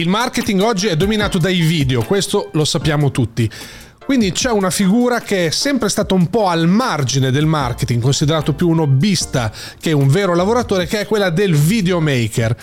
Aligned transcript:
il 0.00 0.08
marketing 0.08 0.62
oggi 0.62 0.86
è 0.86 0.96
dominato 0.96 1.36
dai 1.36 1.60
video, 1.60 2.02
questo 2.02 2.48
lo 2.54 2.64
sappiamo 2.64 3.10
tutti. 3.10 3.48
Quindi 4.02 4.32
c'è 4.32 4.50
una 4.50 4.70
figura 4.70 5.20
che 5.20 5.46
è 5.46 5.50
sempre 5.50 5.90
stata 5.90 6.14
un 6.14 6.30
po' 6.30 6.48
al 6.48 6.66
margine 6.66 7.30
del 7.30 7.44
marketing, 7.44 8.00
considerato 8.00 8.54
più 8.54 8.68
un 8.68 8.80
hobbista 8.80 9.52
che 9.78 9.92
un 9.92 10.08
vero 10.08 10.34
lavoratore, 10.34 10.86
che 10.86 11.00
è 11.00 11.06
quella 11.06 11.28
del 11.28 11.54
videomaker. 11.54 12.56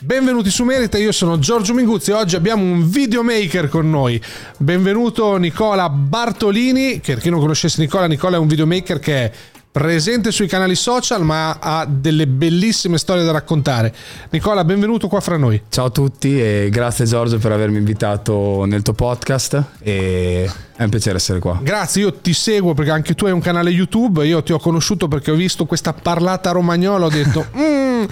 Benvenuti 0.00 0.50
su 0.50 0.64
Merita, 0.64 0.98
io 0.98 1.12
sono 1.12 1.38
Giorgio 1.38 1.72
Minguzzi 1.74 2.10
e 2.10 2.14
oggi 2.14 2.34
abbiamo 2.34 2.64
un 2.64 2.90
videomaker 2.90 3.68
con 3.68 3.88
noi. 3.88 4.20
Benvenuto 4.58 5.36
Nicola 5.36 5.88
Bartolini, 5.88 7.00
che 7.00 7.14
per 7.14 7.22
chi 7.22 7.30
non 7.30 7.40
conoscesse 7.40 7.80
Nicola, 7.80 8.06
Nicola 8.06 8.36
è 8.36 8.40
un 8.40 8.48
videomaker 8.48 8.98
che 8.98 9.14
è 9.14 9.32
presente 9.74 10.30
sui 10.30 10.46
canali 10.46 10.76
social 10.76 11.24
ma 11.24 11.58
ha 11.60 11.84
delle 11.84 12.28
bellissime 12.28 12.96
storie 12.96 13.24
da 13.24 13.32
raccontare. 13.32 13.92
Nicola, 14.30 14.62
benvenuto 14.62 15.08
qua 15.08 15.18
fra 15.18 15.36
noi. 15.36 15.60
Ciao 15.68 15.86
a 15.86 15.90
tutti 15.90 16.40
e 16.40 16.68
grazie 16.70 17.06
Giorgio 17.06 17.38
per 17.38 17.50
avermi 17.50 17.78
invitato 17.78 18.66
nel 18.66 18.82
tuo 18.82 18.92
podcast 18.92 19.64
e 19.80 20.48
è 20.76 20.82
un 20.84 20.90
piacere 20.90 21.16
essere 21.16 21.40
qua. 21.40 21.58
Grazie, 21.60 22.02
io 22.02 22.14
ti 22.14 22.32
seguo 22.32 22.72
perché 22.74 22.92
anche 22.92 23.14
tu 23.14 23.26
hai 23.26 23.32
un 23.32 23.40
canale 23.40 23.70
YouTube, 23.70 24.24
io 24.24 24.44
ti 24.44 24.52
ho 24.52 24.60
conosciuto 24.60 25.08
perché 25.08 25.32
ho 25.32 25.34
visto 25.34 25.66
questa 25.66 25.92
parlata 25.92 26.52
romagnola, 26.52 27.06
ho 27.06 27.10
detto 27.10 27.44
mm, 27.58 28.04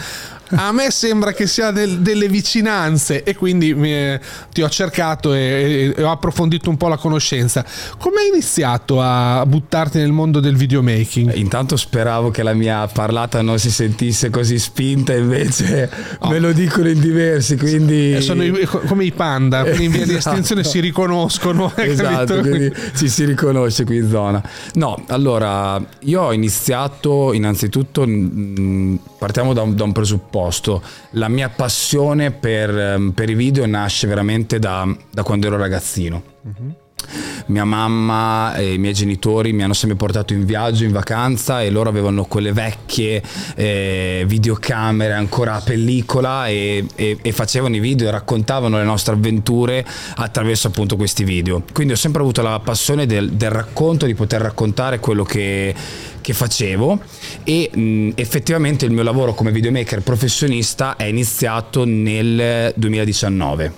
a 0.55 0.73
me 0.73 0.91
sembra 0.91 1.33
che 1.33 1.47
sia 1.47 1.70
del, 1.70 2.01
delle 2.01 2.29
vicinanze 2.29 3.23
e 3.23 3.34
quindi 3.34 3.74
mi, 3.74 4.19
ti 4.52 4.62
ho 4.62 4.69
cercato 4.69 5.33
e, 5.33 5.95
e, 5.97 6.02
ho 6.02 6.11
approfondito 6.11 6.69
un 6.69 6.77
po' 6.77 6.88
la 6.88 6.97
conoscenza. 6.97 7.65
Come 7.98 8.20
hai 8.20 8.28
iniziato 8.28 9.01
a 9.01 9.45
buttarti 9.47 9.98
nel 9.98 10.12
mondo 10.12 10.41
del 10.41 10.56
videomaking? 10.56 11.34
Intanto 11.34 11.77
speravo 11.77 12.30
che 12.30 12.42
la 12.42 12.52
mia 12.52 12.87
parlata 12.87 13.41
non 13.42 13.59
si 13.59 13.70
sentisse 13.70 14.30
così 14.30 14.59
spinta, 14.59 15.15
invece 15.15 15.91
oh. 16.19 16.28
me 16.28 16.38
lo 16.38 16.53
dicono 16.53 16.89
in 16.89 17.00
diversi, 17.00 17.56
quindi... 17.56 18.14
Eh, 18.14 18.20
sono 18.20 18.45
i, 18.45 18.69
come 18.86 19.05
i 19.05 19.12
panda, 19.12 19.67
in 19.73 19.91
via 19.91 20.05
di 20.05 20.14
esatto. 20.14 20.36
estinzione 20.36 20.64
si 20.64 20.80
riconoscono. 20.80 21.73
Esatto, 21.75 22.41
quindi 22.41 22.73
ci 22.97 23.08
si 23.08 23.25
riconosce 23.25 23.84
qui 23.84 23.97
in 23.98 24.08
zona. 24.08 24.42
No, 24.75 25.03
allora, 25.08 25.83
io 26.00 26.23
ho 26.23 26.33
iniziato 26.33 27.33
innanzitutto, 27.33 28.05
partiamo 29.19 29.53
da 29.53 29.62
un, 29.62 29.75
da 29.75 29.84
un 29.84 29.92
presupposto 29.92 30.42
posto. 30.43 30.83
La 31.11 31.29
mia 31.29 31.48
passione 31.48 32.33
per, 32.33 32.77
ehm, 32.77 33.11
per 33.12 33.31
i 33.31 33.35
video 33.35 33.65
nasce 33.67 34.09
veramente 34.09 34.59
da, 34.59 34.87
da 35.11 35.23
quando 35.23 35.47
ero 35.47 35.57
ragazzino. 35.57 36.23
Uh-huh 36.43 36.75
mia 37.47 37.65
mamma 37.65 38.55
e 38.55 38.75
i 38.75 38.79
miei 38.79 38.95
genitori 38.95 39.53
mi 39.53 39.63
hanno 39.63 39.75
sempre 39.75 39.97
portato 39.97 40.33
in 40.33 40.45
viaggio, 40.45 40.85
in 40.85 40.93
vacanza 40.93 41.63
e 41.63 41.70
loro 41.70 41.89
avevano 41.89 42.25
quelle 42.25 42.53
vecchie 42.53 43.23
eh, 43.57 44.25
videocamere 44.27 45.13
ancora 45.13 45.55
a 45.55 45.61
pellicola 45.61 46.47
e, 46.47 46.87
e, 46.95 47.19
e, 47.20 47.33
facevano 47.33 47.77
i 47.77 47.81
video 47.81 48.09
e 48.09 48.11
raccontavano 48.11 48.79
le 48.79 48.85
nostre 48.85 49.15
avventure 49.15 49.85
attraverso 50.17 50.69
appunto 50.69 50.97
questi 50.97 51.25
video. 51.25 51.63
Quindi 51.73 51.95
ho 51.95 51.97
sempre 51.97 52.23
avuto 52.23 52.43
la 52.43 52.61
passione 52.61 53.07
del, 53.07 53.33
del 53.33 53.51
racconto, 53.51 54.07
di 54.07 54.15
poter 54.15 54.41
raccontare 54.41 55.01
quello 55.01 55.25
che, 55.25 55.75
che 56.23 56.33
facevo 56.33 56.98
e 57.45 57.70
mh, 57.70 58.12
effettivamente 58.15 58.87
il 58.87 58.92
mio 58.92 59.03
lavoro 59.03 59.34
come 59.34 59.53
videomaker 59.53 60.01
professionista 60.01 60.97
è 60.97 61.05
iniziato 61.05 61.84
nel 61.84 62.73
2019. 62.75 63.73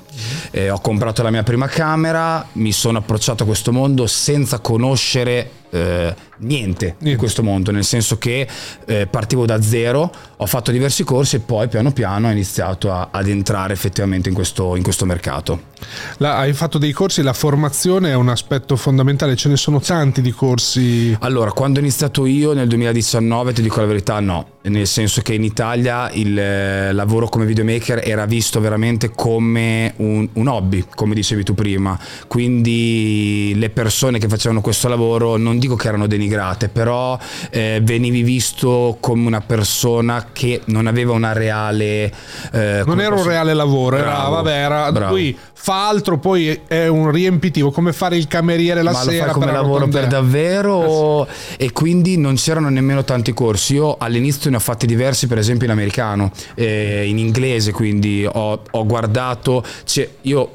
Eh, 0.52 0.70
ho 0.70 0.80
comprato 0.80 1.24
la 1.24 1.30
mia 1.30 1.42
prima 1.42 1.66
camera, 1.66 2.46
mi 2.52 2.70
sono 2.70 2.98
approcciato 2.98 3.42
a 3.42 3.46
questo 3.46 3.72
mondo 3.72 4.06
senza 4.06 4.60
conoscere 4.60 5.50
eh, 5.70 6.14
niente 6.38 6.96
in 7.00 7.16
questo 7.16 7.42
mondo, 7.42 7.70
nel 7.70 7.84
senso 7.84 8.18
che 8.18 8.46
eh, 8.86 9.06
partivo 9.06 9.46
da 9.46 9.60
zero, 9.62 10.12
ho 10.36 10.46
fatto 10.46 10.70
diversi 10.70 11.04
corsi 11.04 11.36
e 11.36 11.40
poi 11.40 11.68
piano 11.68 11.92
piano 11.92 12.28
ho 12.28 12.30
iniziato 12.30 12.92
a, 12.92 13.08
ad 13.10 13.28
entrare 13.28 13.72
effettivamente 13.72 14.28
in 14.28 14.34
questo, 14.34 14.76
in 14.76 14.82
questo 14.82 15.04
mercato. 15.04 15.72
La, 16.18 16.36
hai 16.38 16.52
fatto 16.52 16.78
dei 16.78 16.92
corsi, 16.92 17.22
la 17.22 17.32
formazione 17.32 18.10
è 18.10 18.14
un 18.14 18.28
aspetto 18.28 18.76
fondamentale, 18.76 19.36
ce 19.36 19.48
ne 19.48 19.56
sono 19.56 19.80
tanti 19.80 20.22
di 20.22 20.30
corsi. 20.30 21.16
Allora, 21.20 21.52
quando 21.52 21.78
ho 21.78 21.82
iniziato 21.82 22.26
io 22.26 22.52
nel 22.52 22.68
2019, 22.68 23.52
ti 23.52 23.62
dico 23.62 23.80
la 23.80 23.86
verità, 23.86 24.20
no, 24.20 24.54
nel 24.62 24.86
senso 24.86 25.20
che 25.20 25.34
in 25.34 25.44
Italia 25.44 26.10
il 26.12 26.38
eh, 26.38 26.92
lavoro 26.92 27.28
come 27.28 27.44
videomaker 27.44 28.00
era 28.02 28.24
visto 28.26 28.60
veramente 28.60 29.10
come 29.10 29.92
un, 29.96 30.28
un 30.32 30.48
hobby, 30.48 30.84
come 30.94 31.14
dicevi 31.14 31.42
tu 31.42 31.54
prima, 31.54 31.98
quindi 32.26 33.52
le 33.56 33.70
persone 33.70 34.18
che 34.18 34.28
facevano 34.28 34.60
questo 34.60 34.88
lavoro 34.88 35.36
non 35.36 35.58
dico 35.58 35.76
che 35.76 35.88
erano 35.88 36.06
denigrate, 36.24 36.68
però 36.68 37.18
eh, 37.50 37.80
venivi 37.82 38.22
visto 38.22 38.96
come 39.00 39.26
una 39.26 39.40
persona 39.40 40.26
che 40.32 40.62
non 40.66 40.86
aveva 40.86 41.12
una 41.12 41.32
reale... 41.32 42.12
Eh, 42.52 42.82
non 42.86 43.00
era 43.00 43.14
un 43.14 43.24
reale 43.24 43.54
lavoro, 43.54 43.96
bravo, 43.96 44.10
era, 44.10 44.28
vabbè, 44.28 44.52
era 44.52 44.92
bravo. 44.92 45.12
lui 45.12 45.36
fa 45.52 45.88
altro, 45.88 46.18
poi 46.18 46.60
è 46.66 46.86
un 46.88 47.10
riempitivo, 47.10 47.70
come 47.70 47.92
fare 47.92 48.16
il 48.16 48.26
cameriere 48.26 48.82
la 48.82 48.92
Ma 48.92 48.98
sera. 48.98 49.26
Ma 49.26 49.32
come 49.32 49.52
lavoro 49.52 49.88
per 49.88 50.06
davvero 50.06 51.26
eh 51.26 51.32
e 51.56 51.72
quindi 51.72 52.16
non 52.16 52.34
c'erano 52.34 52.68
nemmeno 52.68 53.04
tanti 53.04 53.32
corsi. 53.32 53.74
Io 53.74 53.96
all'inizio 53.98 54.50
ne 54.50 54.56
ho 54.56 54.60
fatti 54.60 54.86
diversi, 54.86 55.26
per 55.26 55.38
esempio 55.38 55.66
in 55.66 55.72
americano, 55.72 56.30
eh, 56.54 57.06
in 57.06 57.18
inglese, 57.18 57.72
quindi 57.72 58.26
ho, 58.30 58.62
ho 58.70 58.86
guardato... 58.86 59.64
Cioè, 59.84 60.08
io 60.22 60.50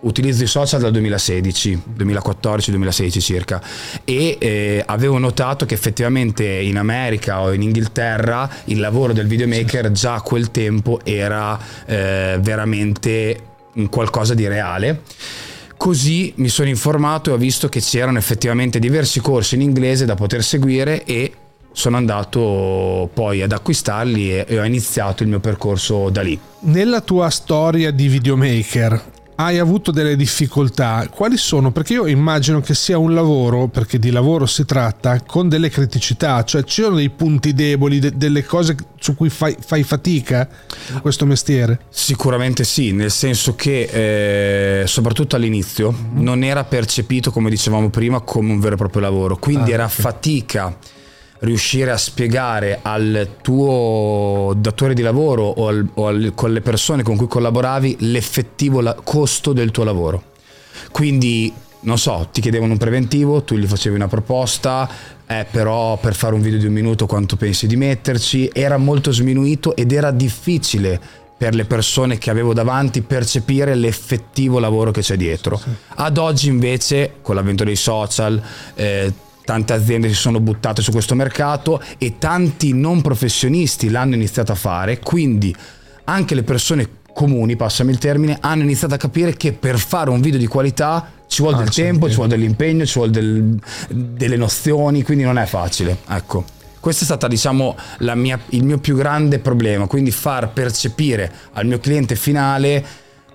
utilizzo 0.00 0.44
i 0.44 0.46
social 0.46 0.80
dal 0.80 0.92
2016, 0.92 1.82
2014-2016 1.96 3.20
circa 3.20 3.62
e 4.04 4.36
eh, 4.38 4.82
avevo 4.86 5.18
notato 5.18 5.66
che 5.66 5.74
effettivamente 5.74 6.44
in 6.44 6.78
America 6.78 7.40
o 7.40 7.52
in 7.52 7.62
Inghilterra 7.62 8.48
il 8.64 8.78
lavoro 8.78 9.12
del 9.12 9.26
videomaker 9.26 9.90
già 9.90 10.14
a 10.14 10.20
quel 10.20 10.50
tempo 10.50 11.00
era 11.04 11.58
eh, 11.86 12.38
veramente 12.40 13.42
qualcosa 13.90 14.34
di 14.34 14.46
reale. 14.46 15.02
Così 15.76 16.32
mi 16.36 16.48
sono 16.48 16.68
informato 16.68 17.30
e 17.30 17.32
ho 17.34 17.36
visto 17.36 17.68
che 17.68 17.80
c'erano 17.80 18.18
effettivamente 18.18 18.80
diversi 18.80 19.20
corsi 19.20 19.54
in 19.54 19.60
inglese 19.60 20.04
da 20.06 20.16
poter 20.16 20.42
seguire 20.42 21.04
e 21.04 21.32
sono 21.70 21.96
andato 21.96 23.08
poi 23.14 23.42
ad 23.42 23.52
acquistarli 23.52 24.32
e, 24.32 24.44
e 24.48 24.58
ho 24.58 24.64
iniziato 24.64 25.22
il 25.22 25.28
mio 25.28 25.38
percorso 25.38 26.08
da 26.10 26.22
lì. 26.22 26.36
Nella 26.60 27.00
tua 27.00 27.30
storia 27.30 27.92
di 27.92 28.08
videomaker, 28.08 29.00
hai 29.40 29.58
avuto 29.58 29.92
delle 29.92 30.16
difficoltà, 30.16 31.06
quali 31.10 31.36
sono? 31.36 31.70
Perché 31.70 31.92
io 31.92 32.06
immagino 32.06 32.60
che 32.60 32.74
sia 32.74 32.98
un 32.98 33.14
lavoro, 33.14 33.68
perché 33.68 34.00
di 34.00 34.10
lavoro 34.10 34.46
si 34.46 34.64
tratta, 34.64 35.20
con 35.20 35.48
delle 35.48 35.68
criticità, 35.68 36.42
cioè 36.42 36.64
ci 36.64 36.82
sono 36.82 36.96
dei 36.96 37.10
punti 37.10 37.54
deboli, 37.54 38.00
de- 38.00 38.16
delle 38.16 38.44
cose 38.44 38.74
su 38.98 39.14
cui 39.14 39.30
fai, 39.30 39.56
fai, 39.60 39.84
fatica 39.84 40.48
in 40.92 41.00
questo 41.00 41.24
mestiere? 41.24 41.82
Sicuramente 41.88 42.64
sì, 42.64 42.90
nel 42.90 43.12
senso 43.12 43.54
che 43.54 44.80
eh, 44.82 44.86
soprattutto 44.88 45.36
all'inizio 45.36 45.92
mm-hmm. 45.92 46.20
non 46.20 46.42
era 46.42 46.64
percepito, 46.64 47.30
come 47.30 47.48
dicevamo 47.48 47.90
prima, 47.90 48.20
come 48.20 48.50
un 48.50 48.58
vero 48.58 48.74
e 48.74 48.78
proprio 48.78 49.02
lavoro, 49.02 49.36
quindi 49.36 49.70
ah, 49.70 49.74
era 49.74 49.84
okay. 49.84 50.00
fatica 50.00 50.76
riuscire 51.40 51.90
a 51.90 51.96
spiegare 51.96 52.80
al 52.82 53.36
tuo 53.42 54.54
datore 54.56 54.94
di 54.94 55.02
lavoro 55.02 55.44
o, 55.44 55.68
al, 55.68 55.88
o 55.94 56.06
al, 56.06 56.32
con 56.34 56.52
le 56.52 56.60
persone 56.60 57.02
con 57.02 57.16
cui 57.16 57.28
collaboravi 57.28 57.96
l'effettivo 58.00 58.80
la, 58.80 58.94
costo 58.94 59.52
del 59.52 59.70
tuo 59.70 59.84
lavoro. 59.84 60.22
Quindi, 60.90 61.52
non 61.80 61.98
so, 61.98 62.28
ti 62.32 62.40
chiedevano 62.40 62.72
un 62.72 62.78
preventivo, 62.78 63.42
tu 63.42 63.56
gli 63.56 63.66
facevi 63.66 63.94
una 63.94 64.08
proposta, 64.08 64.88
eh, 65.26 65.46
però 65.50 65.96
per 65.98 66.14
fare 66.14 66.34
un 66.34 66.40
video 66.40 66.58
di 66.58 66.66
un 66.66 66.72
minuto 66.72 67.06
quanto 67.06 67.36
pensi 67.36 67.66
di 67.66 67.76
metterci? 67.76 68.50
Era 68.52 68.76
molto 68.76 69.12
sminuito 69.12 69.76
ed 69.76 69.92
era 69.92 70.10
difficile 70.10 71.00
per 71.38 71.54
le 71.54 71.66
persone 71.66 72.18
che 72.18 72.30
avevo 72.30 72.52
davanti 72.52 73.00
percepire 73.00 73.76
l'effettivo 73.76 74.58
lavoro 74.58 74.90
che 74.90 75.02
c'è 75.02 75.16
dietro. 75.16 75.60
Ad 75.94 76.18
oggi 76.18 76.48
invece, 76.48 77.14
con 77.22 77.36
l'avvento 77.36 77.62
dei 77.62 77.76
social, 77.76 78.42
eh, 78.74 79.12
tante 79.48 79.72
aziende 79.72 80.08
si 80.08 80.14
sono 80.14 80.40
buttate 80.40 80.82
su 80.82 80.90
questo 80.90 81.14
mercato 81.14 81.80
e 81.96 82.18
tanti 82.18 82.74
non 82.74 83.00
professionisti 83.00 83.88
l'hanno 83.88 84.14
iniziato 84.14 84.52
a 84.52 84.54
fare, 84.54 84.98
quindi 84.98 85.56
anche 86.04 86.34
le 86.34 86.42
persone 86.42 86.86
comuni, 87.14 87.56
passami 87.56 87.92
il 87.92 87.96
termine, 87.96 88.36
hanno 88.42 88.62
iniziato 88.62 88.92
a 88.92 88.98
capire 88.98 89.38
che 89.38 89.54
per 89.54 89.78
fare 89.78 90.10
un 90.10 90.20
video 90.20 90.38
di 90.38 90.46
qualità 90.46 91.12
ci 91.28 91.40
vuole 91.40 91.56
ah, 91.56 91.60
del 91.60 91.70
tempo, 91.70 92.10
ci 92.10 92.16
vuole 92.16 92.28
dell'impegno, 92.28 92.84
ci 92.84 92.98
vuole 92.98 93.10
del, 93.10 93.58
delle 93.88 94.36
nozioni, 94.36 95.02
quindi 95.02 95.24
non 95.24 95.38
è 95.38 95.46
facile. 95.46 95.96
Ecco. 96.10 96.44
Questo 96.78 97.04
è 97.04 97.06
stato 97.06 97.26
diciamo, 97.26 97.74
mia, 98.16 98.38
il 98.50 98.64
mio 98.64 98.76
più 98.76 98.96
grande 98.96 99.38
problema, 99.38 99.86
quindi 99.86 100.10
far 100.10 100.52
percepire 100.52 101.32
al 101.54 101.64
mio 101.64 101.78
cliente 101.78 102.16
finale 102.16 102.84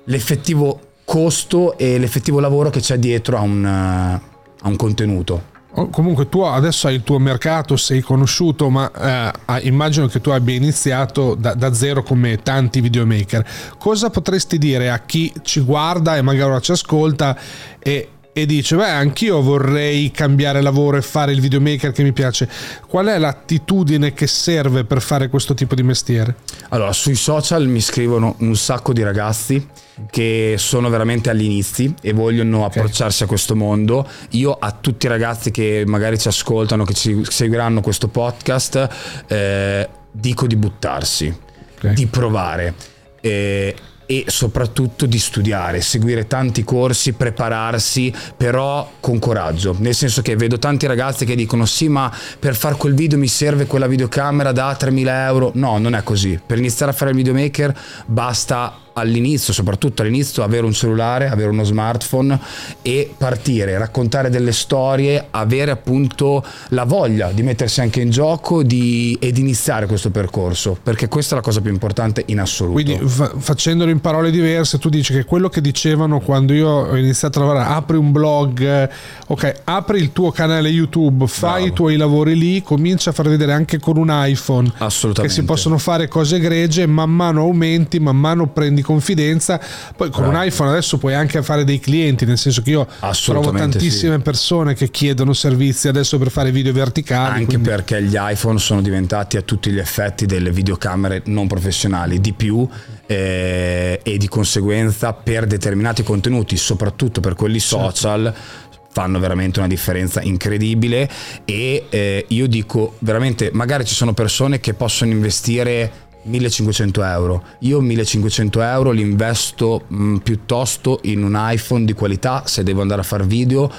l'effettivo 0.04 0.80
costo 1.04 1.76
e 1.76 1.98
l'effettivo 1.98 2.40
lavoro 2.40 2.70
che 2.70 2.82
c'è 2.82 3.00
dietro 3.00 3.38
a 3.38 3.42
un, 3.42 3.66
a 3.66 4.68
un 4.68 4.76
contenuto. 4.76 5.53
Oh, 5.76 5.90
comunque 5.90 6.30
tu 6.30 6.42
adesso 6.42 6.88
hai 6.88 6.96
il 6.96 7.04
tuo 7.04 7.18
mercato, 7.18 7.76
sei 7.78 8.02
conosciuto, 8.02 8.70
ma 8.70 8.92
eh, 8.92 9.60
immagino 9.68 10.06
che 10.06 10.22
tu 10.22 10.30
abbia 10.30 10.54
iniziato 10.54 11.34
da, 11.34 11.56
da, 11.56 11.74
zero 11.74 12.04
come 12.04 12.44
tanti 12.44 12.80
videomaker. 12.80 13.44
Cosa 13.80 14.12
potresti 14.12 14.60
dire 14.60 14.92
a 14.92 15.00
chi 15.00 15.34
ci 15.42 15.62
guarda 15.62 16.16
e 16.16 16.22
magari 16.22 16.52
ora 16.52 16.60
ci 16.60 16.72
ascolta 16.72 17.36
e 17.80 18.10
e 18.34 18.48
dice 18.48 18.76
beh 18.76 18.90
anch'io 18.90 19.42
vorrei 19.42 20.10
cambiare 20.10 20.60
lavoro 20.62 20.98
e 20.98 21.04
fare 21.04 21.32
il 21.32 21.40
videomaker 21.40 21.92
che 21.92 22.02
mi 22.02 22.12
piace 22.12 22.50
qual 22.88 23.06
è 23.06 23.20
l'attitudine 23.20 24.14
che 24.14 24.26
serve 24.26 24.86
per 24.86 25.02
fare 25.02 25.30
questo 25.30 25.54
tipo 25.54 25.76
di 25.76 25.84
mestiere? 25.84 26.38
Allora 26.70 26.92
sui 26.92 27.14
social 27.14 27.68
mi 27.68 27.80
scrivono 27.80 28.36
un 28.40 28.56
sacco 28.56 28.92
di 28.92 29.04
ragazzi 29.04 29.66
che 30.10 30.56
sono 30.58 30.90
veramente 30.90 31.30
agli 31.30 31.44
inizi 31.44 31.94
e 32.02 32.12
vogliono 32.14 32.66
okay. 32.66 32.80
approcciarsi 32.80 33.24
a 33.24 33.28
questo 33.28 33.56
mondo 33.56 34.08
io 34.32 34.52
a 34.52 34.72
tutti 34.72 35.06
i 35.06 35.10
ragazzi 35.10 35.52
che 35.52 35.84
magari 35.86 36.18
ci 36.18 36.28
ascoltano 36.28 36.84
che 36.84 36.96
ci 36.96 37.24
seguiranno 37.24 37.82
questo 37.82 38.08
podcast 38.08 38.90
eh, 39.28 39.88
dico 40.12 40.48
di 40.48 40.56
buttarsi 40.56 41.36
okay. 41.78 41.94
di 41.94 42.08
provare 42.08 42.74
eh, 43.22 43.76
e 44.14 44.26
soprattutto 44.28 45.08
di 45.08 45.18
studiare, 45.18 45.82
seguire 45.82 46.28
tanti 46.28 46.64
corsi, 46.64 47.14
prepararsi, 47.14 48.14
però 48.38 48.92
con 49.00 49.18
coraggio. 49.18 49.76
Nel 49.80 49.96
senso 49.96 50.22
che 50.22 50.36
vedo 50.36 50.60
tanti 50.60 50.86
ragazzi 50.86 51.26
che 51.26 51.36
dicono 51.36 51.66
sì, 51.66 51.88
ma 51.88 52.14
per 52.38 52.56
fare 52.56 52.76
quel 52.76 52.94
video 52.94 53.18
mi 53.18 53.28
serve 53.28 53.66
quella 53.66 53.88
videocamera 53.88 54.52
da 54.52 54.78
3.000 54.80 55.08
euro. 55.26 55.52
No, 55.56 55.80
non 55.80 55.96
è 55.96 56.04
così. 56.04 56.40
Per 56.46 56.60
iniziare 56.60 56.92
a 56.92 56.96
fare 56.96 57.10
il 57.10 57.18
videomaker 57.18 57.76
basta 58.06 58.83
all'inizio, 58.94 59.54
soprattutto 59.54 60.02
all'inizio, 60.02 60.44
avere 60.44 60.66
un 60.66 60.74
cellulare, 60.74 61.30
avere 61.30 61.50
uno 61.50 61.64
smartphone 61.64 62.40
e 62.82 63.12
partire, 63.16 63.78
raccontare 63.78 64.30
delle 64.30 64.52
storie, 64.52 65.28
avere 65.32 65.72
appunto 65.72 66.44
la 66.70 66.84
voglia 66.84 67.32
di 67.32 67.44
mettersi 67.44 67.82
anche 67.82 68.02
in 68.02 68.10
gioco 68.10 68.64
di, 68.64 69.18
ed 69.20 69.38
iniziare 69.38 69.88
questo 69.88 70.10
percorso, 70.10 70.78
perché 70.82 71.08
questa 71.08 71.34
è 71.34 71.38
la 71.38 71.44
cosa 71.44 71.62
più 71.62 71.72
importante 71.72 72.24
in 72.28 72.40
assoluto. 72.40 72.82
Quindi 72.82 73.08
fa- 73.08 73.34
facendolo 73.38 73.90
in 73.90 74.00
parole 74.00 74.32
diverse, 74.32 74.78
tu 74.78 74.90
dici 74.90 75.14
che 75.14 75.26
quello 75.26 75.50
che 75.50 75.62
dicevano 75.62 76.20
quando 76.20 76.54
io 76.54 76.70
ho 76.70 76.98
iniziato 76.98 77.40
a 77.40 77.44
lavorare, 77.44 77.74
apri 77.74 77.98
un 77.98 78.12
blog, 78.12 78.90
ok, 79.28 79.62
apri 79.64 80.00
il 80.00 80.12
tuo 80.12 80.32
canale 80.32 80.70
YouTube, 80.70 81.28
fai 81.28 81.52
Bravo. 81.52 81.66
i 81.66 81.74
tuoi 81.74 81.98
lavori 81.98 82.38
lì, 82.38 82.62
comincia 82.62 83.10
a 83.10 83.14
far 83.14 83.28
vedere 83.28 83.54
anche 83.54 83.80
con 83.80 83.98
un 83.98 84.10
iPhone 84.12 84.72
che 85.14 85.30
si 85.30 85.44
possono 85.44 85.78
fare 85.78 86.08
cose 86.08 86.36
egregie, 86.36 86.86
man 86.86 87.10
mano 87.10 87.42
aumenti, 87.42 88.00
man 88.00 88.18
mano 88.18 88.48
prendi 88.48 88.82
confidenza. 88.84 89.60
Poi 89.96 90.10
con 90.10 90.24
Bravo. 90.24 90.38
un 90.38 90.46
iPhone 90.46 90.70
adesso 90.70 90.98
puoi 90.98 91.14
anche 91.16 91.42
fare 91.42 91.64
dei 91.64 91.80
clienti, 91.80 92.26
nel 92.26 92.38
senso 92.38 92.62
che 92.62 92.70
io 92.72 92.88
trovo 93.26 93.52
tantissime 93.52 94.18
sì. 94.18 94.22
persone 94.22 94.74
che 94.76 94.90
chiedono 94.90 95.34
servizi 95.34 95.88
adesso 95.88 96.18
per 96.18 96.30
fare 96.30 96.52
video 96.52 96.74
verticali. 96.74 97.40
Anche 97.40 97.46
quindi... 97.46 97.70
perché 97.70 98.04
gli 98.04 98.16
iPhone 98.18 98.60
sono 98.60 98.82
diventati 98.82 99.38
a 99.38 99.42
tutti 99.42 99.72
gli 99.72 99.80
effetti 99.80 100.26
delle 100.26 100.52
videocamere 100.52 101.24
non 101.26 101.48
professionali 101.48 102.22
di 102.22 102.34
più 102.34 102.68
eh, 103.06 104.00
e 104.04 104.18
di 104.18 104.28
conseguenza 104.28 105.14
per 105.14 105.46
determinati 105.48 106.04
contenuti, 106.04 106.58
soprattutto 106.58 107.22
per 107.22 107.36
quelli 107.36 107.60
certo. 107.60 107.90
social, 107.90 108.24
certo 108.24 108.72
fanno 108.94 109.18
veramente 109.20 109.58
una 109.58 109.68
differenza 109.68 110.22
incredibile 110.22 111.10
e 111.46 111.86
eh, 111.90 112.26
io 112.30 112.48
dico 112.48 112.96
veramente 113.00 113.50
magari 113.52 113.86
ci 113.86 113.96
sono 113.96 114.14
persone 114.14 114.60
che 114.60 114.76
possono 114.76 115.12
investire 115.12 115.92
1500 116.24 117.04
euro. 117.04 117.44
Io 117.60 117.80
1500 117.80 118.62
euro 118.62 118.92
li 118.92 119.02
investo 119.02 119.84
mh, 119.88 120.04
mm, 120.04 120.16
piuttosto 120.18 121.00
in 121.04 121.24
un 121.24 121.36
iPhone 121.38 121.86
di 121.86 121.94
qualità 121.94 122.44
se 122.46 122.64
devo 122.64 122.82
andare 122.82 123.02
a 123.02 123.04
fare 123.04 123.26
video 123.26 123.72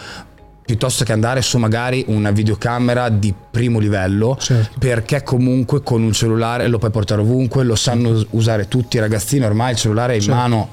piuttosto 0.64 1.04
che 1.04 1.12
andare 1.12 1.42
su 1.42 1.58
magari 1.58 2.04
una 2.08 2.30
videocamera 2.30 3.10
di 3.10 3.34
primo 3.50 3.78
livello 3.78 4.36
certo. 4.40 4.78
perché 4.78 5.22
comunque 5.22 5.82
con 5.82 6.02
un 6.02 6.12
cellulare 6.12 6.68
lo 6.68 6.78
puoi 6.78 6.90
portare 6.90 7.20
ovunque 7.20 7.64
lo 7.64 7.74
sanno 7.74 8.24
usare 8.30 8.66
tutti 8.66 8.96
i 8.96 9.00
ragazzini 9.00 9.44
ormai 9.44 9.72
il 9.72 9.76
cellulare 9.76 10.14
è 10.14 10.16
in 10.16 10.22
certo. 10.22 10.36
mano 10.38 10.68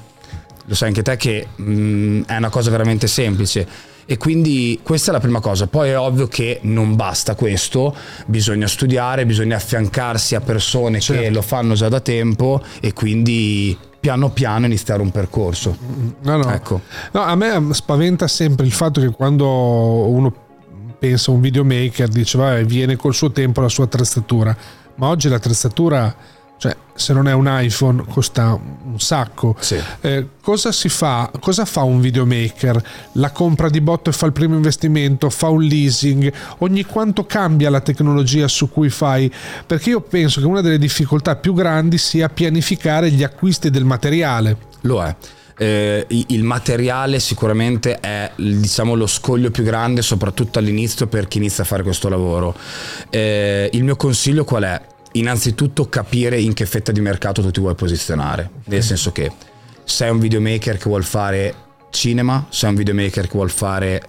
lo 0.64 0.74
sai 0.74 0.88
anche 0.88 1.02
te 1.02 1.16
che 1.16 1.46
mh, 1.54 1.62
mm, 1.62 2.22
è 2.22 2.36
una 2.36 2.48
cosa 2.48 2.70
veramente 2.70 3.06
semplice 3.06 3.66
e 4.04 4.16
quindi 4.16 4.80
questa 4.82 5.10
è 5.10 5.14
la 5.14 5.20
prima 5.20 5.40
cosa. 5.40 5.66
Poi 5.66 5.90
è 5.90 5.98
ovvio 5.98 6.26
che 6.26 6.60
non 6.62 6.96
basta 6.96 7.34
questo, 7.34 7.94
bisogna 8.26 8.66
studiare, 8.66 9.26
bisogna 9.26 9.56
affiancarsi 9.56 10.34
a 10.34 10.40
persone 10.40 11.00
certo. 11.00 11.22
che 11.22 11.30
lo 11.30 11.42
fanno 11.42 11.74
già 11.74 11.88
da 11.88 12.00
tempo 12.00 12.62
e 12.80 12.92
quindi 12.92 13.76
piano 14.00 14.30
piano 14.30 14.66
iniziare 14.66 15.00
un 15.00 15.10
percorso. 15.10 15.76
No, 16.22 16.36
no. 16.36 16.52
Ecco. 16.52 16.80
no, 17.12 17.22
a 17.22 17.34
me 17.36 17.72
spaventa 17.72 18.26
sempre 18.26 18.66
il 18.66 18.72
fatto 18.72 19.00
che 19.00 19.10
quando 19.10 19.46
uno 19.46 20.34
pensa 20.98 21.30
a 21.30 21.34
un 21.34 21.40
videomaker 21.40 22.08
dice 22.08 22.38
vabbè 22.38 22.64
viene 22.64 22.96
col 22.96 23.14
suo 23.14 23.30
tempo 23.30 23.60
la 23.60 23.68
sua 23.68 23.84
attrezzatura, 23.84 24.56
ma 24.96 25.08
oggi 25.08 25.28
l'attrezzatura 25.28 26.14
cioè 26.62 26.76
se 26.94 27.12
non 27.12 27.26
è 27.26 27.32
un 27.32 27.48
iPhone 27.48 28.04
costa 28.08 28.52
un 28.52 29.00
sacco. 29.00 29.56
Sì. 29.58 29.76
Eh, 30.00 30.28
cosa 30.40 30.70
si 30.70 30.88
fa? 30.88 31.28
Cosa 31.40 31.64
fa 31.64 31.82
un 31.82 32.00
videomaker? 32.00 32.80
La 33.14 33.32
compra 33.32 33.68
di 33.68 33.80
botto 33.80 34.10
e 34.10 34.12
fa 34.12 34.26
il 34.26 34.32
primo 34.32 34.54
investimento, 34.54 35.28
fa 35.28 35.48
un 35.48 35.60
leasing, 35.60 36.32
ogni 36.58 36.84
quanto 36.84 37.26
cambia 37.26 37.68
la 37.68 37.80
tecnologia 37.80 38.46
su 38.46 38.70
cui 38.70 38.90
fai? 38.90 39.28
Perché 39.66 39.90
io 39.90 40.02
penso 40.02 40.38
che 40.38 40.46
una 40.46 40.60
delle 40.60 40.78
difficoltà 40.78 41.34
più 41.34 41.52
grandi 41.52 41.98
sia 41.98 42.28
pianificare 42.28 43.10
gli 43.10 43.24
acquisti 43.24 43.68
del 43.68 43.84
materiale. 43.84 44.56
Lo 44.82 45.02
è. 45.02 45.16
Eh, 45.58 46.06
il 46.08 46.44
materiale 46.44 47.18
sicuramente 47.18 47.98
è 47.98 48.30
diciamo, 48.36 48.94
lo 48.94 49.08
scoglio 49.08 49.50
più 49.50 49.64
grande 49.64 50.00
soprattutto 50.00 50.60
all'inizio 50.60 51.08
per 51.08 51.26
chi 51.26 51.38
inizia 51.38 51.62
a 51.64 51.66
fare 51.66 51.82
questo 51.82 52.08
lavoro 52.08 52.56
eh, 53.10 53.68
il 53.72 53.84
mio 53.84 53.94
consiglio 53.96 54.44
qual 54.44 54.62
è? 54.62 54.80
Innanzitutto 55.12 55.88
capire 55.88 56.40
in 56.40 56.54
che 56.54 56.66
fetta 56.66 56.92
di 56.92 57.00
mercato 57.00 57.42
tu 57.42 57.50
ti 57.50 57.60
vuoi 57.60 57.74
posizionare. 57.74 58.50
Nel 58.64 58.82
senso 58.82 59.12
che 59.12 59.30
sei 59.84 60.10
un 60.10 60.18
videomaker 60.18 60.76
che 60.76 60.88
vuol 60.88 61.04
fare 61.04 61.54
cinema, 61.90 62.46
sei 62.48 62.70
un 62.70 62.76
videomaker 62.76 63.26
che 63.26 63.32
vuol 63.32 63.50
fare 63.50 64.02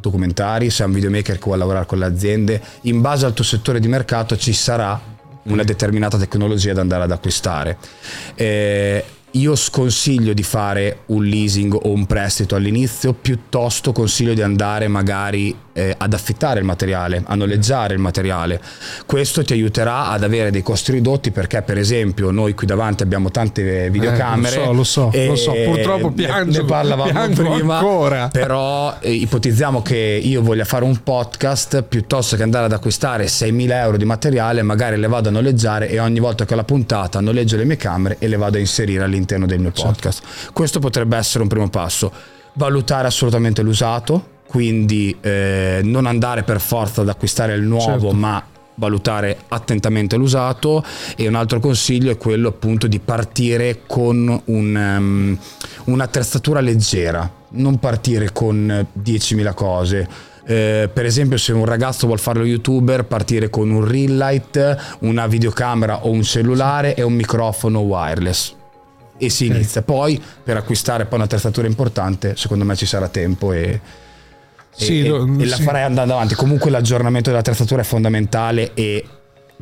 documentari, 0.00 0.70
sei 0.70 0.86
un 0.86 0.92
videomaker 0.92 1.36
che 1.36 1.44
vuole 1.44 1.58
lavorare 1.58 1.86
con 1.86 1.98
le 1.98 2.06
aziende, 2.06 2.60
in 2.82 3.00
base 3.00 3.26
al 3.26 3.34
tuo 3.34 3.44
settore 3.44 3.80
di 3.80 3.88
mercato 3.88 4.36
ci 4.36 4.52
sarà 4.52 5.00
una 5.44 5.64
determinata 5.64 6.18
tecnologia 6.18 6.72
da 6.72 6.80
andare 6.80 7.04
ad 7.04 7.10
acquistare. 7.10 7.76
Eh, 8.34 9.04
io 9.32 9.56
sconsiglio 9.56 10.34
di 10.34 10.42
fare 10.42 11.00
un 11.06 11.24
leasing 11.24 11.72
o 11.74 11.90
un 11.90 12.06
prestito 12.06 12.54
all'inizio, 12.54 13.14
piuttosto 13.14 13.92
consiglio 13.92 14.34
di 14.34 14.42
andare 14.42 14.88
magari 14.88 15.56
eh, 15.72 15.94
ad 15.96 16.12
affittare 16.12 16.60
il 16.60 16.64
materiale, 16.64 17.22
a 17.26 17.34
noleggiare 17.34 17.94
il 17.94 18.00
materiale. 18.00 18.60
Questo 19.06 19.42
ti 19.42 19.52
aiuterà 19.52 20.08
ad 20.08 20.22
avere 20.22 20.50
dei 20.50 20.62
costi 20.62 20.92
ridotti 20.92 21.30
perché 21.30 21.62
per 21.62 21.78
esempio 21.78 22.30
noi 22.30 22.54
qui 22.54 22.66
davanti 22.66 23.02
abbiamo 23.02 23.30
tante 23.30 23.90
videocamere. 23.90 24.62
Eh, 24.62 24.72
lo 24.72 24.84
so, 24.84 25.10
lo 25.12 25.12
so, 25.12 25.26
lo 25.26 25.36
so, 25.36 25.52
purtroppo 25.52 26.10
piango, 26.10 26.50
ne 26.52 26.64
parlavamo 26.64 27.28
prima, 27.34 27.78
ancora. 27.78 28.28
però 28.28 28.96
eh, 29.00 29.12
ipotizziamo 29.12 29.82
che 29.82 30.20
io 30.22 30.42
voglia 30.42 30.64
fare 30.64 30.84
un 30.84 31.02
podcast 31.02 31.82
piuttosto 31.82 32.36
che 32.36 32.42
andare 32.42 32.66
ad 32.66 32.72
acquistare 32.72 33.26
6.000 33.26 33.70
euro 33.72 33.96
di 33.96 34.04
materiale, 34.04 34.62
magari 34.62 34.96
le 34.96 35.08
vado 35.08 35.28
a 35.28 35.32
noleggiare 35.32 35.88
e 35.88 35.98
ogni 35.98 36.20
volta 36.20 36.44
che 36.44 36.54
ho 36.54 36.56
la 36.56 36.64
puntata 36.64 37.20
noleggio 37.20 37.56
le 37.56 37.64
mie 37.64 37.76
camere 37.76 38.16
e 38.18 38.28
le 38.28 38.36
vado 38.36 38.56
a 38.56 38.60
inserire 38.60 39.04
all'interno 39.04 39.46
del 39.46 39.58
mio 39.58 39.72
certo. 39.72 39.90
podcast. 39.90 40.22
Questo 40.52 40.78
potrebbe 40.78 41.16
essere 41.16 41.42
un 41.42 41.48
primo 41.48 41.68
passo. 41.68 42.12
Valutare 42.54 43.06
assolutamente 43.06 43.62
l'usato, 43.62 44.31
quindi 44.52 45.16
eh, 45.22 45.80
non 45.82 46.04
andare 46.04 46.42
per 46.42 46.60
forza 46.60 47.00
ad 47.00 47.08
acquistare 47.08 47.54
il 47.54 47.62
nuovo, 47.62 47.84
certo. 47.86 48.12
ma 48.12 48.44
valutare 48.74 49.38
attentamente 49.48 50.16
l'usato 50.16 50.84
e 51.16 51.26
un 51.26 51.36
altro 51.36 51.58
consiglio 51.58 52.10
è 52.10 52.18
quello 52.18 52.48
appunto 52.48 52.86
di 52.86 52.98
partire 52.98 53.84
con 53.86 54.42
un, 54.44 54.74
um, 54.74 55.38
un'attrezzatura 55.84 56.60
leggera, 56.60 57.30
non 57.52 57.78
partire 57.78 58.30
con 58.34 58.86
10.000 59.02 59.54
cose. 59.54 60.06
Eh, 60.44 60.90
per 60.92 61.06
esempio 61.06 61.38
se 61.38 61.52
un 61.52 61.64
ragazzo 61.64 62.04
vuole 62.04 62.20
fare 62.20 62.40
lo 62.40 62.44
youtuber 62.44 63.06
partire 63.06 63.48
con 63.48 63.70
un 63.70 63.82
ring 63.86 64.10
light, 64.10 64.96
una 64.98 65.26
videocamera 65.26 66.04
o 66.04 66.10
un 66.10 66.22
cellulare 66.22 66.94
e 66.94 67.00
un 67.00 67.14
microfono 67.14 67.80
wireless 67.80 68.52
e 69.16 69.30
si 69.30 69.46
okay. 69.46 69.56
inizia. 69.56 69.80
Poi 69.80 70.22
per 70.44 70.58
acquistare 70.58 71.06
poi 71.06 71.20
un'attrezzatura 71.20 71.66
importante, 71.66 72.34
secondo 72.36 72.66
me 72.66 72.76
ci 72.76 72.84
sarà 72.84 73.08
tempo 73.08 73.52
e, 73.54 73.80
sì, 74.74 75.04
e, 75.04 75.08
lo, 75.08 75.26
e, 75.38 75.42
e 75.42 75.46
la 75.46 75.56
farei 75.56 75.84
andando 75.84 76.14
avanti. 76.14 76.34
Comunque 76.34 76.70
l'aggiornamento 76.70 77.30
dell'attrezzatura 77.30 77.82
è 77.82 77.84
fondamentale 77.84 78.72
e 78.74 79.04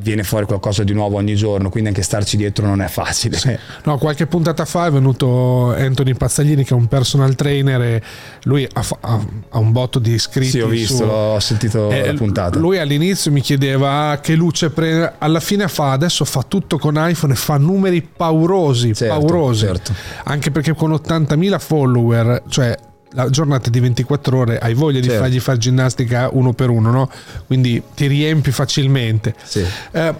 viene 0.00 0.22
fuori 0.22 0.46
qualcosa 0.46 0.82
di 0.82 0.92
nuovo 0.92 1.16
ogni 1.16 1.34
giorno, 1.34 1.68
quindi 1.68 1.90
anche 1.90 2.02
starci 2.02 2.36
dietro 2.36 2.66
non 2.66 2.80
è 2.80 2.88
facile. 2.88 3.36
Sì. 3.36 3.56
No, 3.84 3.98
qualche 3.98 4.26
puntata 4.26 4.64
fa 4.64 4.86
è 4.86 4.90
venuto 4.90 5.74
Anthony 5.74 6.14
Pazzaglini 6.14 6.64
che 6.64 6.74
è 6.74 6.76
un 6.76 6.86
personal 6.86 7.34
trainer 7.34 7.80
e 7.82 8.02
lui 8.44 8.66
ha, 8.72 8.84
ha, 9.00 9.26
ha 9.50 9.58
un 9.58 9.72
botto 9.72 9.98
di 9.98 10.12
iscritti. 10.12 10.50
Sì, 10.50 10.60
ho 10.60 10.68
visto, 10.68 10.96
su, 10.96 11.02
ho 11.02 11.40
sentito 11.40 11.88
la 11.90 12.14
puntata. 12.14 12.58
Lui 12.58 12.78
all'inizio 12.78 13.30
mi 13.30 13.40
chiedeva 13.40 14.18
che 14.22 14.34
luce 14.34 14.70
prende, 14.70 15.12
alla 15.18 15.40
fine 15.40 15.68
fa, 15.68 15.92
adesso 15.92 16.24
fa 16.24 16.42
tutto 16.42 16.78
con 16.78 16.94
iPhone 16.96 17.34
e 17.34 17.36
fa 17.36 17.58
numeri 17.58 18.02
paurosi, 18.02 18.94
certo, 18.94 19.18
paurosi. 19.18 19.66
Certo. 19.66 19.92
Anche 20.24 20.50
perché 20.50 20.74
con 20.74 20.92
80.000 20.92 21.58
follower, 21.58 22.42
cioè 22.48 22.76
la 23.12 23.28
giornata 23.30 23.70
di 23.70 23.80
24 23.80 24.38
ore 24.38 24.58
hai 24.58 24.74
voglia 24.74 25.00
certo. 25.00 25.14
di 25.14 25.18
fargli 25.20 25.40
fare 25.40 25.58
ginnastica 25.58 26.28
uno 26.32 26.52
per 26.52 26.70
uno, 26.70 26.90
no? 26.90 27.10
Quindi 27.46 27.82
ti 27.94 28.06
riempi 28.06 28.50
facilmente. 28.52 29.34
Sì. 29.42 29.64
Eh, 29.90 30.14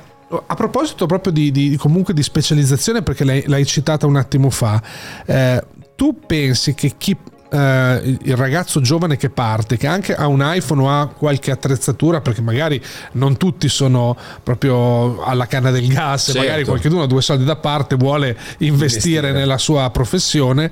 a 0.46 0.54
proposito 0.54 1.06
proprio 1.06 1.32
di, 1.32 1.50
di, 1.50 1.76
comunque 1.76 2.14
di 2.14 2.22
specializzazione, 2.22 3.02
perché 3.02 3.24
l'hai, 3.24 3.42
l'hai 3.46 3.66
citata 3.66 4.06
un 4.06 4.16
attimo 4.16 4.50
fa, 4.50 4.80
eh, 5.26 5.64
tu 5.96 6.20
pensi 6.26 6.74
che 6.74 6.94
chi 6.96 7.16
eh, 7.50 8.18
il 8.22 8.36
ragazzo 8.36 8.80
giovane 8.80 9.16
che 9.16 9.28
parte, 9.28 9.76
che 9.76 9.86
anche 9.86 10.14
ha 10.14 10.26
un 10.28 10.40
iPhone 10.42 10.82
o 10.82 10.88
ha 10.88 11.08
qualche 11.08 11.50
attrezzatura, 11.50 12.20
perché 12.20 12.40
magari 12.40 12.80
non 13.12 13.36
tutti 13.36 13.68
sono 13.68 14.16
proprio 14.42 15.22
alla 15.22 15.46
canna 15.46 15.70
del 15.70 15.88
gas, 15.88 16.26
certo. 16.26 16.40
magari 16.40 16.64
qualcuno 16.64 17.02
ha 17.02 17.06
due 17.06 17.22
soldi 17.22 17.44
da 17.44 17.56
parte, 17.56 17.96
vuole 17.96 18.36
investire, 18.58 18.68
investire. 18.68 19.32
nella 19.32 19.58
sua 19.58 19.90
professione. 19.90 20.70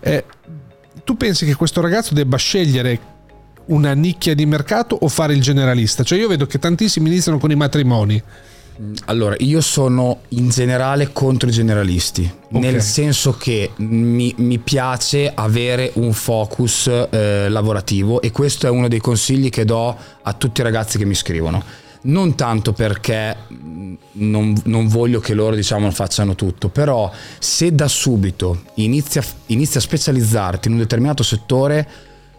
Eh, 0.00 0.24
tu 1.04 1.16
pensi 1.16 1.44
che 1.44 1.54
questo 1.54 1.80
ragazzo 1.80 2.14
debba 2.14 2.36
scegliere 2.36 3.18
una 3.66 3.92
nicchia 3.92 4.34
di 4.34 4.46
mercato 4.46 4.96
o 5.00 5.08
fare 5.08 5.34
il 5.34 5.40
generalista? 5.40 6.02
Cioè 6.02 6.18
io 6.18 6.28
vedo 6.28 6.46
che 6.46 6.58
tantissimi 6.58 7.08
iniziano 7.08 7.38
con 7.38 7.50
i 7.50 7.56
matrimoni. 7.56 8.22
Allora, 9.06 9.34
io 9.40 9.60
sono 9.60 10.20
in 10.28 10.48
generale 10.48 11.12
contro 11.12 11.50
i 11.50 11.52
generalisti, 11.52 12.30
okay. 12.48 12.60
nel 12.60 12.80
senso 12.80 13.32
che 13.32 13.72
mi, 13.76 14.32
mi, 14.38 14.58
piace 14.58 15.30
avere 15.34 15.90
un 15.96 16.14
focus 16.14 16.86
eh, 17.10 17.50
lavorativo 17.50 18.22
e 18.22 18.30
questo 18.30 18.66
è 18.66 18.70
uno 18.70 18.88
dei 18.88 18.98
consigli 18.98 19.50
che 19.50 19.66
do 19.66 19.94
a 20.22 20.32
tutti 20.32 20.62
i 20.62 20.64
ragazzi 20.64 20.96
che 20.96 21.04
mi 21.04 21.14
scrivono. 21.14 21.62
Non 22.02 22.34
tanto 22.34 22.72
perché 22.72 23.36
non, 24.12 24.54
non 24.64 24.88
voglio 24.88 25.20
che 25.20 25.34
loro 25.34 25.54
diciamo 25.54 25.90
facciano 25.90 26.34
tutto, 26.34 26.68
però 26.68 27.10
se 27.38 27.74
da 27.74 27.88
subito 27.88 28.62
inizia, 28.74 29.22
inizia 29.46 29.80
a 29.80 29.82
specializzarti 29.82 30.68
in 30.68 30.74
un 30.74 30.80
determinato 30.80 31.22
settore, 31.22 31.88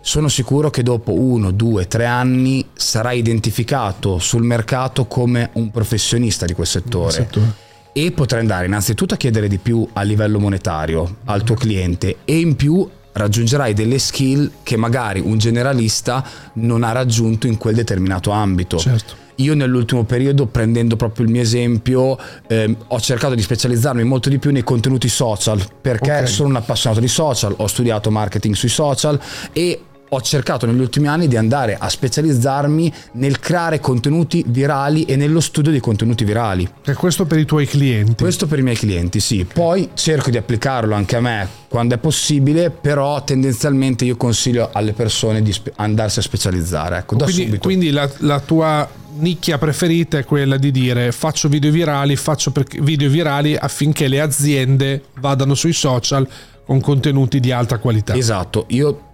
sono 0.01 0.27
sicuro 0.29 0.71
che 0.71 0.81
dopo 0.81 1.13
uno, 1.13 1.51
due, 1.51 1.87
tre 1.87 2.05
anni 2.05 2.65
sarai 2.73 3.19
identificato 3.19 4.17
sul 4.17 4.41
mercato 4.41 5.05
come 5.05 5.51
un 5.53 5.69
professionista 5.69 6.45
di 6.45 6.53
quel 6.53 6.67
settore. 6.67 7.11
settore. 7.11 7.53
E 7.93 8.11
potrai 8.11 8.41
andare 8.41 8.65
innanzitutto 8.65 9.13
a 9.13 9.17
chiedere 9.17 9.47
di 9.47 9.57
più 9.57 9.87
a 9.93 10.01
livello 10.01 10.39
monetario 10.39 11.17
al 11.25 11.43
tuo 11.43 11.55
cliente 11.55 12.17
e 12.25 12.39
in 12.39 12.55
più 12.55 12.89
raggiungerai 13.13 13.73
delle 13.73 13.99
skill 13.99 14.49
che 14.63 14.77
magari 14.77 15.19
un 15.19 15.37
generalista 15.37 16.25
non 16.53 16.83
ha 16.83 16.93
raggiunto 16.93 17.47
in 17.47 17.57
quel 17.57 17.75
determinato 17.75 18.31
ambito. 18.31 18.77
Certo. 18.77 19.20
Io 19.41 19.55
nell'ultimo 19.55 20.03
periodo, 20.03 20.45
prendendo 20.45 20.95
proprio 20.95 21.25
il 21.25 21.31
mio 21.31 21.41
esempio, 21.41 22.17
ehm, 22.47 22.75
ho 22.87 22.99
cercato 22.99 23.35
di 23.35 23.41
specializzarmi 23.41 24.03
molto 24.03 24.29
di 24.29 24.37
più 24.37 24.51
nei 24.51 24.63
contenuti 24.63 25.09
social, 25.09 25.61
perché 25.81 26.11
okay. 26.11 26.27
sono 26.27 26.49
un 26.49 26.55
appassionato 26.57 27.01
di 27.01 27.07
social, 27.07 27.53
ho 27.57 27.67
studiato 27.67 28.11
marketing 28.11 28.55
sui 28.55 28.69
social 28.69 29.19
e 29.51 29.81
ho 30.13 30.21
cercato 30.21 30.65
negli 30.65 30.79
ultimi 30.79 31.07
anni 31.07 31.29
di 31.29 31.37
andare 31.37 31.77
a 31.79 31.87
specializzarmi 31.87 32.91
nel 33.13 33.39
creare 33.39 33.79
contenuti 33.79 34.43
virali 34.45 35.05
e 35.05 35.15
nello 35.15 35.39
studio 35.39 35.71
dei 35.71 35.79
contenuti 35.79 36.25
virali. 36.25 36.69
E 36.83 36.93
questo 36.95 37.25
per 37.25 37.39
i 37.39 37.45
tuoi 37.45 37.65
clienti? 37.65 38.21
Questo 38.21 38.45
per 38.45 38.59
i 38.59 38.61
miei 38.61 38.75
clienti, 38.75 39.21
sì. 39.21 39.45
Poi 39.45 39.91
cerco 39.93 40.29
di 40.29 40.35
applicarlo 40.35 40.95
anche 40.95 41.15
a 41.15 41.21
me 41.21 41.47
quando 41.69 41.95
è 41.95 41.97
possibile, 41.97 42.71
però 42.71 43.23
tendenzialmente 43.23 44.03
io 44.03 44.17
consiglio 44.17 44.69
alle 44.73 44.91
persone 44.91 45.41
di 45.41 45.53
spe- 45.53 45.71
andarsi 45.77 46.19
a 46.19 46.21
specializzare. 46.21 46.97
Ecco, 46.97 47.15
da 47.15 47.23
quindi, 47.23 47.43
subito. 47.43 47.61
Quindi 47.61 47.89
la, 47.91 48.09
la 48.17 48.39
tua 48.41 48.89
nicchia 49.17 49.57
preferita 49.57 50.17
è 50.17 50.23
quella 50.23 50.57
di 50.57 50.71
dire 50.71 51.11
faccio 51.11 51.49
video 51.49 51.71
virali, 51.71 52.15
faccio 52.15 52.51
video 52.79 53.09
virali 53.09 53.55
affinché 53.55 54.07
le 54.07 54.21
aziende 54.21 55.03
vadano 55.19 55.55
sui 55.55 55.73
social 55.73 56.27
con 56.65 56.79
contenuti 56.79 57.39
di 57.39 57.51
alta 57.51 57.79
qualità. 57.79 58.15
Esatto, 58.15 58.65
io 58.69 59.09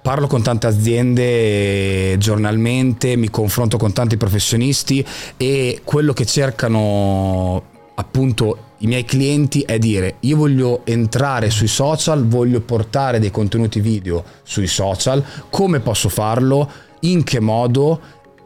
parlo 0.00 0.26
con 0.26 0.42
tante 0.42 0.66
aziende 0.66 2.16
giornalmente, 2.18 3.16
mi 3.16 3.28
confronto 3.30 3.76
con 3.76 3.92
tanti 3.92 4.16
professionisti 4.16 5.04
e 5.36 5.80
quello 5.84 6.12
che 6.12 6.24
cercano 6.24 7.62
appunto 7.94 8.66
i 8.78 8.86
miei 8.86 9.04
clienti 9.04 9.62
è 9.62 9.76
dire 9.78 10.16
io 10.20 10.36
voglio 10.36 10.82
entrare 10.86 11.50
sui 11.50 11.66
social, 11.66 12.26
voglio 12.26 12.60
portare 12.60 13.18
dei 13.18 13.30
contenuti 13.30 13.80
video 13.80 14.24
sui 14.44 14.68
social, 14.68 15.22
come 15.50 15.80
posso 15.80 16.08
farlo, 16.08 16.70
in 17.00 17.22
che 17.22 17.40
modo, 17.40 18.00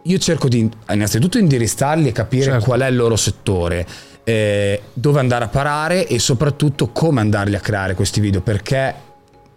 io 0.04 0.18
cerco 0.18 0.48
di 0.48 0.68
innanzitutto 0.90 1.38
indirizzarli 1.38 2.08
e 2.08 2.12
capire 2.12 2.44
certo. 2.44 2.64
qual 2.64 2.80
è 2.80 2.86
il 2.86 2.96
loro 2.96 3.16
settore. 3.16 3.86
Eh, 4.24 4.80
dove 4.92 5.18
andare 5.18 5.44
a 5.44 5.48
parare 5.48 6.06
e 6.06 6.20
soprattutto 6.20 6.90
come 6.90 7.20
andarli 7.20 7.56
a 7.56 7.60
creare 7.60 7.94
questi 7.94 8.20
video 8.20 8.40
perché 8.40 8.94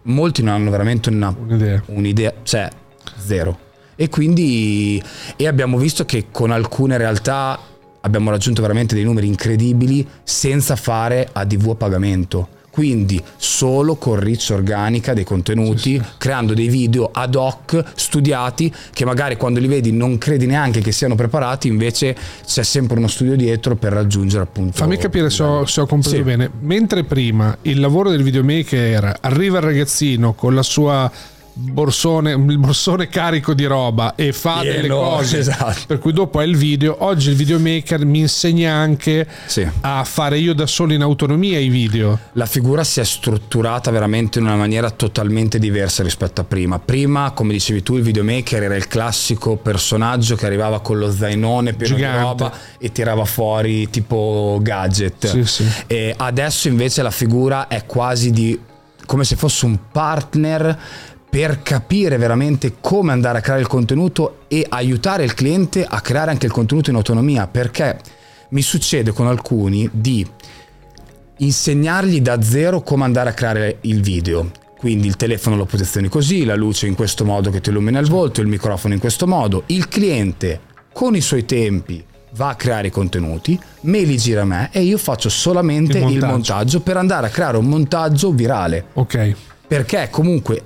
molti 0.02 0.42
non 0.42 0.54
hanno 0.54 0.70
veramente 0.70 1.08
una, 1.08 1.34
un'idea. 1.38 1.82
un'idea, 1.86 2.32
cioè 2.42 2.68
zero. 3.16 3.58
E 3.94 4.08
quindi 4.08 5.02
e 5.36 5.46
abbiamo 5.46 5.78
visto 5.78 6.04
che 6.04 6.26
con 6.30 6.50
alcune 6.50 6.96
realtà 6.98 7.58
abbiamo 8.00 8.30
raggiunto 8.30 8.60
veramente 8.60 8.94
dei 8.94 9.04
numeri 9.04 9.26
incredibili 9.26 10.06
senza 10.22 10.76
fare 10.76 11.28
ADV 11.32 11.70
a 11.70 11.74
pagamento 11.74 12.48
quindi 12.76 13.18
solo 13.38 13.96
con 13.96 14.20
riccia 14.20 14.52
organica 14.52 15.14
dei 15.14 15.24
contenuti, 15.24 15.92
sì, 15.92 15.94
sì. 15.94 16.02
creando 16.18 16.52
dei 16.52 16.68
video 16.68 17.08
ad 17.10 17.34
hoc, 17.34 17.82
studiati, 17.94 18.70
che 18.92 19.06
magari 19.06 19.38
quando 19.38 19.60
li 19.60 19.66
vedi 19.66 19.92
non 19.92 20.18
credi 20.18 20.44
neanche 20.44 20.82
che 20.82 20.92
siano 20.92 21.14
preparati, 21.14 21.68
invece 21.68 22.14
c'è 22.46 22.62
sempre 22.62 22.98
uno 22.98 23.06
studio 23.06 23.34
dietro 23.34 23.76
per 23.76 23.94
raggiungere 23.94 24.42
appunto... 24.42 24.76
Fammi 24.76 24.98
capire 24.98 25.30
se 25.30 25.42
ho, 25.42 25.64
se 25.64 25.80
ho 25.80 25.86
compreso 25.86 26.16
sì. 26.16 26.22
bene, 26.22 26.50
mentre 26.60 27.04
prima 27.04 27.56
il 27.62 27.80
lavoro 27.80 28.10
del 28.10 28.22
videomaker 28.22 28.78
era 28.78 29.16
arriva 29.22 29.56
il 29.56 29.64
ragazzino 29.64 30.34
con 30.34 30.54
la 30.54 30.62
sua 30.62 31.10
borsone, 31.58 32.32
il 32.32 32.58
borsone 32.58 33.08
carico 33.08 33.54
di 33.54 33.64
roba 33.64 34.14
e 34.14 34.32
fa 34.34 34.60
Pieno, 34.60 34.76
delle 34.76 34.88
cose 34.88 35.38
esatto. 35.38 35.84
per 35.86 35.98
cui 35.98 36.12
dopo 36.12 36.42
è 36.42 36.44
il 36.44 36.54
video 36.54 36.96
oggi 36.98 37.30
il 37.30 37.36
videomaker 37.36 38.04
mi 38.04 38.18
insegna 38.18 38.74
anche 38.74 39.26
sì. 39.46 39.66
a 39.80 40.04
fare 40.04 40.36
io 40.38 40.52
da 40.52 40.66
solo 40.66 40.92
in 40.92 41.00
autonomia 41.00 41.58
i 41.58 41.68
video 41.68 42.18
la 42.32 42.44
figura 42.44 42.84
si 42.84 43.00
è 43.00 43.04
strutturata 43.04 43.90
veramente 43.90 44.38
in 44.38 44.44
una 44.44 44.56
maniera 44.56 44.90
totalmente 44.90 45.58
diversa 45.58 46.02
rispetto 46.02 46.42
a 46.42 46.44
prima 46.44 46.78
prima 46.78 47.30
come 47.30 47.54
dicevi 47.54 47.82
tu 47.82 47.96
il 47.96 48.02
videomaker 48.02 48.64
era 48.64 48.76
il 48.76 48.86
classico 48.86 49.56
personaggio 49.56 50.36
che 50.36 50.44
arrivava 50.44 50.80
con 50.80 50.98
lo 50.98 51.10
zainone 51.10 51.72
pieno 51.72 51.96
Gigante. 51.96 52.18
di 52.18 52.22
roba 52.22 52.52
e 52.78 52.92
tirava 52.92 53.24
fuori 53.24 53.88
tipo 53.88 54.58
gadget 54.60 55.26
sì, 55.26 55.44
sì. 55.46 55.66
e 55.86 56.12
adesso 56.14 56.68
invece 56.68 57.00
la 57.00 57.10
figura 57.10 57.66
è 57.66 57.86
quasi 57.86 58.30
di 58.30 58.60
come 59.06 59.24
se 59.24 59.36
fosse 59.36 59.64
un 59.64 59.78
partner 59.90 60.78
per 61.36 61.62
capire 61.62 62.16
veramente 62.16 62.76
come 62.80 63.12
andare 63.12 63.36
a 63.36 63.40
creare 63.42 63.60
il 63.60 63.66
contenuto 63.66 64.44
e 64.48 64.64
aiutare 64.66 65.22
il 65.22 65.34
cliente 65.34 65.84
a 65.84 66.00
creare 66.00 66.30
anche 66.30 66.46
il 66.46 66.52
contenuto 66.52 66.88
in 66.88 66.96
autonomia, 66.96 67.46
perché 67.46 68.00
mi 68.50 68.62
succede 68.62 69.12
con 69.12 69.26
alcuni 69.26 69.86
di 69.92 70.26
insegnargli 71.36 72.22
da 72.22 72.40
zero 72.40 72.80
come 72.80 73.04
andare 73.04 73.28
a 73.28 73.34
creare 73.34 73.80
il 73.82 74.00
video. 74.00 74.50
Quindi 74.78 75.08
il 75.08 75.16
telefono 75.16 75.56
lo 75.56 75.66
posizioni 75.66 76.08
così, 76.08 76.46
la 76.46 76.54
luce 76.54 76.86
in 76.86 76.94
questo 76.94 77.26
modo 77.26 77.50
che 77.50 77.60
ti 77.60 77.68
illumina 77.68 77.98
il 77.98 78.08
volto, 78.08 78.40
il 78.40 78.46
microfono 78.46 78.94
in 78.94 79.00
questo 79.00 79.26
modo. 79.26 79.64
Il 79.66 79.88
cliente 79.88 80.60
con 80.90 81.14
i 81.16 81.20
suoi 81.20 81.44
tempi 81.44 82.02
va 82.32 82.48
a 82.48 82.54
creare 82.54 82.86
i 82.86 82.90
contenuti, 82.90 83.60
me 83.82 84.00
li 84.04 84.16
gira 84.16 84.40
a 84.40 84.46
me 84.46 84.70
e 84.72 84.80
io 84.80 84.96
faccio 84.96 85.28
solamente 85.28 85.98
il 85.98 86.04
montaggio, 86.04 86.24
il 86.24 86.32
montaggio 86.32 86.80
per 86.80 86.96
andare 86.96 87.26
a 87.26 87.28
creare 87.28 87.58
un 87.58 87.66
montaggio 87.66 88.32
virale. 88.32 88.86
Ok. 88.94 89.34
Perché 89.66 90.08
comunque 90.10 90.62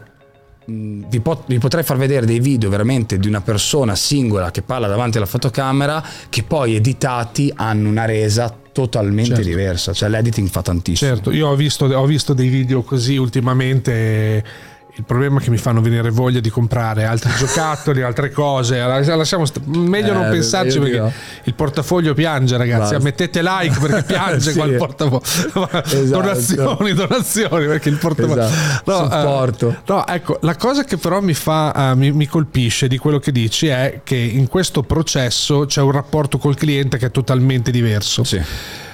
vi, 0.67 1.21
pot- 1.21 1.45
vi, 1.47 1.59
potrei 1.59 1.83
far 1.83 1.97
vedere 1.97 2.27
dei 2.27 2.41
video 2.41 2.69
veramente 2.69 3.19
di 3.19 3.27
una 3.27 3.41
persona 3.41 3.95
singola 3.95 4.51
che 4.51 4.63
parla 4.63 4.87
davanti 4.87 5.17
alla 5.17 5.27
fotocamera 5.27 6.03
che 6.29 6.43
poi 6.43 6.77
editati 6.77 7.53
hanno 7.55 7.89
una 7.89 8.05
resa 8.05 8.55
totalmente 8.73 9.35
certo. 9.35 9.49
diversa, 9.49 9.93
cioè 9.93 10.09
l'editing 10.09 10.49
fa 10.49 10.63
tantissimo. 10.63 11.11
Certo, 11.11 11.31
io 11.33 11.49
ho 11.49 11.57
visto, 11.57 11.87
ho 11.87 12.07
visto 12.07 12.35
dei 12.35 12.49
video 12.49 12.83
così 12.83 13.17
ultimamente 13.17 14.45
il 15.01 15.07
problema 15.07 15.41
è 15.41 15.43
che 15.43 15.49
mi 15.49 15.57
fanno 15.57 15.81
venire 15.81 16.11
voglia 16.11 16.41
di 16.41 16.51
comprare 16.51 17.05
altri 17.05 17.33
giocattoli, 17.39 18.03
altre 18.03 18.31
cose. 18.31 18.79
Lasciamo 18.79 19.47
st- 19.47 19.65
meglio 19.65 20.11
eh, 20.11 20.15
non 20.15 20.31
pensarci 20.31 20.79
perché 20.79 20.93
dico. 20.93 21.13
il 21.45 21.55
portafoglio 21.55 22.13
piange, 22.13 22.57
ragazzi. 22.59 22.93
Basta. 22.93 22.99
Mettete 22.99 23.43
like 23.43 23.81
perché 23.81 24.03
piange 24.13 24.51
sì. 24.51 24.59
qua 24.59 24.67
il 24.67 24.77
portafoglio. 24.77 25.23
esatto. 25.83 26.05
Donazioni, 26.05 26.93
donazioni 26.93 27.67
perché 27.67 27.89
il 27.89 27.97
portafoglio. 27.97 28.45
Esatto. 28.45 28.91
No, 28.91 29.11
Supporto. 29.11 29.67
Uh, 29.69 29.75
no, 29.87 30.07
ecco, 30.07 30.39
la 30.43 30.57
cosa 30.57 30.85
che 30.85 30.99
però 30.99 31.21
mi 31.21 31.35
fa, 31.35 31.93
uh, 31.93 31.97
mi, 31.97 32.13
mi 32.13 32.27
colpisce 32.27 32.87
di 32.87 32.99
quello 32.99 33.19
che 33.19 33.33
dici 33.33 33.69
è 33.69 34.03
che 34.05 34.17
in 34.17 34.49
questo 34.49 34.83
processo 34.83 35.65
c'è 35.65 35.81
un 35.81 35.93
rapporto 35.93 36.37
col 36.37 36.57
cliente 36.57 36.99
che 36.99 37.07
è 37.07 37.11
totalmente 37.11 37.71
diverso. 37.71 38.23
Sì 38.23 38.89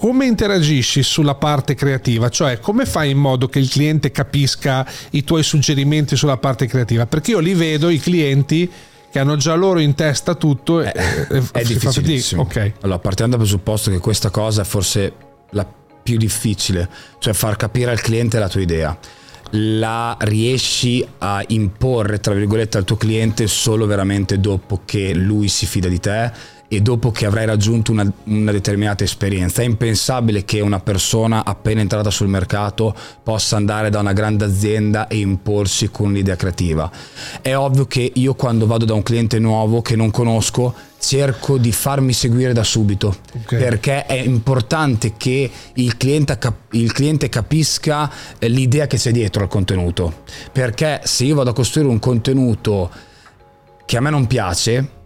come 0.00 0.24
interagisci 0.24 1.02
sulla 1.02 1.34
parte 1.34 1.74
creativa? 1.74 2.30
Cioè, 2.30 2.58
come 2.58 2.86
fai 2.86 3.10
in 3.10 3.18
modo 3.18 3.48
che 3.48 3.58
il 3.58 3.68
cliente 3.68 4.10
capisca 4.10 4.86
i 5.10 5.24
tuoi 5.24 5.42
suggerimenti 5.42 6.16
sulla 6.16 6.38
parte 6.38 6.64
creativa? 6.64 7.04
Perché 7.04 7.32
io 7.32 7.38
li 7.38 7.52
vedo, 7.52 7.90
i 7.90 8.00
clienti 8.00 8.70
che 9.10 9.18
hanno 9.18 9.36
già 9.36 9.54
loro 9.54 9.78
in 9.78 9.92
testa 9.94 10.34
tutto. 10.36 10.80
Eh, 10.80 10.90
e, 11.28 11.42
è 11.52 11.62
difficilissimo. 11.64 12.40
Ok. 12.40 12.72
Allora, 12.80 12.98
partendo 12.98 13.36
dal 13.36 13.44
presupposto 13.44 13.90
che 13.90 13.98
questa 13.98 14.30
cosa 14.30 14.62
è 14.62 14.64
forse 14.64 15.12
la 15.50 15.66
più 16.02 16.16
difficile, 16.16 16.88
cioè 17.18 17.34
far 17.34 17.56
capire 17.56 17.90
al 17.90 18.00
cliente 18.00 18.38
la 18.38 18.48
tua 18.48 18.62
idea 18.62 18.98
la 19.54 20.16
riesci 20.20 21.04
a 21.18 21.42
imporre, 21.48 22.20
tra 22.20 22.32
virgolette, 22.34 22.78
al 22.78 22.84
tuo 22.84 22.96
cliente 22.96 23.48
solo 23.48 23.84
veramente 23.84 24.38
dopo 24.38 24.82
che 24.84 25.12
lui 25.12 25.48
si 25.48 25.66
fida 25.66 25.88
di 25.88 25.98
te 25.98 26.30
e 26.72 26.80
dopo 26.80 27.10
che 27.10 27.26
avrai 27.26 27.46
raggiunto 27.46 27.90
una, 27.90 28.08
una, 28.26 28.52
determinata 28.52 29.02
esperienza. 29.02 29.60
È 29.60 29.64
impensabile 29.64 30.44
che 30.44 30.60
una 30.60 30.78
persona 30.78 31.44
appena 31.44 31.80
entrata 31.80 32.10
sul 32.10 32.28
mercato 32.28 32.94
possa 33.24 33.56
andare 33.56 33.90
da 33.90 33.98
una 33.98 34.12
grande 34.12 34.44
azienda 34.44 35.08
e 35.08 35.16
imporsi 35.16 35.90
con 35.90 36.10
un'idea 36.10 36.36
creativa. 36.36 36.88
È 37.42 37.56
ovvio 37.56 37.86
che 37.86 38.12
io 38.14 38.34
quando 38.34 38.68
vado 38.68 38.84
da 38.84 38.94
un 38.94 39.02
cliente 39.02 39.40
nuovo 39.40 39.82
che 39.82 39.96
non 39.96 40.12
conosco 40.12 40.72
cerco 41.00 41.58
di 41.58 41.72
farmi 41.72 42.12
seguire 42.12 42.52
da 42.52 42.62
subito 42.62 43.16
okay. 43.42 43.58
perché 43.58 44.06
è 44.06 44.20
importante 44.20 45.14
che 45.16 45.50
il 45.74 45.96
cliente, 45.96 46.38
il 46.72 46.92
cliente 46.92 47.28
capisca 47.28 48.08
eh, 48.38 48.48
l'idea 48.48 48.86
che 48.86 48.98
c'è 48.98 49.10
dietro 49.10 49.42
al 49.42 49.48
contenuto 49.48 50.24
perché 50.52 51.00
se 51.04 51.24
io 51.24 51.36
vado 51.36 51.50
a 51.50 51.54
costruire 51.54 51.90
un 51.90 51.98
contenuto 51.98 52.90
che 53.86 53.96
a 53.96 54.00
me 54.02 54.10
non 54.10 54.26
piace 54.26 54.99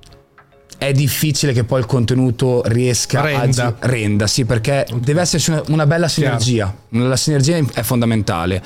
è 0.79 0.93
difficile 0.93 1.53
che 1.53 1.65
poi 1.65 1.81
il 1.81 1.87
contenuto 1.87 2.63
riesca 2.67 3.21
renda. 3.21 3.67
a 3.67 3.75
renda, 3.81 4.27
sì, 4.27 4.45
perché 4.45 4.87
deve 5.01 5.21
esserci 5.21 5.53
una, 5.69 5.87
bella 5.87 6.09
sinergia. 6.09 6.75
Chiaro. 6.89 7.09
La 7.09 7.17
sinergia 7.17 7.57
è 7.57 7.83
fondamentale. 7.83 8.63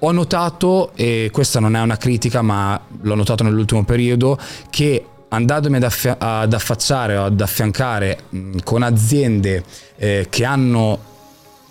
Ho 0.00 0.12
notato, 0.12 0.92
e 0.94 1.30
questa 1.32 1.60
non 1.60 1.74
è 1.74 1.80
una 1.80 1.96
critica, 1.96 2.42
ma 2.42 2.80
l'ho 3.00 3.14
notato 3.14 3.42
nell'ultimo 3.42 3.84
periodo, 3.84 4.38
che 4.70 5.04
andandomi 5.28 5.76
ad, 5.76 5.82
affia- 5.82 6.16
ad 6.18 6.52
affacciare 6.52 7.16
o 7.16 7.24
ad 7.24 7.40
affiancare 7.40 8.18
con 8.62 8.82
aziende 8.82 9.64
eh, 9.96 10.26
che 10.30 10.44
hanno 10.44 11.14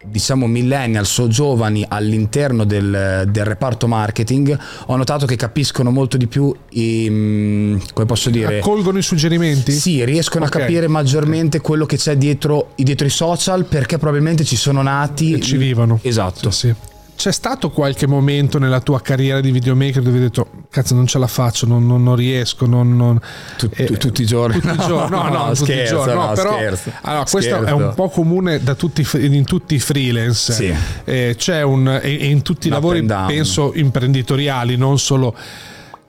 diciamo 0.10 0.48
millennials 0.48 1.18
o 1.18 1.28
giovani 1.28 1.86
all'interno 1.88 2.64
del, 2.64 3.28
del, 3.28 3.46
reparto 3.46 3.88
marketing 3.88 4.58
ho 4.88 4.96
notato 4.96 5.26
che 5.26 5.36
capiscono 5.36 5.92
molto 5.92 6.18
di 6.18 6.28
più 6.28 6.54
i, 6.72 7.08
mm, 7.10 7.78
come 7.94 8.06
posso 8.06 8.30
dire 8.30 8.60
accolgono 8.60 8.98
i 8.98 9.02
suggerimenti? 9.02 9.72
sì 9.72 10.04
riescono 10.06 10.46
okay. 10.46 10.62
a 10.62 10.66
capire 10.66 10.88
maggiormente 10.88 11.58
okay. 11.58 11.70
quello 11.70 11.86
che 11.86 11.98
c'è 11.98 12.16
dietro, 12.18 12.72
dietro, 12.76 13.06
i 13.06 13.12
social 13.12 13.66
perché 13.66 13.98
probabilmente 13.98 14.44
ci 14.44 14.56
sono 14.56 14.82
nati 14.82 15.34
e 15.34 15.40
ci 15.42 15.58
vivono 15.58 16.00
esatto 16.02 16.52
sì, 16.52 16.68
sì 16.68 16.94
c'è 17.16 17.32
stato 17.32 17.72
qualche 17.72 18.08
momento 18.08 18.60
nella 18.60 18.82
tua 18.82 19.02
carriera 19.02 19.40
di 19.42 19.52
videomaker 19.52 20.02
dove 20.02 20.18
hai 20.18 20.24
detto 20.24 20.48
cazzo 20.70 20.96
non 20.96 21.08
ce 21.08 21.18
la 21.18 21.28
faccio, 21.28 21.66
non, 21.66 21.88
non, 21.88 22.04
non 22.04 22.16
riesco, 22.16 22.66
non, 22.66 22.96
non 22.96 23.20
tu, 23.58 23.70
tu, 23.70 23.82
eh, 23.82 23.98
tutti 23.98 24.22
i 24.22 24.26
giorni? 24.26 24.60
Tutti 24.60 24.74
i 24.74 24.86
giorni, 24.86 25.10
no, 25.16 25.24
no, 25.24 25.30
no, 25.30 25.46
no 25.46 25.54
tutti 25.54 25.72
scherzo, 25.72 25.94
i 25.94 25.98
giorni, 25.98 26.14
no, 26.14 26.32
però 26.34 26.54
scherzo, 26.54 26.92
allora, 27.02 27.24
questo 27.24 27.40
scherzo. 27.40 27.66
è 27.66 27.72
un 27.72 27.94
po' 27.96 28.10
comune 28.10 28.64
tutti, 28.76 29.08
in 29.14 29.46
tutti 29.46 29.76
i 29.76 29.80
freelance, 29.80 30.54
sì. 30.54 30.76
eh, 31.04 31.36
c'è 31.38 31.62
un, 31.62 32.00
e 32.02 32.12
in 32.12 32.42
tutti 32.42 32.68
i 32.68 32.70
lavori 32.70 33.04
penso 33.04 33.72
imprenditoriali, 33.74 34.76
non 34.76 35.00
solo 35.00 35.36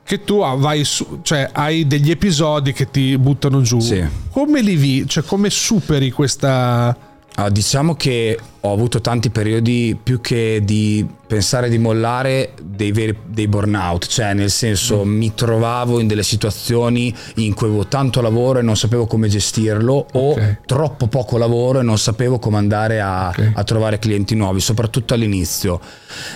che 0.02 0.22
tu 0.22 0.38
vai 0.38 0.84
su, 0.84 1.18
cioè 1.22 1.50
hai 1.52 1.86
degli 1.86 2.10
episodi 2.10 2.72
che 2.72 2.90
ti 2.90 3.18
buttano 3.18 3.60
giù. 3.60 3.80
Sì. 3.80 4.04
Come 4.30 4.62
li 4.62 4.76
vi, 4.76 5.08
cioè 5.08 5.24
come 5.24 5.50
superi 5.50 6.10
questa 6.12 6.96
Uh, 7.36 7.50
diciamo 7.50 7.94
che 7.94 8.38
ho 8.60 8.72
avuto 8.72 9.00
tanti 9.00 9.30
periodi 9.30 9.96
più 10.02 10.20
che 10.22 10.62
di 10.64 11.06
pensare 11.26 11.68
di 11.68 11.76
mollare 11.76 12.54
dei, 12.62 12.92
veri, 12.92 13.16
dei 13.26 13.46
burnout, 13.46 14.06
cioè 14.06 14.32
nel 14.32 14.50
senso 14.50 15.04
mm. 15.04 15.16
mi 15.16 15.34
trovavo 15.34 16.00
in 16.00 16.06
delle 16.06 16.22
situazioni 16.22 17.14
in 17.36 17.52
cui 17.54 17.66
avevo 17.66 17.86
tanto 17.86 18.20
lavoro 18.20 18.60
e 18.60 18.62
non 18.62 18.76
sapevo 18.76 19.06
come 19.06 19.28
gestirlo 19.28 20.06
okay. 20.12 20.50
o 20.50 20.56
troppo 20.64 21.08
poco 21.08 21.36
lavoro 21.36 21.80
e 21.80 21.82
non 21.82 21.98
sapevo 21.98 22.38
come 22.38 22.56
andare 22.56 23.00
a, 23.00 23.28
okay. 23.28 23.52
a 23.54 23.64
trovare 23.64 23.98
clienti 23.98 24.34
nuovi, 24.34 24.60
soprattutto 24.60 25.12
all'inizio. 25.12 25.78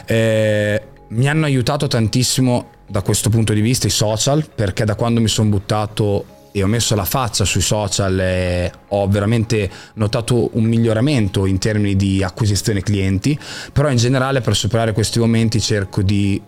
Eh, 0.05 0.83
mi 1.09 1.29
hanno 1.29 1.47
aiutato 1.47 1.87
tantissimo 1.87 2.67
da 2.87 3.03
questo 3.03 3.31
punto 3.31 3.53
di 3.53 3.61
vista 3.61 3.87
i 3.87 3.91
social 3.91 4.49
perché 4.55 4.85
da 4.85 4.97
quando 4.97 5.21
mi 5.21 5.29
sono 5.29 5.49
buttato 5.49 6.39
e 6.53 6.63
ho 6.63 6.67
messo 6.67 6.95
la 6.95 7.05
faccia 7.05 7.45
sui 7.45 7.61
social 7.61 8.19
e 8.19 8.73
ho 8.89 9.09
veramente 9.09 9.71
notato 9.95 10.51
un 10.57 10.65
miglioramento 10.65 11.47
in 11.47 11.59
termini 11.59 11.97
di 11.97 12.23
acquisizione 12.23 12.83
clienti, 12.83 13.39
però 13.73 13.91
in 13.91 13.97
generale 13.97 14.41
per 14.41 14.57
superare 14.57 14.93
questi 14.93 15.19
momenti 15.19 15.61
cerco 15.61 16.03
di 16.03 16.41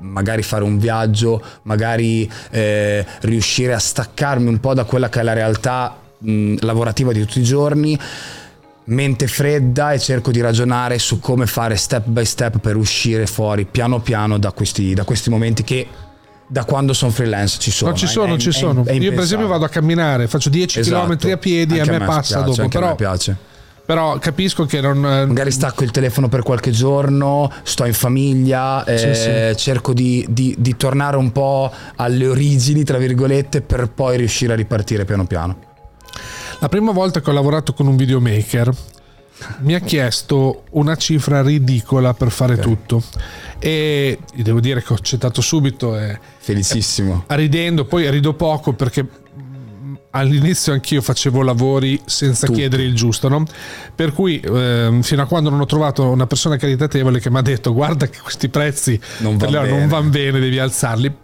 magari 0.00 0.42
fare 0.42 0.64
un 0.64 0.78
viaggio, 0.78 1.42
magari 1.62 2.30
eh, 2.50 3.04
riuscire 3.22 3.74
a 3.74 3.78
staccarmi 3.78 4.48
un 4.48 4.60
po' 4.60 4.74
da 4.74 4.84
quella 4.84 5.08
che 5.08 5.20
è 5.20 5.22
la 5.22 5.32
realtà 5.32 5.98
mh, 6.18 6.56
lavorativa 6.60 7.12
di 7.12 7.20
tutti 7.20 7.40
i 7.40 7.44
giorni 7.44 7.98
mente 8.88 9.26
fredda 9.26 9.92
e 9.92 9.98
cerco 9.98 10.30
di 10.30 10.40
ragionare 10.40 10.98
su 10.98 11.20
come 11.20 11.46
fare 11.46 11.76
step 11.76 12.06
by 12.06 12.24
step 12.24 12.58
per 12.58 12.76
uscire 12.76 13.26
fuori 13.26 13.66
piano 13.66 14.00
piano 14.00 14.38
da 14.38 14.52
questi, 14.52 14.94
da 14.94 15.04
questi 15.04 15.28
momenti 15.28 15.62
che 15.62 15.86
da 16.48 16.64
quando 16.64 16.94
sono 16.94 17.12
freelance 17.12 17.58
ci 17.60 17.70
sono. 17.70 17.90
No, 17.90 17.96
ci 17.96 18.06
sono, 18.06 18.34
è, 18.34 18.38
ci 18.38 18.48
è, 18.48 18.52
sono. 18.52 18.84
È, 18.84 18.92
Io 18.92 19.10
per 19.10 19.20
esempio 19.20 19.46
vado 19.46 19.64
a 19.64 19.68
camminare, 19.68 20.26
faccio 20.26 20.48
10 20.48 20.80
esatto. 20.80 21.16
km 21.16 21.30
a 21.30 21.36
piedi 21.36 21.78
anche 21.78 21.90
e 21.90 21.94
a 21.94 21.98
me, 21.98 21.98
me 22.00 22.06
passa 22.06 22.42
piace, 22.42 22.62
dopo. 22.62 22.68
Però, 22.68 22.94
piace. 22.94 23.36
però 23.84 24.18
capisco 24.18 24.64
che 24.64 24.80
non... 24.80 25.04
Eh, 25.04 25.26
Magari 25.26 25.50
stacco 25.50 25.84
il 25.84 25.90
telefono 25.90 26.28
per 26.28 26.42
qualche 26.42 26.70
giorno, 26.70 27.52
sto 27.62 27.84
in 27.84 27.92
famiglia, 27.92 28.82
sì, 28.86 28.92
eh, 28.92 29.52
sì. 29.54 29.62
cerco 29.62 29.92
di, 29.92 30.26
di, 30.28 30.54
di 30.58 30.76
tornare 30.76 31.16
un 31.16 31.30
po' 31.30 31.70
alle 31.96 32.26
origini, 32.26 32.82
tra 32.82 32.96
virgolette, 32.98 33.60
per 33.60 33.90
poi 33.90 34.16
riuscire 34.16 34.54
a 34.54 34.56
ripartire 34.56 35.04
piano 35.04 35.26
piano. 35.26 35.66
La 36.60 36.68
prima 36.68 36.90
volta 36.90 37.20
che 37.20 37.30
ho 37.30 37.32
lavorato 37.32 37.72
con 37.72 37.86
un 37.86 37.94
videomaker 37.94 38.72
mi 39.60 39.74
ha 39.74 39.80
chiesto 39.80 40.64
una 40.70 40.96
cifra 40.96 41.42
ridicola 41.42 42.14
per 42.14 42.30
fare 42.30 42.54
okay. 42.54 42.64
tutto 42.64 43.02
e 43.58 44.18
devo 44.34 44.60
dire 44.60 44.82
che 44.82 44.92
ho 44.92 44.96
accettato 44.96 45.40
subito 45.40 45.98
e 45.98 46.18
felicissimo 46.38 47.24
e, 47.28 47.36
ridendo 47.36 47.84
poi 47.84 48.10
rido 48.10 48.34
poco 48.34 48.72
perché 48.72 49.06
all'inizio 50.10 50.72
anch'io 50.72 51.02
facevo 51.02 51.42
lavori 51.42 52.00
senza 52.04 52.46
Tutto. 52.46 52.58
chiedere 52.58 52.82
il 52.82 52.94
giusto, 52.94 53.28
no? 53.28 53.44
Per 53.94 54.12
cui 54.12 54.40
eh, 54.40 54.98
fino 55.02 55.22
a 55.22 55.26
quando 55.26 55.50
non 55.50 55.60
ho 55.60 55.66
trovato 55.66 56.08
una 56.08 56.26
persona 56.26 56.56
caritatevole 56.56 57.20
che 57.20 57.30
mi 57.30 57.38
ha 57.38 57.42
detto 57.42 57.72
guarda 57.72 58.08
che 58.08 58.18
questi 58.20 58.48
prezzi 58.48 58.98
non, 59.18 59.36
van 59.36 59.50
bene. 59.50 59.68
non 59.68 59.88
vanno 59.88 60.10
bene, 60.10 60.40
devi 60.40 60.58
alzarli. 60.58 61.14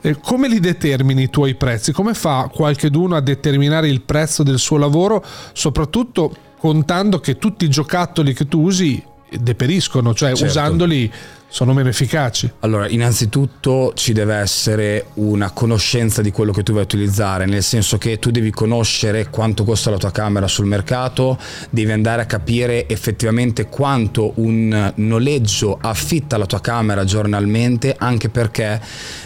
Eh, 0.00 0.18
come 0.20 0.48
li 0.48 0.60
determini 0.60 1.24
i 1.24 1.30
tuoi 1.30 1.54
prezzi? 1.54 1.92
Come 1.92 2.14
fa 2.14 2.50
qualcheduno 2.52 3.16
a 3.16 3.20
determinare 3.20 3.88
il 3.88 4.02
prezzo 4.02 4.42
del 4.42 4.58
suo 4.58 4.76
lavoro, 4.76 5.24
soprattutto 5.52 6.36
contando 6.64 7.20
che 7.20 7.36
tutti 7.36 7.66
i 7.66 7.68
giocattoli 7.68 8.32
che 8.32 8.48
tu 8.48 8.62
usi 8.62 9.02
deperiscono, 9.28 10.14
cioè 10.14 10.30
certo. 10.30 10.44
usandoli 10.46 11.12
sono 11.46 11.74
meno 11.74 11.90
efficaci? 11.90 12.50
Allora, 12.60 12.88
innanzitutto 12.88 13.92
ci 13.94 14.14
deve 14.14 14.36
essere 14.36 15.08
una 15.16 15.50
conoscenza 15.50 16.22
di 16.22 16.30
quello 16.30 16.52
che 16.52 16.62
tu 16.62 16.72
vai 16.72 16.80
a 16.80 16.84
utilizzare, 16.84 17.44
nel 17.44 17.62
senso 17.62 17.98
che 17.98 18.18
tu 18.18 18.30
devi 18.30 18.50
conoscere 18.50 19.28
quanto 19.28 19.64
costa 19.64 19.90
la 19.90 19.98
tua 19.98 20.10
camera 20.10 20.48
sul 20.48 20.64
mercato, 20.64 21.38
devi 21.68 21.92
andare 21.92 22.22
a 22.22 22.24
capire 22.24 22.88
effettivamente 22.88 23.68
quanto 23.68 24.32
un 24.36 24.90
noleggio 24.94 25.76
affitta 25.78 26.38
la 26.38 26.46
tua 26.46 26.62
camera 26.62 27.04
giornalmente, 27.04 27.94
anche 27.98 28.30
perché 28.30 28.80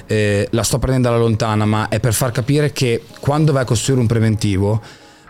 eh, 0.09 0.49
la 0.51 0.65
sto 0.65 0.81
prendendo 0.81 1.09
alla 1.11 1.19
lontana, 1.19 1.65
ma 1.67 1.89
è 1.89 2.01
per 2.01 2.15
far 2.15 2.33
capire 2.33 2.73
che 2.73 3.05
quando 3.21 3.53
vai 3.53 3.63
a 3.63 3.65
costruire 3.65 4.01
un 4.01 4.09
preventivo, 4.09 4.83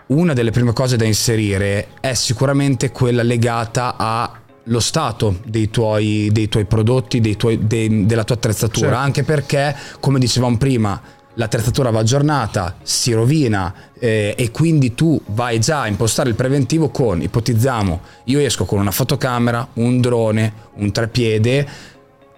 una 0.09 0.33
delle 0.33 0.51
prime 0.51 0.73
cose 0.73 0.97
da 0.97 1.05
inserire 1.05 1.87
è 1.99 2.13
sicuramente 2.13 2.91
quella 2.91 3.23
legata 3.23 3.95
a 3.97 4.39
lo 4.63 4.79
stato 4.79 5.39
dei 5.45 5.69
tuoi, 5.69 6.29
dei 6.31 6.47
tuoi 6.47 6.65
prodotti, 6.65 7.19
dei 7.19 7.35
tuoi, 7.35 7.65
dei, 7.65 8.05
della 8.05 8.23
tua 8.23 8.35
attrezzatura, 8.35 8.87
certo. 8.87 9.03
anche 9.03 9.23
perché, 9.23 9.75
come 9.99 10.19
dicevamo 10.19 10.57
prima, 10.57 10.99
l'attrezzatura 11.33 11.89
va 11.89 11.99
aggiornata, 11.99 12.75
si 12.83 13.13
rovina 13.13 13.73
eh, 13.97 14.35
e 14.37 14.51
quindi 14.51 14.93
tu 14.93 15.19
vai 15.27 15.59
già 15.59 15.81
a 15.81 15.87
impostare 15.87 16.29
il 16.29 16.35
preventivo 16.35 16.89
con, 16.89 17.21
ipotizziamo, 17.21 18.01
io 18.25 18.39
esco 18.39 18.65
con 18.65 18.79
una 18.79 18.91
fotocamera, 18.91 19.67
un 19.73 20.01
drone, 20.01 20.53
un 20.75 20.91
trepiede, 20.91 21.67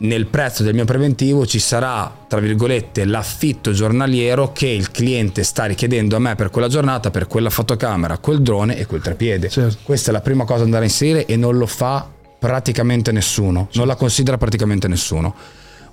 nel 0.01 0.25
prezzo 0.27 0.63
del 0.63 0.73
mio 0.73 0.85
preventivo 0.85 1.45
ci 1.45 1.59
sarà, 1.59 2.11
tra 2.27 2.39
virgolette, 2.39 3.05
l'affitto 3.05 3.71
giornaliero 3.71 4.51
che 4.51 4.67
il 4.67 4.89
cliente 4.91 5.43
sta 5.43 5.65
richiedendo 5.65 6.15
a 6.15 6.19
me 6.19 6.35
per 6.35 6.49
quella 6.49 6.67
giornata, 6.67 7.11
per 7.11 7.27
quella 7.27 7.49
fotocamera, 7.49 8.17
quel 8.17 8.41
drone 8.41 8.77
e 8.77 8.85
quel 8.85 9.01
trepiede. 9.01 9.49
Certo. 9.49 9.77
Questa 9.83 10.09
è 10.09 10.13
la 10.13 10.21
prima 10.21 10.43
cosa 10.43 10.59
da 10.59 10.65
andare 10.65 10.85
a 10.85 10.87
inserire 10.87 11.25
e 11.25 11.35
non 11.35 11.57
lo 11.57 11.67
fa 11.67 12.07
praticamente 12.39 13.11
nessuno, 13.11 13.67
non 13.73 13.85
la 13.85 13.95
considera 13.95 14.37
praticamente 14.37 14.87
nessuno. 14.87 15.35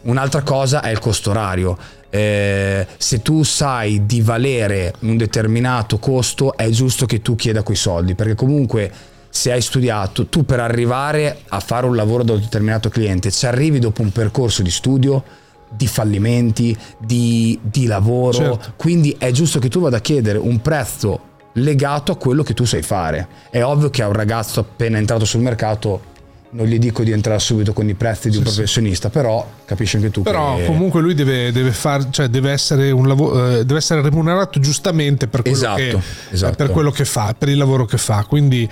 Un'altra 0.03 0.43
cosa 0.43 0.81
è 0.81 0.91
il 0.91 1.01
costo 1.01 1.31
orario. 1.31 1.77
Eh, 2.09 2.87
se 2.97 3.21
tu 3.21 3.43
sai 3.43 4.07
di 4.07 4.23
valere 4.23 4.95
un 5.01 5.19
determinato 5.19 5.99
costo, 5.99 6.57
è 6.57 6.71
giusto 6.71 7.05
che 7.05 7.21
tu 7.21 7.35
chieda 7.35 7.63
quei 7.63 7.77
soldi, 7.77 8.15
perché 8.15 8.35
comunque 8.35 8.91
se 9.39 9.53
hai 9.53 9.61
studiato, 9.61 10.27
tu 10.27 10.45
per 10.45 10.59
arrivare 10.59 11.43
a 11.51 11.61
fare 11.61 11.87
un 11.87 11.95
lavoro 11.95 12.25
da 12.25 12.33
un 12.33 12.41
determinato 12.41 12.89
cliente, 12.89 13.31
ci 13.31 13.47
arrivi 13.47 13.79
dopo 13.79 14.03
un 14.03 14.11
percorso 14.11 14.63
di 14.63 14.71
studio, 14.71 15.23
di 15.71 15.87
fallimenti, 15.87 16.77
di, 16.99 17.57
di 17.63 17.87
lavoro, 17.87 18.33
certo. 18.33 18.73
quindi 18.77 19.15
è 19.17 19.31
giusto 19.31 19.61
che 19.61 19.69
tu 19.69 19.79
vada 19.79 19.99
a 19.99 20.01
chiedere 20.01 20.39
un 20.39 20.61
prezzo 20.61 21.21
legato 21.53 22.11
a 22.11 22.17
quello 22.17 22.43
che 22.43 22.53
tu 22.53 22.65
sai 22.65 22.83
fare. 22.83 23.29
È 23.49 23.63
ovvio 23.63 23.91
che 23.91 24.03
a 24.03 24.09
un 24.09 24.15
ragazzo 24.15 24.59
appena 24.59 24.99
entrato 24.99 25.25
sul 25.25 25.41
mercato 25.41 26.08
non 26.51 26.67
gli 26.67 26.79
dico 26.79 27.03
di 27.03 27.11
entrare 27.11 27.39
subito 27.39 27.73
con 27.73 27.89
i 27.89 27.95
prezzi 27.95 28.31
di 28.31 28.39
un 28.39 28.47
sì, 28.47 28.53
professionista, 28.53 29.09
sì. 29.09 29.15
però 29.15 29.47
capisci 29.65 29.97
anche 29.97 30.11
tu. 30.11 30.23
Però 30.23 30.57
che... 30.57 30.65
comunque 30.65 31.01
lui 31.01 31.15
deve, 31.15 31.53
deve, 31.53 31.73
far, 31.73 32.09
cioè 32.11 32.29
deve, 32.29 32.51
essere 32.53 32.91
lavoro, 32.91 33.51
eh, 33.51 33.65
deve, 33.65 33.79
essere 33.79 34.01
remunerato 34.01 34.59
giustamente 34.59 35.27
per 35.27 35.43
quello, 35.43 35.57
esatto, 35.57 35.77
che, 35.77 35.99
esatto. 36.31 36.55
per 36.57 36.71
quello, 36.71 36.91
che, 36.91 37.05
fa, 37.05 37.35
per 37.37 37.49
il 37.49 37.57
lavoro 37.59 37.85
che 37.85 37.99
fa. 37.99 38.25
Quindi, 38.27 38.69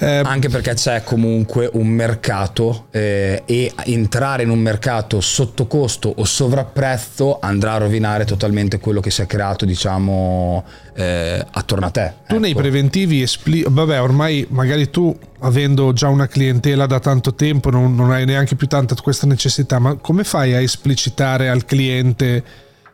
eh... 0.00 0.22
Anche 0.24 0.48
perché 0.48 0.74
c'è 0.74 1.02
comunque 1.04 1.70
un 1.72 1.86
mercato 1.86 2.86
eh, 2.90 3.42
e 3.46 3.72
entrare 3.84 4.42
in 4.42 4.50
un 4.50 4.58
mercato 4.58 5.20
sotto 5.20 5.66
costo 5.66 6.12
o 6.16 6.24
sovrapprezzo 6.24 7.38
andrà 7.40 7.74
a 7.74 7.78
rovinare 7.78 8.24
totalmente 8.24 8.80
quello 8.80 9.00
che 9.00 9.10
si 9.10 9.22
è 9.22 9.26
creato, 9.26 9.64
diciamo, 9.64 10.64
eh, 10.94 11.44
attorno 11.50 11.86
a 11.86 11.90
te. 11.90 12.12
Tu 12.26 12.34
ecco. 12.34 12.40
nei 12.40 12.54
preventivi, 12.54 13.22
espli- 13.22 13.64
vabbè, 13.68 14.00
ormai 14.00 14.46
magari 14.50 14.90
tu 14.90 15.16
avendo 15.40 15.92
già 15.92 16.08
una 16.08 16.26
clientela 16.26 16.86
da 16.86 16.98
tanto 16.98 17.34
tempo 17.34 17.70
non, 17.70 17.94
non 17.94 18.10
hai 18.10 18.24
neanche 18.24 18.56
più 18.56 18.66
tanta 18.66 18.94
questa 18.94 19.26
necessità, 19.26 19.78
ma 19.78 19.94
come 19.94 20.24
fai 20.24 20.54
a 20.54 20.60
esplicitare 20.60 21.48
al 21.48 21.64
cliente 21.64 22.44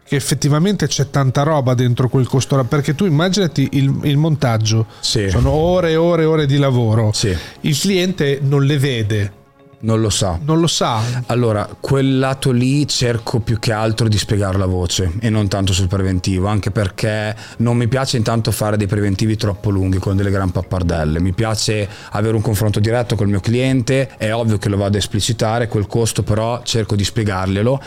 che 0.07 0.15
effettivamente 0.15 0.87
c'è 0.87 1.11
tanta 1.11 1.43
roba 1.43 1.75
dentro 1.75 2.09
quel 2.09 2.29
costo 2.29 2.63
perché 2.65 2.95
tu 2.95 3.07
immaginati 3.07 3.69
il, 3.73 3.93
il 4.05 4.17
montaggio 4.17 4.87
sì. 5.01 5.29
sono 5.29 5.51
ore 5.51 5.91
e 5.91 5.97
ore 5.97 6.23
e 6.23 6.27
ore 6.27 6.47
di 6.47 6.59
lavoro 6.59 7.11
sì. 7.13 7.37
il 7.63 7.77
cliente 7.77 8.39
non 8.41 8.65
le 8.65 8.79
vede 8.79 9.33
non 9.81 10.01
lo 10.01 10.11
sa. 10.11 10.39
Non 10.43 10.61
lo 10.61 10.67
sa. 10.67 11.01
Allora, 11.27 11.69
quel 11.79 12.19
lato 12.19 12.51
lì 12.51 12.87
cerco 12.89 13.41
più 13.41 13.59
che 13.59 13.73
altro 13.73 14.09
di 14.09 14.17
spiegare 14.17 14.57
la 14.57 14.67
voce 14.67 15.13
e 15.21 15.29
non 15.29 15.49
tanto 15.49 15.73
sul 15.73 15.87
preventivo, 15.87 16.47
anche 16.47 16.71
perché 16.71 17.35
non 17.59 17.77
mi 17.77 17.87
piace 17.87 18.17
intanto 18.17 18.51
fare 18.53 18.77
dei 18.77 18.87
preventivi 18.87 19.37
troppo 19.37 19.71
lunghi 19.71 19.99
con 19.99 20.17
delle 20.17 20.31
gran 20.31 20.51
pappardelle. 20.51 21.21
Mi 21.21 21.33
piace 21.33 21.89
avere 22.13 22.35
un 22.35 22.43
confronto 22.43 22.81
diretto 22.81 23.17
col 23.17 23.29
mio 23.29 23.41
cliente, 23.41 24.09
è 24.17 24.33
ovvio 24.33 24.59
che 24.59 24.69
lo 24.69 24.77
vado 24.77 24.97
a 24.97 24.99
esplicitare, 24.99 25.69
quel 25.69 25.87
costo 25.87 26.23
però 26.23 26.63
cerco 26.63 26.97
di 26.97 27.05
spiegarglielo 27.05 27.81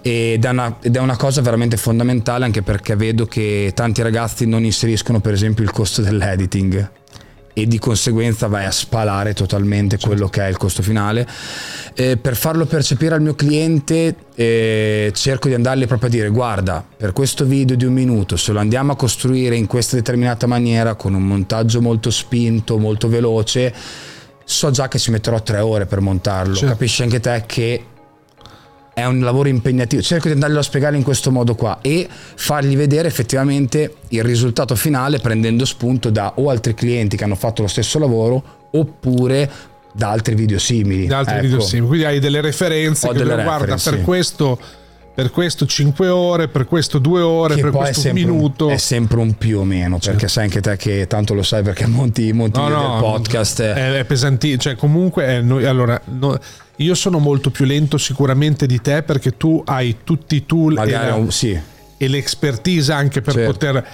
ed 0.00 0.44
è, 0.44 0.48
una, 0.48 0.76
ed 0.80 0.96
è 0.96 1.00
una 1.00 1.16
cosa 1.16 1.40
veramente 1.42 1.76
fondamentale 1.76 2.44
anche 2.44 2.62
perché 2.62 2.96
vedo 2.96 3.26
che 3.26 3.72
tanti 3.74 4.02
ragazzi 4.02 4.46
non 4.46 4.64
inseriscono 4.64 5.20
per 5.20 5.32
esempio 5.32 5.64
il 5.64 5.70
costo 5.70 6.00
dell'editing 6.00 6.90
e 7.58 7.66
di 7.66 7.78
conseguenza 7.78 8.48
vai 8.48 8.66
a 8.66 8.70
spalare 8.70 9.32
totalmente 9.32 9.96
certo. 9.96 10.08
quello 10.08 10.28
che 10.28 10.42
è 10.42 10.48
il 10.48 10.58
costo 10.58 10.82
finale. 10.82 11.26
Eh, 11.94 12.18
per 12.18 12.36
farlo 12.36 12.66
percepire 12.66 13.14
al 13.14 13.22
mio 13.22 13.34
cliente 13.34 14.14
eh, 14.34 15.10
cerco 15.14 15.48
di 15.48 15.54
andargli 15.54 15.86
proprio 15.86 16.10
a 16.10 16.12
dire 16.12 16.28
guarda 16.28 16.84
per 16.96 17.12
questo 17.12 17.46
video 17.46 17.74
di 17.74 17.86
un 17.86 17.94
minuto 17.94 18.36
se 18.36 18.52
lo 18.52 18.58
andiamo 18.58 18.92
a 18.92 18.96
costruire 18.96 19.56
in 19.56 19.66
questa 19.66 19.96
determinata 19.96 20.46
maniera 20.46 20.96
con 20.96 21.14
un 21.14 21.22
montaggio 21.22 21.80
molto 21.80 22.10
spinto, 22.10 22.76
molto 22.76 23.08
veloce, 23.08 23.72
so 24.44 24.70
già 24.70 24.88
che 24.88 24.98
ci 24.98 25.10
metterò 25.10 25.42
tre 25.42 25.60
ore 25.60 25.86
per 25.86 26.02
montarlo. 26.02 26.54
Certo. 26.54 26.72
Capisci 26.72 27.02
anche 27.04 27.20
te 27.20 27.42
che 27.46 27.84
è 28.98 29.04
un 29.04 29.20
lavoro 29.20 29.50
impegnativo. 29.50 30.00
Cerco 30.00 30.28
di 30.28 30.32
andarglielo 30.32 30.60
a 30.60 30.62
spiegare 30.62 30.96
in 30.96 31.02
questo 31.02 31.30
modo 31.30 31.54
qua 31.54 31.80
e 31.82 32.08
fargli 32.08 32.74
vedere 32.78 33.06
effettivamente 33.06 33.96
il 34.08 34.22
risultato 34.22 34.74
finale 34.74 35.18
prendendo 35.18 35.66
spunto 35.66 36.08
da 36.08 36.32
o 36.36 36.48
altri 36.48 36.72
clienti 36.72 37.14
che 37.14 37.24
hanno 37.24 37.34
fatto 37.34 37.60
lo 37.60 37.68
stesso 37.68 37.98
lavoro 37.98 38.68
oppure 38.70 39.50
da 39.92 40.08
altri 40.08 40.34
video 40.34 40.58
simili. 40.58 41.04
Da 41.04 41.18
altri 41.18 41.34
ecco. 41.34 41.42
video 41.42 41.60
simili. 41.60 41.88
Quindi 41.88 42.06
hai 42.06 42.20
delle 42.20 42.40
referenze 42.40 43.06
Ho 43.06 43.12
che 43.12 43.18
delle 43.18 43.42
guarda 43.42 43.76
sì. 43.76 43.90
per 43.90 44.00
questo 44.00 44.58
per 45.16 45.30
questo 45.30 45.66
5 45.66 46.08
ore, 46.08 46.48
per 46.48 46.66
questo 46.66 46.98
2 46.98 47.20
ore, 47.20 47.54
che 47.54 47.62
per 47.62 47.70
questo 47.70 48.08
un 48.08 48.14
minuto. 48.14 48.68
È 48.68 48.76
sempre 48.76 49.18
un 49.18 49.34
più 49.36 49.60
o 49.60 49.64
meno, 49.64 49.98
certo. 49.98 50.10
perché 50.10 50.28
sai 50.28 50.44
anche 50.44 50.60
te 50.60 50.76
che 50.76 51.06
tanto 51.06 51.32
lo 51.32 51.42
sai 51.42 51.62
perché 51.62 51.86
monti, 51.86 52.32
monti 52.34 52.60
no, 52.60 52.68
no, 52.68 52.98
podcast. 53.00 53.62
È, 53.62 53.98
è 53.98 54.04
pesantissimo, 54.04 54.60
cioè 54.60 54.76
comunque 54.76 55.24
è 55.24 55.40
noi, 55.40 55.64
allora, 55.64 55.98
no, 56.04 56.38
io 56.76 56.94
sono 56.94 57.18
molto 57.18 57.50
più 57.50 57.64
lento 57.64 57.98
sicuramente 57.98 58.66
di 58.66 58.80
te 58.80 59.02
perché 59.02 59.36
tu 59.36 59.62
hai 59.64 59.98
tutti 60.04 60.36
i 60.36 60.46
tool 60.46 60.78
e, 60.78 60.90
la, 60.90 61.24
sì. 61.28 61.58
e 61.96 62.08
l'expertise 62.08 62.92
anche 62.92 63.20
per 63.20 63.34
certo. 63.34 63.52
poter 63.52 63.86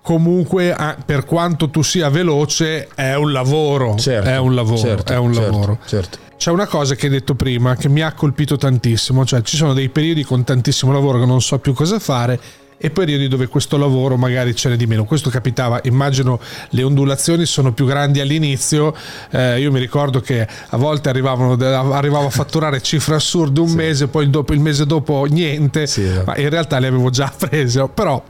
comunque 0.00 0.74
per 1.04 1.24
quanto 1.24 1.68
tu 1.68 1.82
sia 1.82 2.08
veloce 2.08 2.88
è 2.94 3.14
un 3.14 3.32
lavoro 3.32 3.96
certo, 3.96 4.28
è 4.28 4.38
un 4.38 4.54
lavoro 4.54 4.78
certo, 4.78 5.12
è 5.12 5.16
un 5.16 5.34
certo, 5.34 5.50
lavoro 5.50 5.78
certo. 5.84 6.18
c'è 6.36 6.50
una 6.52 6.66
cosa 6.66 6.94
che 6.94 7.06
hai 7.06 7.12
detto 7.12 7.34
prima 7.34 7.74
che 7.74 7.88
mi 7.88 8.02
ha 8.02 8.12
colpito 8.12 8.56
tantissimo 8.56 9.26
cioè 9.26 9.42
ci 9.42 9.56
sono 9.56 9.74
dei 9.74 9.88
periodi 9.88 10.22
con 10.22 10.44
tantissimo 10.44 10.92
lavoro 10.92 11.18
che 11.18 11.26
non 11.26 11.42
so 11.42 11.58
più 11.58 11.72
cosa 11.72 11.98
fare 11.98 12.38
e 12.78 12.90
periodi 12.90 13.28
dove 13.28 13.46
questo 13.46 13.76
lavoro 13.76 14.16
magari 14.16 14.54
ce 14.54 14.68
n'è 14.68 14.76
di 14.76 14.86
meno. 14.86 15.04
Questo 15.04 15.30
capitava, 15.30 15.80
immagino 15.84 16.40
le 16.70 16.82
ondulazioni 16.82 17.46
sono 17.46 17.72
più 17.72 17.86
grandi 17.86 18.20
all'inizio, 18.20 18.94
eh, 19.30 19.60
io 19.60 19.72
mi 19.72 19.80
ricordo 19.80 20.20
che 20.20 20.46
a 20.68 20.76
volte 20.76 21.08
arrivavano, 21.08 21.52
arrivavo 21.92 22.26
a 22.26 22.30
fatturare 22.30 22.80
cifre 22.82 23.14
assurde 23.14 23.60
un 23.60 23.68
sì. 23.68 23.76
mese, 23.76 24.08
poi 24.08 24.28
dopo, 24.28 24.52
il 24.52 24.60
mese 24.60 24.86
dopo 24.86 25.24
niente, 25.24 25.86
sì, 25.86 26.08
ma 26.24 26.36
in 26.36 26.50
realtà 26.50 26.78
le 26.78 26.86
avevo 26.86 27.10
già 27.10 27.32
prese. 27.36 27.88
Però 27.92 28.22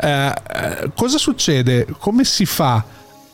eh, 0.00 0.32
cosa 0.94 1.18
succede? 1.18 1.86
Come 1.98 2.24
si 2.24 2.44
fa? 2.44 2.84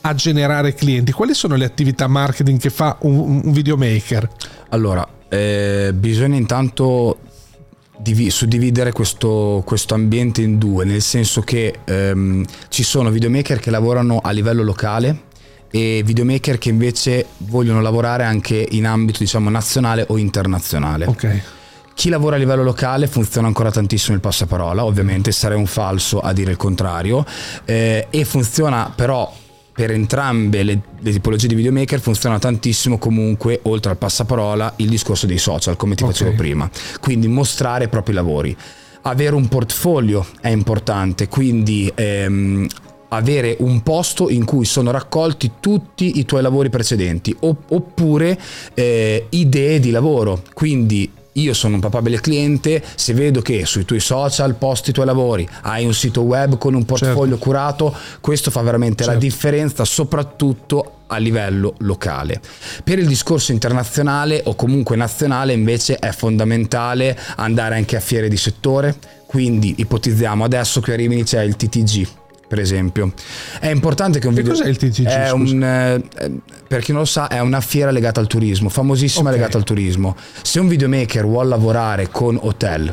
a 0.02 0.14
generare 0.14 0.72
clienti? 0.72 1.12
Quali 1.12 1.35
sono 1.35 1.56
le 1.56 1.66
attività 1.66 2.06
marketing 2.06 2.59
che 2.59 2.70
fa 2.70 2.96
un, 3.00 3.42
un 3.44 3.52
videomaker? 3.52 4.26
Allora, 4.70 5.06
eh, 5.28 5.92
bisogna 5.94 6.37
intanto 6.37 7.18
suddividere 8.28 8.92
questo, 8.92 9.62
questo, 9.64 9.94
ambiente 9.94 10.42
in 10.42 10.58
due, 10.58 10.84
nel 10.84 11.02
senso 11.02 11.40
che 11.42 11.80
ehm, 11.84 12.44
ci 12.68 12.82
sono 12.82 13.10
videomaker 13.10 13.58
che 13.58 13.70
lavorano 13.70 14.20
a 14.22 14.30
livello 14.30 14.62
locale 14.62 15.28
e 15.70 16.02
videomaker 16.04 16.58
che 16.58 16.68
invece 16.68 17.26
vogliono 17.38 17.80
lavorare 17.80 18.24
anche 18.24 18.66
in 18.70 18.86
ambito 18.86 19.18
diciamo 19.20 19.50
nazionale 19.50 20.04
o 20.08 20.18
internazionale. 20.18 21.06
Ok. 21.06 21.42
Chi 21.94 22.08
lavora 22.08 22.36
a 22.36 22.38
livello 22.38 22.62
locale 22.62 23.06
funziona 23.06 23.46
ancora 23.46 23.70
tantissimo 23.70 24.14
il 24.14 24.22
passaparola, 24.22 24.84
ovviamente 24.84 25.32
sarei 25.32 25.58
un 25.58 25.66
falso 25.66 26.20
a 26.20 26.32
dire 26.32 26.50
il 26.50 26.56
contrario, 26.56 27.26
eh, 27.66 28.06
e 28.08 28.24
funziona 28.24 28.90
però 28.94 29.30
per 29.81 29.93
entrambe 29.93 30.62
le, 30.62 30.79
le, 30.99 31.11
tipologie 31.11 31.47
di 31.47 31.55
videomaker 31.55 32.01
funziona 32.01 32.38
tantissimo 32.38 32.99
comunque, 32.99 33.61
oltre 33.62 33.93
al 33.93 33.97
passaparola, 33.97 34.75
il 34.77 34.90
discorso 34.90 35.25
dei 35.25 35.38
social, 35.38 35.79
come 35.79 35.95
ti 35.95 36.03
okay. 36.03 36.14
facevo 36.14 36.37
prima. 36.37 36.69
Quindi 37.01 37.29
mostrare 37.29 37.85
i 37.85 37.88
propri 37.88 38.12
lavori. 38.12 38.55
Avere 39.03 39.35
un 39.35 39.49
portfolio 39.49 40.27
è 40.43 40.49
importante, 40.49 41.29
quindi 41.29 41.90
ehm, 41.95 42.66
avere 43.09 43.57
un 43.61 43.83
posto 43.83 44.29
in 44.29 44.45
cui 44.45 44.66
sono 44.66 44.90
raccolti 44.90 45.53
tutti 45.61 46.19
i 46.19 46.27
tuoi 46.27 46.43
lavori 46.43 46.69
precedenti 46.69 47.35
oppure 47.40 48.38
eh, 48.75 49.29
idee 49.31 49.81
di 49.81 49.90
lavoro. 49.90 50.43
Quindi 50.53 51.11
io 51.35 51.55
sono 51.55 51.75
un 51.75 51.81
papabile 51.81 52.21
cliente, 52.21 52.83
se 52.95 53.14
vedo 53.14 53.40
che 53.40 53.64
sui 53.64 53.85
tuoi 53.85 54.01
social 54.01 54.55
posti 54.55 54.90
i 54.90 54.93
tuoi 54.93 55.07
lavori, 55.07 55.49
hai 55.62 55.85
un 55.85 55.95
sito 55.95 56.23
web 56.23 56.59
con 56.59 56.75
un 56.75 56.85
portfolio 56.85 57.37
certo. 57.37 57.45
curato, 57.45 57.95
questo 58.21 58.51
fa 58.51 58.62
veramente 58.62 59.05
certo. 59.05 59.12
la 59.12 59.19
differenza 59.19 59.85
soprattutto 59.85 60.95
a 61.07 61.19
livello 61.19 61.75
locale. 61.79 62.40
Per 62.83 62.99
il 62.99 63.07
discorso 63.07 63.53
internazionale 63.53 64.43
o 64.45 64.55
comunque 64.55 64.97
nazionale 64.97 65.53
invece 65.53 65.97
è 65.97 66.11
fondamentale 66.11 67.19
andare 67.37 67.77
anche 67.77 67.97
a 67.97 68.01
fiere 68.01 68.29
di 68.29 68.37
settore, 68.37 68.97
quindi 69.27 69.75
ipotizziamo 69.79 70.45
adesso 70.45 70.81
qui 70.81 70.93
a 70.93 70.97
Rimini 70.97 71.23
c'è 71.23 71.43
il 71.43 71.57
TTG, 71.57 72.09
per 72.50 72.58
esempio. 72.58 73.12
È 73.60 73.68
importante 73.68 74.18
che 74.18 74.26
un 74.26 74.34
video... 74.34 74.52
Che 74.52 74.58
cos'è 74.58 74.68
il 74.68 74.76
TTG? 74.76 75.06
È 75.06 75.30
un, 75.30 75.62
eh, 75.62 76.02
per 76.66 76.82
chi 76.82 76.90
non 76.90 77.02
lo 77.02 77.06
sa, 77.06 77.28
è 77.28 77.38
una 77.38 77.60
fiera 77.60 77.92
legata 77.92 78.18
al 78.18 78.26
turismo, 78.26 78.68
famosissima 78.68 79.28
okay. 79.28 79.38
legata 79.38 79.56
al 79.56 79.62
turismo. 79.62 80.16
Se 80.42 80.58
un 80.58 80.66
videomaker 80.66 81.24
vuole 81.24 81.48
lavorare 81.48 82.08
con 82.08 82.36
hotel, 82.42 82.92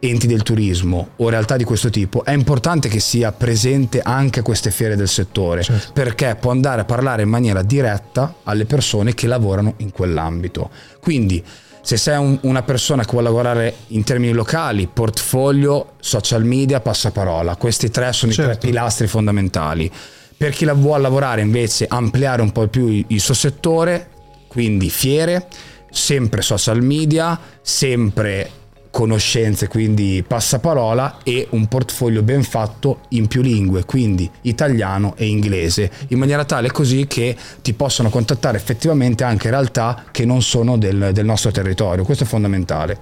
enti 0.00 0.26
del 0.26 0.42
turismo 0.42 1.12
o 1.16 1.30
realtà 1.30 1.56
di 1.56 1.64
questo 1.64 1.88
tipo, 1.88 2.26
è 2.26 2.32
importante 2.32 2.90
che 2.90 3.00
sia 3.00 3.32
presente 3.32 4.02
anche 4.02 4.40
a 4.40 4.42
queste 4.42 4.70
fiere 4.70 4.96
del 4.96 5.08
settore, 5.08 5.62
certo. 5.62 5.92
perché 5.94 6.36
può 6.38 6.50
andare 6.50 6.82
a 6.82 6.84
parlare 6.84 7.22
in 7.22 7.30
maniera 7.30 7.62
diretta 7.62 8.34
alle 8.42 8.66
persone 8.66 9.14
che 9.14 9.26
lavorano 9.26 9.76
in 9.78 9.92
quell'ambito. 9.92 10.68
Quindi 11.00 11.42
se 11.82 11.96
sei 11.96 12.18
un, 12.18 12.38
una 12.42 12.62
persona 12.62 13.04
che 13.04 13.10
vuole 13.12 13.28
lavorare 13.28 13.74
in 13.88 14.04
termini 14.04 14.32
locali, 14.32 14.88
portfolio, 14.92 15.92
social 16.00 16.44
media, 16.44 16.80
passaparola, 16.80 17.56
questi 17.56 17.90
tre 17.90 18.12
sono 18.12 18.32
certo. 18.32 18.42
i 18.42 18.44
tre 18.44 18.54
certo. 18.54 18.66
pilastri 18.66 19.06
fondamentali. 19.06 19.90
Per 20.36 20.52
chi 20.52 20.64
la 20.64 20.72
vuole 20.72 21.02
lavorare 21.02 21.40
invece, 21.40 21.86
ampliare 21.88 22.42
un 22.42 22.52
po' 22.52 22.66
più 22.68 22.86
il, 22.86 23.04
il 23.08 23.20
suo 23.20 23.34
settore, 23.34 24.08
quindi 24.46 24.88
fiere, 24.90 25.48
sempre 25.90 26.42
social 26.42 26.82
media, 26.82 27.38
sempre 27.60 28.50
conoscenze, 28.90 29.68
quindi 29.68 30.24
passaparola 30.26 31.18
e 31.22 31.46
un 31.50 31.66
portfolio 31.66 32.22
ben 32.22 32.42
fatto 32.42 33.02
in 33.10 33.28
più 33.28 33.40
lingue, 33.40 33.84
quindi 33.84 34.28
italiano 34.42 35.14
e 35.16 35.26
inglese, 35.26 35.90
in 36.08 36.18
maniera 36.18 36.44
tale 36.44 36.70
così 36.70 37.06
che 37.06 37.36
ti 37.62 37.72
possano 37.72 38.10
contattare 38.10 38.56
effettivamente 38.56 39.24
anche 39.24 39.50
realtà 39.50 40.04
che 40.10 40.24
non 40.24 40.42
sono 40.42 40.76
del, 40.76 41.10
del 41.12 41.24
nostro 41.24 41.50
territorio. 41.50 42.04
Questo 42.04 42.24
è 42.24 42.26
fondamentale. 42.26 42.98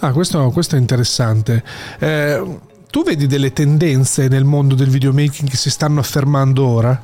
Ah, 0.00 0.12
questo, 0.12 0.50
questo 0.50 0.76
è 0.76 0.78
interessante. 0.78 1.62
Eh, 1.98 2.58
tu 2.90 3.02
vedi 3.02 3.26
delle 3.26 3.52
tendenze 3.52 4.28
nel 4.28 4.44
mondo 4.44 4.74
del 4.74 4.88
videomaking 4.88 5.48
che 5.48 5.56
si 5.56 5.70
stanno 5.70 6.00
affermando 6.00 6.66
ora? 6.66 7.02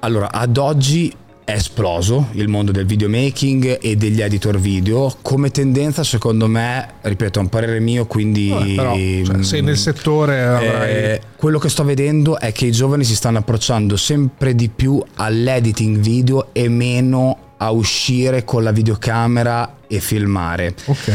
Allora, 0.00 0.32
ad 0.32 0.56
oggi 0.56 1.14
è 1.50 1.54
esploso 1.56 2.28
il 2.32 2.46
mondo 2.46 2.70
del 2.70 2.86
videomaking 2.86 3.78
e 3.80 3.96
degli 3.96 4.20
editor 4.20 4.58
video. 4.58 5.12
Come 5.20 5.50
tendenza, 5.50 6.04
secondo 6.04 6.46
me, 6.46 6.94
ripeto, 7.00 7.40
è 7.40 7.42
un 7.42 7.48
parere 7.48 7.80
mio, 7.80 8.06
quindi... 8.06 8.50
Vabbè, 8.50 8.74
però, 8.74 8.94
cioè, 8.94 9.42
sei 9.42 9.62
nel 9.62 9.76
settore, 9.76 10.42
avrai... 10.42 10.92
Eh, 10.92 11.20
quello 11.36 11.58
che 11.58 11.68
sto 11.68 11.82
vedendo 11.82 12.38
è 12.38 12.52
che 12.52 12.66
i 12.66 12.72
giovani 12.72 13.02
si 13.02 13.16
stanno 13.16 13.38
approcciando 13.38 13.96
sempre 13.96 14.54
di 14.54 14.68
più 14.68 15.02
all'editing 15.16 15.98
video 15.98 16.50
e 16.52 16.68
meno 16.68 17.54
a 17.56 17.70
uscire 17.72 18.44
con 18.44 18.62
la 18.62 18.70
videocamera 18.70 19.78
e 19.88 20.00
filmare. 20.00 20.74
Ok. 20.84 21.12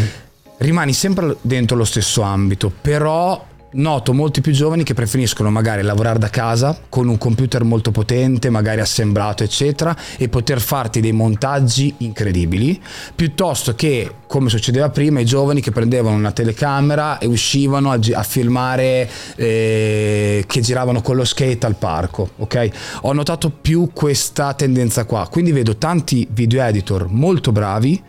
Rimani 0.58 0.93
sempre 0.93 1.38
dentro 1.41 1.78
lo 1.78 1.86
stesso 1.86 2.21
ambito, 2.21 2.71
però 2.82 3.54
noto 3.76 4.14
molti 4.14 4.42
più 4.42 4.52
giovani 4.52 4.84
che 4.84 4.94
preferiscono 4.94 5.50
magari 5.50 5.82
lavorare 5.82 6.20
da 6.20 6.30
casa 6.30 6.78
con 6.90 7.08
un 7.08 7.18
computer 7.18 7.64
molto 7.64 7.92
potente, 7.92 8.50
magari 8.50 8.82
assemblato, 8.82 9.44
eccetera, 9.44 9.96
e 10.18 10.30
poter 10.30 10.60
farti 10.60 11.00
dei 11.00 11.12
montaggi 11.12 11.94
incredibili, 12.00 12.80
piuttosto 13.16 13.76
che, 13.76 14.12
come 14.28 14.50
succedeva 14.50 14.90
prima, 14.90 15.20
i 15.20 15.26
giovani 15.26 15.62
che 15.62 15.72
prendevano 15.72 16.16
una 16.16 16.32
telecamera 16.32 17.18
e 17.18 17.26
uscivano 17.26 17.92
a, 17.92 18.00
gi- 18.00 18.14
a 18.14 18.24
filmare 18.24 19.10
eh, 19.36 20.44
che 20.48 20.62
giravano 20.62 21.02
con 21.02 21.16
lo 21.16 21.26
skate 21.26 21.66
al 21.66 21.76
parco, 21.76 22.30
ok? 22.38 22.70
Ho 23.02 23.14
notato 23.14 23.50
più 23.50 23.90
questa 23.94 24.54
tendenza 24.54 25.06
qua, 25.06 25.28
quindi 25.30 25.52
vedo 25.52 25.78
tanti 25.78 26.28
video 26.32 26.62
editor 26.62 27.08
molto 27.10 27.52
bravi 27.52 28.02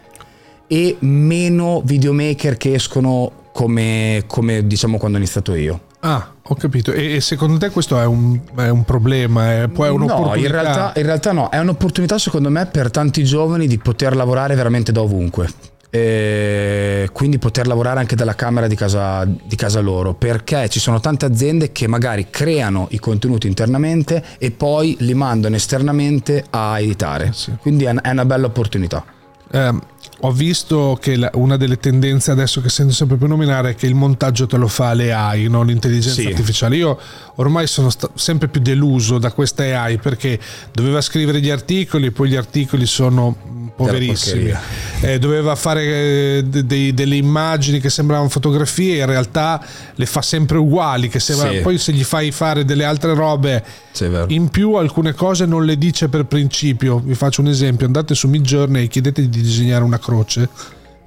e 0.69 0.97
meno 1.01 1.81
videomaker 1.85 2.57
che 2.57 2.75
escono 2.75 3.45
come, 3.57 4.25
come 4.27 4.67
diciamo 4.67 4.99
quando 4.99 5.17
ho 5.17 5.21
iniziato 5.21 5.55
io. 5.55 5.81
Ah, 6.01 6.35
ho 6.43 6.55
capito. 6.57 6.93
E, 6.93 7.23
secondo 7.23 7.57
te 7.57 7.71
questo 7.71 7.99
è 7.99 8.05
un, 8.05 8.39
è 8.55 8.69
un 8.69 8.85
problema? 8.85 9.63
È, 9.63 9.69
poi 9.69 9.89
è 9.89 9.91
un'opportunità? 9.91 10.35
No, 10.35 10.41
in 10.43 10.51
realtà, 10.53 10.93
in 11.01 11.07
realtà 11.07 11.33
no, 11.33 11.49
è 11.49 11.59
un'opportunità 11.59 12.19
secondo 12.19 12.51
me 12.51 12.67
per 12.67 12.91
tanti 12.91 13.25
giovani 13.25 13.67
di 13.67 13.79
poter 13.79 14.15
lavorare 14.15 14.55
veramente 14.55 14.93
da 14.93 15.01
ovunque. 15.01 15.49
E 15.89 17.09
quindi 17.13 17.39
poter 17.39 17.67
lavorare 17.67 18.01
anche 18.01 18.15
dalla 18.15 18.35
camera 18.35 18.67
di 18.67 18.75
casa, 18.75 19.25
di 19.25 19.57
casa, 19.57 19.81
loro 19.81 20.13
perché 20.13 20.69
ci 20.69 20.79
sono 20.79 21.01
tante 21.01 21.25
aziende 21.25 21.73
che 21.73 21.87
magari 21.87 22.27
creano 22.29 22.89
i 22.91 22.99
contenuti 22.99 23.47
internamente 23.47 24.23
e 24.37 24.51
poi 24.51 24.97
li 25.01 25.15
mandano 25.15 25.55
esternamente 25.55 26.45
a 26.51 26.79
editare 26.79 27.31
sì. 27.33 27.53
quindi 27.59 27.85
è 27.85 28.11
una 28.11 28.25
bella 28.27 28.47
opportunità 28.47 29.05
eh, 29.51 29.75
ho 30.21 30.33
visto 30.33 30.99
che 31.01 31.17
la, 31.17 31.31
una 31.35 31.57
delle 31.57 31.79
tendenze 31.79 32.31
adesso 32.31 32.61
che 32.61 32.69
sento 32.69 32.93
sempre 32.93 33.17
più 33.17 33.27
nominare 33.27 33.71
è 33.71 33.75
che 33.75 33.87
il 33.87 33.95
montaggio 33.95 34.47
te 34.47 34.57
lo 34.57 34.69
fa 34.69 34.95
le 34.95 35.13
AI, 35.13 35.49
non 35.49 35.67
l'intelligenza 35.67 36.21
sì. 36.21 36.27
artificiale. 36.27 36.77
Io 36.77 36.99
ormai 37.37 37.67
sono 37.67 37.91
sta- 37.91 38.11
sempre 38.15 38.49
più 38.49 38.61
deluso 38.61 39.19
da 39.19 39.33
questa 39.33 39.63
AI 39.63 39.99
perché 39.99 40.39
doveva 40.73 41.01
scrivere 41.01 41.41
gli 41.41 41.51
articoli, 41.51 42.11
poi 42.11 42.31
gli 42.31 42.37
articoli 42.37 42.87
sono 42.87 43.37
poverissimi. 43.77 44.53
Eh, 45.01 45.19
doveva 45.19 45.55
fare 45.55 45.85
eh, 45.85 46.45
de- 46.45 46.95
delle 46.95 47.17
immagini 47.17 47.79
che 47.79 47.91
sembravano 47.91 48.29
fotografie, 48.31 49.01
in 49.01 49.07
realtà 49.07 49.63
le 49.95 50.07
fa 50.07 50.23
sempre 50.23 50.57
uguali. 50.57 51.11
Sembra... 51.17 51.51
Sì. 51.51 51.59
Poi 51.59 51.79
se 51.79 51.93
gli 51.93 52.05
fai 52.05 52.31
fare 52.31 52.65
delle 52.65 52.85
altre 52.85 53.15
robe 53.15 53.63
sì, 53.93 54.11
in 54.29 54.49
più, 54.49 54.75
alcune 54.75 55.13
cose 55.13 55.47
non 55.47 55.65
le 55.65 55.77
dice 55.77 56.09
per 56.09 56.25
principio. 56.25 56.99
Vi 56.99 57.15
faccio 57.15 57.43
un 57.43 57.49
esempio: 57.49 57.87
andate 57.87 58.15
su 58.15 58.29
Midjourney 58.29 58.85
e 58.85 58.89
chiedete 58.89 59.29
di 59.29 59.43
disegnare 59.43 59.85
una 59.85 59.99
croce, 60.07 60.49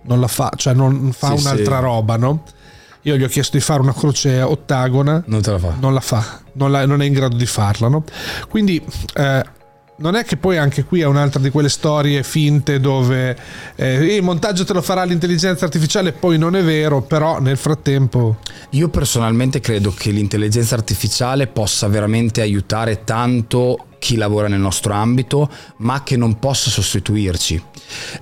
non 0.04 0.20
la 0.20 0.28
fa, 0.28 0.52
cioè 0.56 0.74
non 0.74 1.12
fa 1.14 1.36
sì, 1.36 1.46
un'altra 1.46 1.80
roba, 1.80 2.18
no? 2.18 2.44
Io 3.04 3.16
gli 3.16 3.24
ho 3.24 3.28
chiesto 3.28 3.56
di 3.56 3.64
fare 3.64 3.82
una 3.82 3.94
croce 3.94 4.42
ottagona. 4.42 5.24
Non 5.26 5.42
te 5.42 5.52
la 5.52 5.60
fa. 5.60 5.76
Non 5.80 5.94
la 5.94 6.02
fa, 6.02 6.42
non, 6.54 6.72
la, 6.72 6.86
non 6.86 7.02
è 7.02 7.06
in 7.06 7.14
grado 7.14 7.38
di 7.38 7.46
farla. 7.46 7.88
No? 7.88 8.04
Quindi 8.50 8.84
eh, 9.16 9.44
non 10.00 10.16
è 10.16 10.24
che 10.24 10.38
poi 10.38 10.58
anche 10.58 10.84
qui 10.84 11.02
è 11.02 11.06
un'altra 11.06 11.40
di 11.40 11.50
quelle 11.50 11.70
storie 11.70 12.24
finte 12.24 12.80
dove 12.80 13.38
eh, 13.76 14.16
il 14.16 14.24
montaggio 14.24 14.66
te 14.66 14.74
lo 14.74 14.82
farà 14.82 15.04
l'intelligenza 15.04 15.66
artificiale, 15.66 16.12
poi 16.12 16.38
non 16.38 16.56
è 16.56 16.64
vero, 16.64 17.02
però 17.02 17.40
nel 17.40 17.58
frattempo... 17.58 18.38
Io 18.72 18.90
personalmente 18.90 19.60
credo 19.60 19.92
che 19.92 20.12
l'intelligenza 20.12 20.76
artificiale 20.76 21.48
possa 21.48 21.88
veramente 21.88 22.42
aiutare 22.42 23.04
tanto 23.04 23.86
chi 24.00 24.16
lavora 24.16 24.48
nel 24.48 24.60
nostro 24.60 24.94
ambito, 24.94 25.50
ma 25.78 26.04
che 26.04 26.18
non 26.18 26.40
possa 26.40 26.70
sostituirci. 26.70 27.62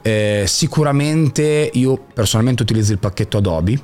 Eh, 0.01 0.45
sicuramente 0.47 1.69
io 1.73 2.01
personalmente 2.13 2.63
utilizzo 2.63 2.91
il 2.91 2.99
pacchetto 2.99 3.37
Adobe, 3.37 3.79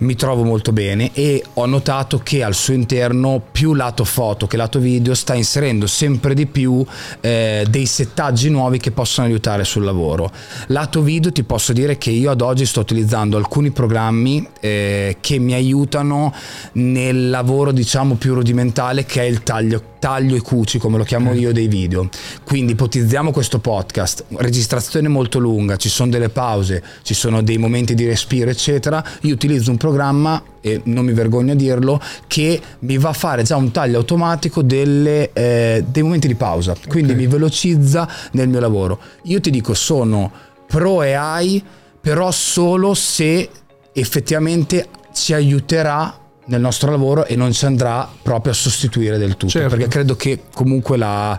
mi 0.00 0.14
trovo 0.14 0.44
molto 0.44 0.72
bene 0.72 1.10
e 1.12 1.42
ho 1.54 1.66
notato 1.66 2.20
che 2.22 2.42
al 2.42 2.54
suo 2.54 2.74
interno 2.74 3.42
più 3.50 3.74
lato 3.74 4.04
foto 4.04 4.46
che 4.46 4.56
lato 4.56 4.78
video 4.78 5.14
sta 5.14 5.34
inserendo 5.34 5.86
sempre 5.86 6.34
di 6.34 6.46
più 6.46 6.84
eh, 7.20 7.66
dei 7.68 7.86
settaggi 7.86 8.50
nuovi 8.50 8.78
che 8.78 8.90
possono 8.90 9.26
aiutare 9.26 9.64
sul 9.64 9.84
lavoro. 9.84 10.30
Lato 10.68 11.02
video 11.02 11.32
ti 11.32 11.42
posso 11.42 11.72
dire 11.72 11.98
che 11.98 12.10
io 12.10 12.30
ad 12.30 12.40
oggi 12.40 12.66
sto 12.66 12.80
utilizzando 12.80 13.36
alcuni 13.36 13.70
programmi 13.70 14.46
eh, 14.60 15.16
che 15.20 15.38
mi 15.38 15.54
aiutano 15.54 16.32
nel 16.72 17.30
lavoro 17.30 17.72
diciamo 17.72 18.14
più 18.14 18.34
rudimentale 18.34 19.04
che 19.04 19.22
è 19.22 19.24
il 19.24 19.42
taglio 19.42 19.89
taglio 20.00 20.34
e 20.34 20.40
cuci 20.40 20.78
come 20.78 20.98
lo 20.98 21.04
chiamo 21.04 21.32
io 21.32 21.52
dei 21.52 21.68
video. 21.68 22.08
Quindi 22.42 22.72
ipotizziamo 22.72 23.30
questo 23.30 23.60
podcast. 23.60 24.24
Registrazione 24.36 25.06
molto 25.06 25.38
lunga 25.38 25.76
ci 25.76 25.88
sono 25.88 26.10
delle 26.10 26.30
pause 26.30 26.82
ci 27.02 27.14
sono 27.14 27.42
dei 27.42 27.58
momenti 27.58 27.94
di 27.94 28.04
respiro 28.06 28.50
eccetera. 28.50 29.04
Io 29.20 29.34
utilizzo 29.34 29.70
un 29.70 29.76
programma 29.76 30.42
e 30.60 30.80
non 30.84 31.04
mi 31.04 31.12
vergogno 31.12 31.52
a 31.52 31.54
dirlo 31.54 32.00
che 32.26 32.60
mi 32.80 32.98
va 32.98 33.10
a 33.10 33.12
fare 33.12 33.44
già 33.44 33.54
un 33.54 33.70
taglio 33.70 33.98
automatico 33.98 34.62
delle, 34.62 35.30
eh, 35.32 35.84
dei 35.86 36.02
momenti 36.02 36.26
di 36.26 36.34
pausa. 36.34 36.74
Quindi 36.88 37.12
okay. 37.12 37.24
mi 37.24 37.30
velocizza 37.30 38.08
nel 38.32 38.48
mio 38.48 38.58
lavoro. 38.58 38.98
Io 39.24 39.40
ti 39.40 39.50
dico 39.50 39.74
sono 39.74 40.32
pro 40.66 41.00
AI 41.00 41.62
però 42.00 42.30
solo 42.30 42.94
se 42.94 43.48
effettivamente 43.92 44.88
ci 45.12 45.34
aiuterà 45.34 46.19
nel 46.50 46.60
nostro 46.60 46.90
lavoro 46.90 47.24
e 47.24 47.36
non 47.36 47.52
ci 47.52 47.64
andrà 47.64 48.08
proprio 48.22 48.52
a 48.52 48.54
sostituire 48.54 49.18
del 49.18 49.36
tutto 49.36 49.52
certo. 49.52 49.76
perché 49.76 49.88
credo 49.88 50.16
che 50.16 50.42
comunque 50.52 50.96
la, 50.96 51.38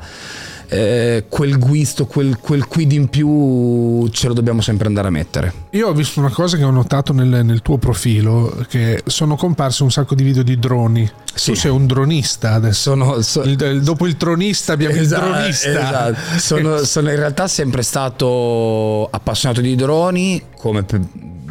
eh, 0.69 1.25
quel 1.27 1.59
guisto, 1.59 2.05
quel, 2.05 2.37
quel, 2.39 2.65
quid 2.65 2.93
in 2.93 3.09
più 3.09 4.07
ce 4.09 4.27
lo 4.29 4.33
dobbiamo 4.33 4.61
sempre 4.61 4.87
andare 4.87 5.09
a 5.09 5.11
mettere. 5.11 5.53
Io 5.71 5.89
ho 5.89 5.93
visto 5.93 6.21
una 6.21 6.29
cosa 6.29 6.55
che 6.55 6.63
ho 6.63 6.71
notato 6.71 7.11
nel, 7.11 7.43
nel 7.43 7.61
tuo 7.61 7.77
profilo, 7.77 8.65
che 8.69 9.03
sono 9.05 9.35
comparsi 9.35 9.83
un 9.83 9.91
sacco 9.91 10.15
di 10.15 10.23
video 10.23 10.43
di 10.43 10.57
droni. 10.57 11.09
Sì. 11.33 11.51
Tu 11.51 11.57
sei 11.57 11.71
un 11.71 11.85
dronista 11.87 12.53
adesso. 12.53 12.91
Sono, 12.91 13.21
so, 13.21 13.41
il, 13.43 13.81
dopo 13.83 14.07
il 14.07 14.15
tronista 14.15 14.71
abbiamo 14.71 14.95
esatto, 14.95 15.25
il 15.25 15.31
dronista. 15.31 15.69
Esatto. 15.69 16.39
Sono, 16.39 16.77
sono 16.77 17.09
in 17.09 17.17
realtà 17.17 17.49
sempre 17.49 17.81
stato 17.83 19.09
appassionato 19.11 19.59
di 19.59 19.75
droni 19.75 20.41
come 20.57 20.85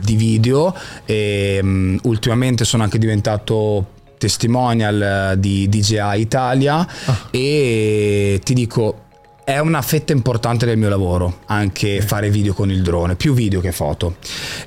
di 0.02 0.16
video 0.16 0.74
e 1.04 1.58
um, 1.62 1.98
ultimamente 2.02 2.64
sono 2.64 2.82
anche 2.82 2.98
diventato 2.98 3.98
testimonial 4.18 5.36
di 5.38 5.68
DJI 5.68 6.18
Italia 6.20 6.86
ah. 7.06 7.28
e 7.30 8.38
ti 8.44 8.52
dico 8.52 9.08
è 9.50 9.58
una 9.58 9.82
fetta 9.82 10.12
importante 10.12 10.64
del 10.64 10.78
mio 10.78 10.88
lavoro 10.88 11.38
anche 11.46 12.00
fare 12.02 12.30
video 12.30 12.54
con 12.54 12.70
il 12.70 12.82
drone, 12.82 13.16
più 13.16 13.34
video 13.34 13.60
che 13.60 13.72
foto. 13.72 14.14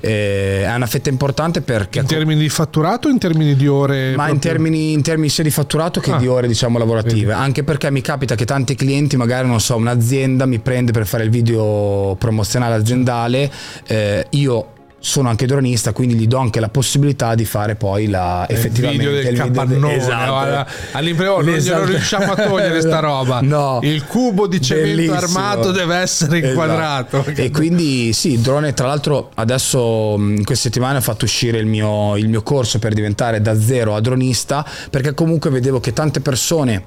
Eh, 0.00 0.64
è 0.64 0.74
una 0.74 0.86
fetta 0.86 1.08
importante 1.08 1.62
perché... 1.62 2.00
In 2.00 2.06
termini 2.06 2.40
di 2.40 2.50
fatturato 2.50 3.08
o 3.08 3.10
in 3.10 3.18
termini 3.18 3.54
di 3.54 3.66
ore? 3.66 4.10
Ma 4.10 4.26
proprio... 4.26 4.34
in, 4.34 4.40
termini, 4.40 4.92
in 4.92 5.02
termini, 5.02 5.30
sia 5.30 5.42
di 5.42 5.50
fatturato 5.50 6.00
che 6.00 6.12
ah, 6.12 6.18
di 6.18 6.26
ore 6.26 6.46
diciamo 6.46 6.76
lavorative. 6.76 7.28
Vedi. 7.28 7.40
Anche 7.40 7.64
perché 7.64 7.90
mi 7.90 8.02
capita 8.02 8.34
che 8.34 8.44
tanti 8.44 8.74
clienti, 8.74 9.16
magari 9.16 9.48
non 9.48 9.58
so, 9.58 9.74
un'azienda 9.76 10.44
mi 10.44 10.58
prende 10.58 10.92
per 10.92 11.06
fare 11.06 11.24
il 11.24 11.30
video 11.30 12.14
promozionale 12.18 12.74
aziendale, 12.74 13.50
eh, 13.86 14.26
io 14.30 14.73
sono 15.04 15.28
anche 15.28 15.44
dronista, 15.44 15.92
quindi 15.92 16.14
gli 16.14 16.26
do 16.26 16.38
anche 16.38 16.60
la 16.60 16.70
possibilità 16.70 17.34
di 17.34 17.44
fare 17.44 17.74
poi 17.74 18.08
la, 18.08 18.46
effettivamente 18.48 19.02
il 19.02 19.08
video 19.10 19.22
del 19.22 19.32
il 19.34 19.38
capannone. 19.38 19.96
Esatto. 19.96 20.70
All'impresa 20.92 21.30
non 21.30 21.48
esatto. 21.50 21.78
non 21.80 21.88
riusciamo 21.88 22.32
a 22.32 22.34
togliere 22.36 22.80
sta 22.80 23.00
roba. 23.04 23.40
No. 23.42 23.80
Il 23.82 24.06
cubo 24.06 24.46
di 24.46 24.62
cemento 24.62 24.96
Bellissimo. 24.96 25.16
armato 25.18 25.72
deve 25.72 25.96
essere 25.96 26.38
esatto. 26.38 26.52
inquadrato. 26.52 27.20
Esatto. 27.20 27.40
E 27.42 27.50
quindi 27.50 28.14
sì, 28.14 28.40
drone, 28.40 28.72
tra 28.72 28.86
l'altro 28.86 29.30
adesso 29.34 30.14
in 30.16 30.42
queste 30.42 30.70
settimane 30.70 30.96
ho 30.96 31.02
fatto 31.02 31.26
uscire 31.26 31.58
il 31.58 31.66
mio, 31.66 32.16
il 32.16 32.30
mio 32.30 32.42
corso 32.42 32.78
per 32.78 32.94
diventare 32.94 33.42
da 33.42 33.60
zero 33.60 33.94
a 33.94 34.00
dronista, 34.00 34.64
perché 34.88 35.12
comunque 35.12 35.50
vedevo 35.50 35.80
che 35.80 35.92
tante 35.92 36.20
persone 36.20 36.82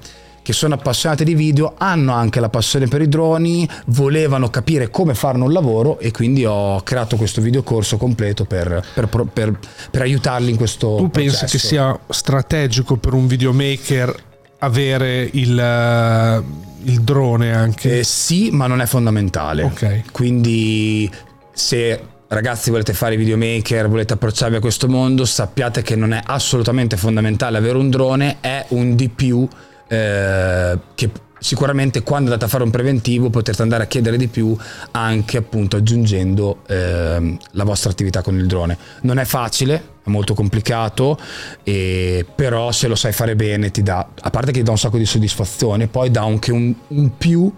che 0.48 0.54
sono 0.54 0.72
appassionati 0.72 1.24
di 1.24 1.34
video 1.34 1.74
hanno 1.76 2.14
anche 2.14 2.40
la 2.40 2.48
passione 2.48 2.86
per 2.86 3.02
i 3.02 3.08
droni, 3.10 3.68
volevano 3.88 4.48
capire 4.48 4.88
come 4.88 5.14
farne 5.14 5.44
un 5.44 5.52
lavoro 5.52 5.98
e 5.98 6.10
quindi 6.10 6.46
ho 6.46 6.80
creato 6.80 7.16
questo 7.16 7.42
videocorso 7.42 7.98
completo 7.98 8.46
per, 8.46 8.82
per, 8.94 9.08
per, 9.30 9.58
per 9.90 10.00
aiutarli 10.00 10.48
in 10.48 10.56
questo 10.56 10.94
tu 10.96 11.10
processo. 11.10 11.38
pensi 11.40 11.54
che 11.54 11.62
sia 11.62 12.00
strategico 12.08 12.96
per 12.96 13.12
un 13.12 13.26
videomaker 13.26 14.22
avere 14.60 15.28
il, 15.34 16.44
il 16.84 17.00
drone 17.02 17.52
anche? 17.54 17.98
Eh, 17.98 18.02
sì, 18.02 18.48
ma 18.50 18.66
non 18.66 18.80
è 18.80 18.86
fondamentale. 18.86 19.64
Okay. 19.64 20.04
Quindi 20.10 21.10
se 21.52 22.02
ragazzi 22.28 22.70
volete 22.70 22.94
fare 22.94 23.18
videomaker, 23.18 23.86
volete 23.86 24.14
approcciarvi 24.14 24.56
a 24.56 24.60
questo 24.60 24.88
mondo, 24.88 25.26
sappiate 25.26 25.82
che 25.82 25.94
non 25.94 26.14
è 26.14 26.22
assolutamente 26.24 26.96
fondamentale 26.96 27.58
avere 27.58 27.76
un 27.76 27.90
drone, 27.90 28.38
è 28.40 28.64
un 28.68 28.96
di 28.96 29.10
più 29.10 29.46
eh, 29.88 30.78
che 30.94 31.10
sicuramente 31.40 32.02
quando 32.02 32.30
andate 32.30 32.46
a 32.46 32.48
fare 32.48 32.64
un 32.64 32.70
preventivo 32.70 33.30
potrete 33.30 33.62
andare 33.62 33.84
a 33.84 33.86
chiedere 33.86 34.16
di 34.16 34.28
più 34.28 34.56
anche 34.90 35.36
appunto 35.36 35.76
aggiungendo 35.76 36.62
ehm, 36.66 37.36
la 37.52 37.64
vostra 37.64 37.90
attività 37.90 38.22
con 38.22 38.36
il 38.36 38.46
drone. 38.46 38.76
Non 39.02 39.18
è 39.18 39.24
facile, 39.24 39.74
è 40.04 40.10
molto 40.10 40.34
complicato, 40.34 41.18
e, 41.62 42.26
però 42.34 42.72
se 42.72 42.88
lo 42.88 42.94
sai 42.94 43.12
fare 43.12 43.36
bene 43.36 43.70
ti 43.70 43.82
dà, 43.82 44.08
a 44.20 44.30
parte 44.30 44.52
che 44.52 44.58
ti 44.58 44.64
dà 44.64 44.70
un 44.70 44.78
sacco 44.78 44.98
di 44.98 45.06
soddisfazione, 45.06 45.86
poi 45.86 46.10
dà 46.10 46.22
anche 46.22 46.52
un, 46.52 46.74
un 46.88 47.16
più 47.16 47.52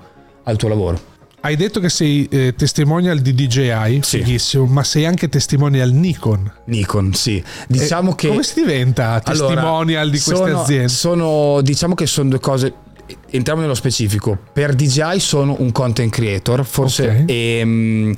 al 0.45 0.57
tuo 0.57 0.69
lavoro. 0.69 1.09
Hai 1.43 1.57
detto 1.57 1.81
che 1.81 1.89
sei 1.89 2.27
eh, 2.31 2.55
testimonial 2.55 3.21
di 3.21 3.35
DJI, 3.35 4.01
sì. 4.03 4.19
fighissimo, 4.19 4.67
ma 4.67 4.85
sei 4.85 5.07
anche 5.07 5.29
testimonial 5.29 5.91
Nikon. 5.91 6.53
Nikon, 6.67 7.15
sì. 7.15 7.43
Diciamo 7.67 8.13
e 8.13 8.15
che... 8.15 8.29
Come 8.29 8.43
si 8.43 8.61
diventa 8.61 9.21
testimonial 9.21 10.03
allora, 10.03 10.05
di 10.05 10.11
queste 10.11 10.35
sono, 10.35 10.61
aziende? 10.61 10.89
Sono, 10.89 11.61
diciamo 11.63 11.95
che 11.95 12.07
sono 12.07 12.29
due 12.29 12.41
cose 12.41 12.75
entriamo 13.31 13.61
nello 13.61 13.75
specifico. 13.75 14.39
Per 14.53 14.75
DJI 14.75 15.19
sono 15.19 15.57
un 15.59 15.73
content 15.73 16.13
creator, 16.13 16.65
forse 16.65 17.09
okay. 17.09 17.25
e, 17.27 17.63
um, 17.63 18.15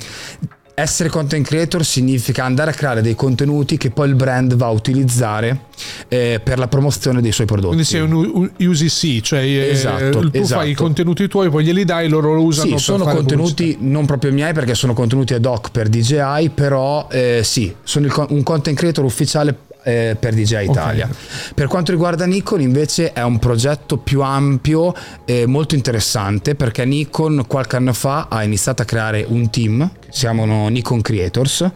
essere 0.83 1.09
content 1.09 1.47
creator 1.47 1.85
significa 1.85 2.45
andare 2.45 2.71
a 2.71 2.75
creare 2.75 3.01
dei 3.01 3.15
contenuti 3.15 3.77
che 3.77 3.91
poi 3.91 4.09
il 4.09 4.15
brand 4.15 4.55
va 4.55 4.67
a 4.67 4.71
utilizzare 4.71 5.67
eh, 6.09 6.41
per 6.43 6.59
la 6.59 6.69
promozione 6.69 7.21
dei 7.21 7.33
suoi 7.33 7.47
prodotti. 7.47 7.75
Quindi 7.75 7.85
sei 7.85 8.01
un 8.01 8.51
UCC, 8.59 9.21
cioè 9.21 9.41
eh, 9.41 9.71
esatto, 9.71 10.29
tu 10.31 10.39
esatto. 10.39 10.61
fai 10.61 10.71
i 10.71 10.75
contenuti 10.75 11.29
tuoi, 11.29 11.51
poi 11.51 11.65
glieli 11.65 11.85
dai, 11.85 12.09
loro 12.09 12.35
lo 12.35 12.43
usano. 12.43 12.77
Sì, 12.77 12.83
sono 12.83 13.05
contenuti 13.05 13.73
pubblicità. 13.73 13.85
non 13.85 14.07
proprio 14.07 14.33
miei 14.33 14.53
perché 14.53 14.75
sono 14.75 14.93
contenuti 14.93 15.35
ad 15.35 15.45
hoc 15.45 15.71
per 15.71 15.89
DJI, 15.89 16.51
però 16.55 17.09
eh, 17.11 17.41
sì, 17.45 17.75
sono 17.83 18.07
il, 18.07 18.27
un 18.29 18.43
content 18.43 18.77
creator 18.77 19.05
ufficiale 19.05 19.57
eh, 19.83 20.17
per 20.19 20.35
DJ 20.35 20.65
Italia. 20.69 21.05
Okay. 21.05 21.53
Per 21.55 21.67
quanto 21.67 21.91
riguarda 21.91 22.25
Nikon 22.27 22.61
invece 22.61 23.13
è 23.13 23.23
un 23.23 23.39
progetto 23.39 23.99
più 23.99 24.23
ampio 24.23 24.95
e 25.25 25.47
molto 25.47 25.75
interessante 25.75 26.55
perché 26.55 26.85
Nikon 26.85 27.45
qualche 27.47 27.77
anno 27.77 27.93
fa 27.93 28.27
ha 28.29 28.43
iniziato 28.43 28.83
a 28.83 28.85
creare 28.85 29.25
un 29.27 29.51
team, 29.51 29.91
siamo 30.09 30.69
Nikon 30.69 31.01
Creators 31.01 31.71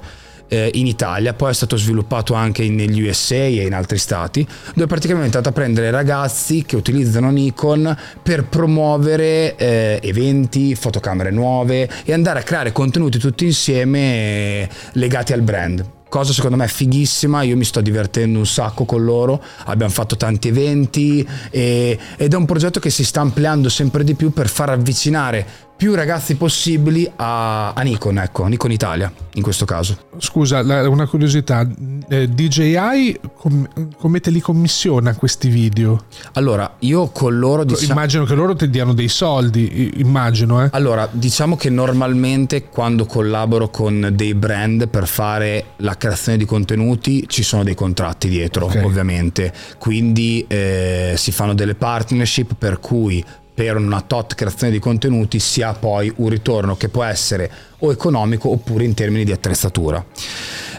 eh, 0.48 0.70
in 0.74 0.86
Italia, 0.86 1.34
poi 1.34 1.50
è 1.50 1.54
stato 1.54 1.76
sviluppato 1.76 2.34
anche 2.34 2.68
negli 2.68 3.06
USA 3.06 3.34
e 3.34 3.64
in 3.64 3.74
altri 3.74 3.98
stati, 3.98 4.46
dove 4.74 4.86
praticamente 4.86 5.32
è 5.32 5.36
andato 5.36 5.48
a 5.48 5.52
prendere 5.52 5.90
ragazzi 5.90 6.64
che 6.64 6.76
utilizzano 6.76 7.30
Nikon 7.30 7.96
per 8.22 8.44
promuovere 8.44 9.56
eh, 9.56 10.00
eventi, 10.02 10.74
fotocamere 10.74 11.30
nuove 11.30 11.88
e 12.04 12.12
andare 12.12 12.40
a 12.40 12.42
creare 12.42 12.72
contenuti 12.72 13.18
tutti 13.18 13.44
insieme 13.44 13.98
eh, 13.98 14.68
legati 14.92 15.32
al 15.32 15.42
brand. 15.42 15.94
Cosa 16.08 16.32
secondo 16.32 16.56
me 16.56 16.68
fighissima, 16.68 17.42
io 17.42 17.56
mi 17.56 17.64
sto 17.64 17.80
divertendo 17.80 18.38
un 18.38 18.46
sacco 18.46 18.84
con 18.84 19.04
loro, 19.04 19.42
abbiamo 19.64 19.92
fatto 19.92 20.16
tanti 20.16 20.48
eventi 20.48 21.26
e, 21.50 21.98
ed 22.16 22.32
è 22.32 22.36
un 22.36 22.44
progetto 22.44 22.78
che 22.78 22.90
si 22.90 23.04
sta 23.04 23.20
ampliando 23.20 23.68
sempre 23.68 24.04
di 24.04 24.14
più 24.14 24.32
per 24.32 24.48
far 24.48 24.70
avvicinare 24.70 25.65
più 25.76 25.94
ragazzi 25.94 26.36
possibili 26.36 27.10
a, 27.16 27.72
a 27.72 27.82
Nikon, 27.82 28.18
ecco, 28.18 28.46
Nikon 28.46 28.72
Italia 28.72 29.12
in 29.34 29.42
questo 29.42 29.66
caso. 29.66 29.98
Scusa, 30.16 30.60
una 30.60 31.06
curiosità, 31.06 31.68
eh, 32.08 32.28
DJI 32.28 33.20
com- 33.36 33.68
come 33.98 34.20
te 34.20 34.30
li 34.30 34.40
commissiona 34.40 35.14
questi 35.14 35.48
video? 35.48 36.04
Allora, 36.32 36.76
io 36.80 37.08
con 37.08 37.38
loro 37.38 37.64
diciamo... 37.64 37.92
Immagino 37.92 38.24
che 38.24 38.34
loro 38.34 38.54
ti 38.54 38.70
diano 38.70 38.94
dei 38.94 39.08
soldi, 39.08 39.92
immagino. 39.96 40.64
Eh? 40.64 40.68
Allora, 40.72 41.06
diciamo 41.10 41.56
che 41.56 41.68
normalmente 41.68 42.68
quando 42.68 43.04
collaboro 43.04 43.68
con 43.68 44.12
dei 44.14 44.34
brand 44.34 44.88
per 44.88 45.06
fare 45.06 45.64
la 45.76 45.96
creazione 45.96 46.38
di 46.38 46.46
contenuti 46.46 47.26
ci 47.28 47.42
sono 47.42 47.62
dei 47.62 47.74
contratti 47.74 48.28
dietro, 48.28 48.64
okay. 48.64 48.82
ovviamente. 48.82 49.52
Quindi 49.76 50.42
eh, 50.48 51.14
si 51.18 51.32
fanno 51.32 51.52
delle 51.52 51.74
partnership 51.74 52.54
per 52.56 52.80
cui 52.80 53.22
per 53.56 53.76
una 53.78 54.02
tot 54.02 54.34
creazione 54.34 54.70
di 54.70 54.78
contenuti 54.78 55.38
si 55.38 55.62
ha 55.62 55.72
poi 55.72 56.12
un 56.16 56.28
ritorno 56.28 56.76
che 56.76 56.90
può 56.90 57.02
essere 57.02 57.50
o 57.78 57.90
economico 57.90 58.50
oppure 58.50 58.84
in 58.84 58.92
termini 58.92 59.24
di 59.24 59.32
attrezzatura. 59.32 60.04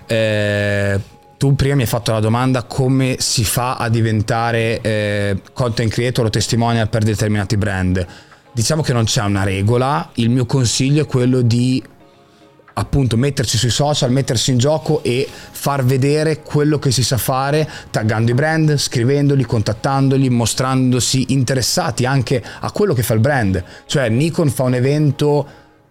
Eh, 0.06 1.00
tu 1.38 1.56
prima 1.56 1.74
mi 1.74 1.82
hai 1.82 1.88
fatto 1.88 2.12
la 2.12 2.20
domanda 2.20 2.64
come 2.64 3.16
si 3.18 3.44
fa 3.44 3.78
a 3.78 3.90
diventare 3.90 4.80
eh, 4.82 5.42
content 5.54 5.92
creator 5.92 6.26
o 6.26 6.30
testimonial 6.30 6.88
per 6.88 7.02
determinati 7.02 7.58
brand. 7.58 8.06
Diciamo 8.52 8.84
che 8.84 8.94
non 8.94 9.06
c'è 9.06 9.24
una 9.24 9.44
regola, 9.44 10.12
il 10.16 10.30
mio 10.30 10.46
consiglio 10.46 11.02
è 11.02 11.08
quello 11.08 11.42
di 11.42 11.84
appunto 12.78 13.18
mettersi 13.18 13.58
sui 13.58 13.70
social, 13.70 14.12
mettersi 14.12 14.52
in 14.52 14.58
gioco 14.58 15.02
e 15.04 15.28
far 15.52 15.84
vedere 15.84 16.42
quello 16.42 16.80
che 16.80 16.92
si 16.92 17.04
sa 17.04 17.18
fare, 17.18 17.68
taggando 17.90 18.32
i 18.32 18.34
brand, 18.34 18.78
scrivendoli, 18.78 19.44
contattandoli, 19.44 20.30
mostrandosi 20.30 21.26
interessati 21.30 22.06
anche 22.06 22.42
a 22.60 22.72
quello 22.72 22.94
che 22.94 23.04
fa 23.04 23.16
il 23.16 23.20
brand. 23.20 23.64
Cioè 23.86 24.10
Nikon 24.10 24.50
fa 24.50 24.64
un 24.64 24.76
evento 24.76 25.48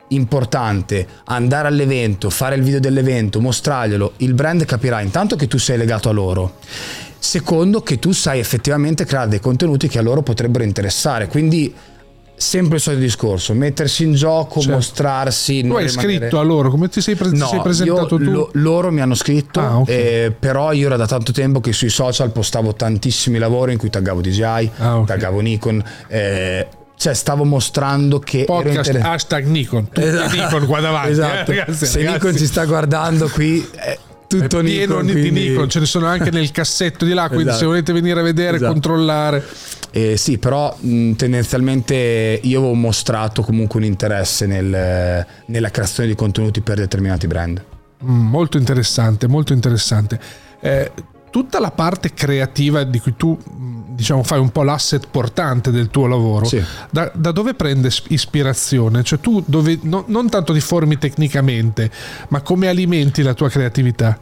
importante, 0.09 1.07
andare 1.25 1.67
all'evento, 1.67 2.31
fare 2.31 2.55
il 2.55 2.63
video 2.63 2.79
dell'evento, 2.79 3.41
mostrarglielo, 3.41 4.13
il 4.19 4.35
brand 4.35 4.65
capirà 4.65 5.01
intanto 5.01 5.35
che 5.35 5.49
tu 5.49 5.59
sei 5.59 5.77
legato 5.77 6.09
a 6.09 6.13
loro. 6.13 6.59
Secondo 7.19 7.83
che 7.83 7.99
tu 7.99 8.13
sai 8.13 8.39
effettivamente 8.39 9.05
creare 9.05 9.29
dei 9.29 9.41
contenuti 9.41 9.89
che 9.89 9.99
a 9.99 10.03
loro 10.03 10.23
potrebbero 10.23 10.63
interessare. 10.63 11.27
Quindi 11.27 11.75
sempre 12.37 12.77
il 12.77 12.83
solito 12.83 13.03
discorso, 13.03 13.55
mettersi 13.55 14.05
in 14.05 14.15
gioco, 14.15 14.61
certo. 14.61 14.77
mostrarsi. 14.77 15.63
Tu 15.63 15.75
hai 15.75 15.87
rimanere... 15.87 16.17
scritto 16.19 16.39
a 16.39 16.43
loro, 16.43 16.71
come 16.71 16.89
ti 16.89 17.01
sei, 17.01 17.15
pre- 17.15 17.31
no, 17.31 17.47
sei 17.47 17.61
presentato 17.61 18.19
io, 18.19 18.25
tu? 18.25 18.31
Lo, 18.31 18.51
loro 18.53 18.93
mi 18.93 19.01
hanno 19.01 19.15
scritto, 19.15 19.61
ah, 19.61 19.79
okay. 19.79 19.95
eh, 19.95 20.35
però 20.39 20.73
io 20.73 20.87
era 20.87 20.97
da 20.97 21.07
tanto 21.07 21.33
tempo 21.33 21.61
che 21.61 21.73
sui 21.73 21.89
social 21.89 22.31
postavo 22.31 22.75
tantissimi 22.75 23.39
lavori 23.39 23.73
in 23.73 23.79
cui 23.79 23.91
taggavo 23.91 24.21
DJI, 24.21 24.71
ah, 24.79 24.99
okay. 24.99 25.07
taggavo 25.07 25.41
Nikon. 25.41 25.83
Eh, 26.09 26.69
cioè 26.99 27.13
stavo 27.13 27.45
mostrando 27.45 28.19
che 28.19 28.45
podcast 28.45 28.91
inter... 28.91 29.07
hashtag 29.07 29.45
Nikon 29.45 29.89
esatto. 29.93 30.35
Nikon 30.35 30.67
qua 30.67 30.81
davanti 30.81 31.09
eh, 31.09 31.13
esatto. 31.13 31.51
eh, 31.51 31.57
ragazzi, 31.57 31.87
se 31.87 31.99
ragazzi. 31.99 32.15
Nikon 32.15 32.37
ci 32.39 32.47
sta 32.47 32.65
guardando 32.65 33.29
qui 33.29 33.69
eh, 33.75 33.99
tutto 34.41 34.61
Nikon, 34.61 35.07
di 35.07 35.31
Nikon 35.31 35.69
ce 35.69 35.81
ne 35.81 35.87
sono 35.87 36.07
anche 36.07 36.31
nel 36.31 36.51
cassetto 36.51 37.05
di 37.05 37.13
là 37.13 37.29
quindi 37.29 37.45
esatto. 37.49 37.59
se 37.59 37.67
volete 37.67 37.93
venire 37.93 38.21
a 38.21 38.23
vedere 38.23 38.57
esatto. 38.57 38.73
controllare 38.73 39.45
eh, 39.97 40.19
sì, 40.19 40.37
però 40.37 40.77
mh, 40.79 41.13
tendenzialmente 41.13 42.39
io 42.43 42.59
avevo 42.59 42.75
mostrato 42.75 43.41
comunque 43.41 43.81
un 43.81 43.87
interesse 43.87 44.47
nel, 44.47 45.27
nella 45.47 45.71
creazione 45.71 46.07
di 46.11 46.15
contenuti 46.15 46.61
per 46.61 46.77
determinati 46.77 47.27
brand. 47.27 47.65
Mm, 48.05 48.27
molto 48.29 48.59
interessante, 48.59 49.27
molto 49.27 49.55
interessante. 49.55 50.21
Eh, 50.61 50.93
tutta 51.31 51.61
la 51.61 51.71
parte 51.71 52.13
creativa 52.13 52.85
di 52.85 52.99
cui 52.99 53.15
tu 53.17 53.39
diciamo 53.97 54.23
fai 54.23 54.39
un 54.39 54.51
po' 54.51 54.63
l'asset 54.63 55.09
portante 55.11 55.71
del 55.71 55.89
tuo 55.89 56.07
lavoro 56.07 56.45
sì. 56.45 56.63
da, 56.91 57.11
da, 57.15 57.33
dove 57.33 57.55
prende 57.55 57.91
ispirazione 58.09 59.03
cioè 59.03 59.19
tu 59.19 59.43
dove, 59.47 59.79
no, 59.83 60.05
non 60.07 60.29
tanto 60.29 60.53
ti 60.53 60.61
formi 60.61 60.99
tecnicamente 60.99 61.91
ma 62.29 62.43
come 62.43 62.69
alimenti 62.69 63.23
la 63.23 63.35
tua 63.35 63.49
creatività 63.49 64.19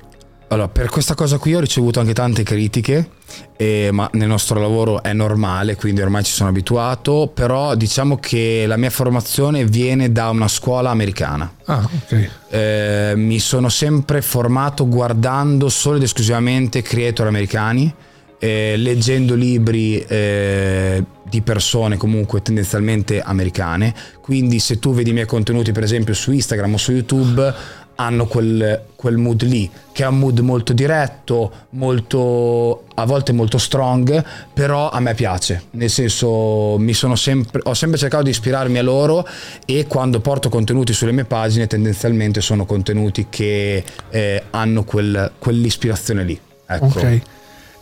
allora, 0.49 0.69
per 0.69 0.89
questa 0.89 1.15
cosa 1.15 1.39
qui 1.39 1.55
ho 1.55 1.59
ricevuto 1.59 1.99
anche 1.99 2.13
tante 2.13 2.45
critiche, 2.45 3.11
eh, 3.57 3.89
ma 3.93 4.09
nel 4.13 4.29
nostro 4.29 4.61
lavoro 4.61 5.03
è 5.03 5.13
normale, 5.13 5.75
quindi 5.75 6.01
ormai 6.01 6.23
ci 6.23 6.33
sono 6.33 6.51
abituato, 6.51 7.31
però 7.35 7.75
diciamo 7.75 8.19
che 8.19 8.65
la 8.67 8.77
mia 8.77 8.91
formazione 8.91 9.65
viene 9.65 10.13
da 10.13 10.29
una 10.29 10.47
scuola 10.47 10.91
americana. 10.91 11.51
Ah, 11.65 11.83
ok. 11.83 12.31
Eh, 12.51 13.13
mi 13.17 13.41
sono 13.41 13.69
sempre 13.69 14.23
formato 14.23 14.87
guardando 14.87 15.69
solo 15.69 15.97
ed 15.97 16.03
esclusivamente 16.03 16.83
creator 16.83 17.27
americani, 17.27 17.93
eh, 18.39 18.75
leggendo 18.77 19.35
libri 19.35 20.01
eh, 20.01 21.03
di 21.29 21.41
persone 21.41 21.97
comunque 21.97 22.43
tendenzialmente 22.43 23.21
americane, 23.21 23.95
quindi 24.21 24.59
se 24.59 24.79
tu 24.79 24.93
vedi 24.93 25.11
i 25.11 25.13
miei 25.13 25.27
contenuti 25.27 25.73
per 25.73 25.83
esempio 25.83 26.15
su 26.15 26.33
Instagram 26.33 26.75
o 26.75 26.77
su 26.77 26.93
YouTube 26.93 27.55
hanno 27.97 28.27
quel, 28.27 28.83
quel, 28.97 29.17
mood 29.17 29.43
lì, 29.43 29.71
che 29.93 30.03
è 30.03 30.07
un 30.07 30.19
mood 30.19 30.41
molto 30.41 30.73
diretto, 30.73 31.53
molto, 31.71 32.85
a 32.95 33.05
volte 33.05 33.33
molto 33.33 33.59
strong, 33.59 34.25
però 34.53 34.91
a 34.91 34.99
me 35.01 35.15
piace, 35.15 35.65
nel 35.73 35.91
senso 35.91 36.79
sempre, 37.15 37.61
ho 37.65 37.75
sempre 37.75 37.99
cercato 37.99 38.25
di 38.25 38.31
ispirarmi 38.31 38.79
a 38.79 38.83
loro 38.83 39.27
e 39.65 39.87
quando 39.87 40.21
porto 40.21 40.49
contenuti 40.49 40.93
sulle 40.93 41.13
mie 41.13 41.25
pagine 41.25 41.67
tendenzialmente 41.67 42.41
sono 42.41 42.67
contenuti 42.67 43.27
che 43.31 43.85
eh, 44.11 44.43
hanno 44.51 44.85
quel, 44.85 45.33
quell'ispirazione 45.39 46.25
lì. 46.25 46.39
Ecco. 46.67 46.87
Ok. 46.87 47.21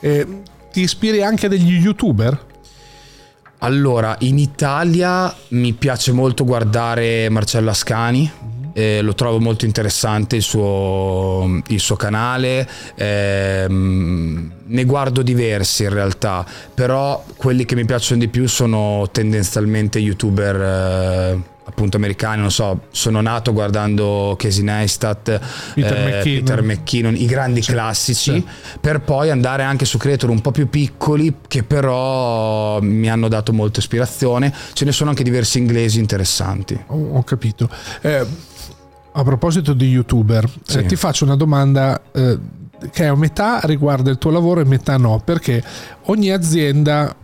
Eh, 0.04 0.26
ti 0.72 0.80
ispiri 0.80 1.22
anche 1.22 1.48
degli 1.48 1.74
youtuber? 1.74 2.50
Allora, 3.58 4.16
in 4.20 4.38
Italia 4.38 5.32
mi 5.48 5.72
piace 5.72 6.10
molto 6.10 6.44
guardare 6.44 7.28
Marcello 7.28 7.70
Ascani 7.70 8.30
eh, 8.72 9.02
lo 9.02 9.14
trovo 9.14 9.38
molto 9.38 9.64
interessante 9.64 10.36
il 10.36 10.42
suo, 10.42 11.60
il 11.68 11.80
suo 11.80 11.96
canale, 11.96 12.68
eh, 12.94 13.66
ne 13.68 14.84
guardo 14.84 15.22
diversi 15.22 15.84
in 15.84 15.90
realtà, 15.90 16.44
però 16.74 17.22
quelli 17.36 17.64
che 17.64 17.74
mi 17.74 17.84
piacciono 17.84 18.20
di 18.20 18.28
più 18.28 18.48
sono 18.48 19.08
tendenzialmente 19.12 19.98
youtuber 19.98 20.60
eh, 20.60 21.40
appunto 21.64 21.96
americani, 21.96 22.40
non 22.40 22.50
so, 22.50 22.82
sono 22.90 23.20
nato 23.20 23.52
guardando 23.52 24.34
Casey 24.38 24.62
Neistat, 24.64 25.40
Peter, 25.74 25.96
eh, 25.96 26.04
McKinnon. 26.18 26.22
Peter 26.44 26.62
McKinnon, 26.62 27.14
i 27.16 27.26
grandi 27.26 27.62
Sì, 27.62 27.72
classici, 27.72 28.32
sì. 28.32 28.46
per 28.80 29.00
poi 29.00 29.30
andare 29.30 29.62
anche 29.62 29.84
su 29.84 29.96
creator 29.98 30.28
un 30.30 30.40
po' 30.40 30.50
più 30.50 30.68
piccoli 30.68 31.36
che 31.48 31.62
però 31.62 32.80
mi 32.80 33.08
hanno 33.08 33.28
dato 33.28 33.52
molta 33.52 33.80
ispirazione. 33.80 34.52
Ce 34.72 34.84
ne 34.84 34.92
sono 34.92 35.10
anche 35.10 35.22
diversi 35.22 35.58
inglesi 35.58 35.98
interessanti. 35.98 36.78
Ho, 36.88 37.16
ho 37.16 37.22
capito. 37.22 37.68
Eh, 38.00 38.26
a 39.14 39.22
proposito 39.22 39.72
di 39.72 39.88
youtuber, 39.88 40.48
Sì. 40.64 40.78
eh, 40.78 40.86
ti 40.86 40.96
faccio 40.96 41.24
una 41.24 41.36
domanda 41.36 42.00
eh, 42.12 42.38
che 42.90 43.06
a 43.06 43.14
metà 43.14 43.60
riguarda 43.64 44.10
il 44.10 44.18
tuo 44.18 44.30
lavoro 44.30 44.60
e 44.60 44.64
metà 44.64 44.96
no, 44.96 45.20
perché 45.24 45.62
ogni 46.06 46.30
azienda 46.30 47.14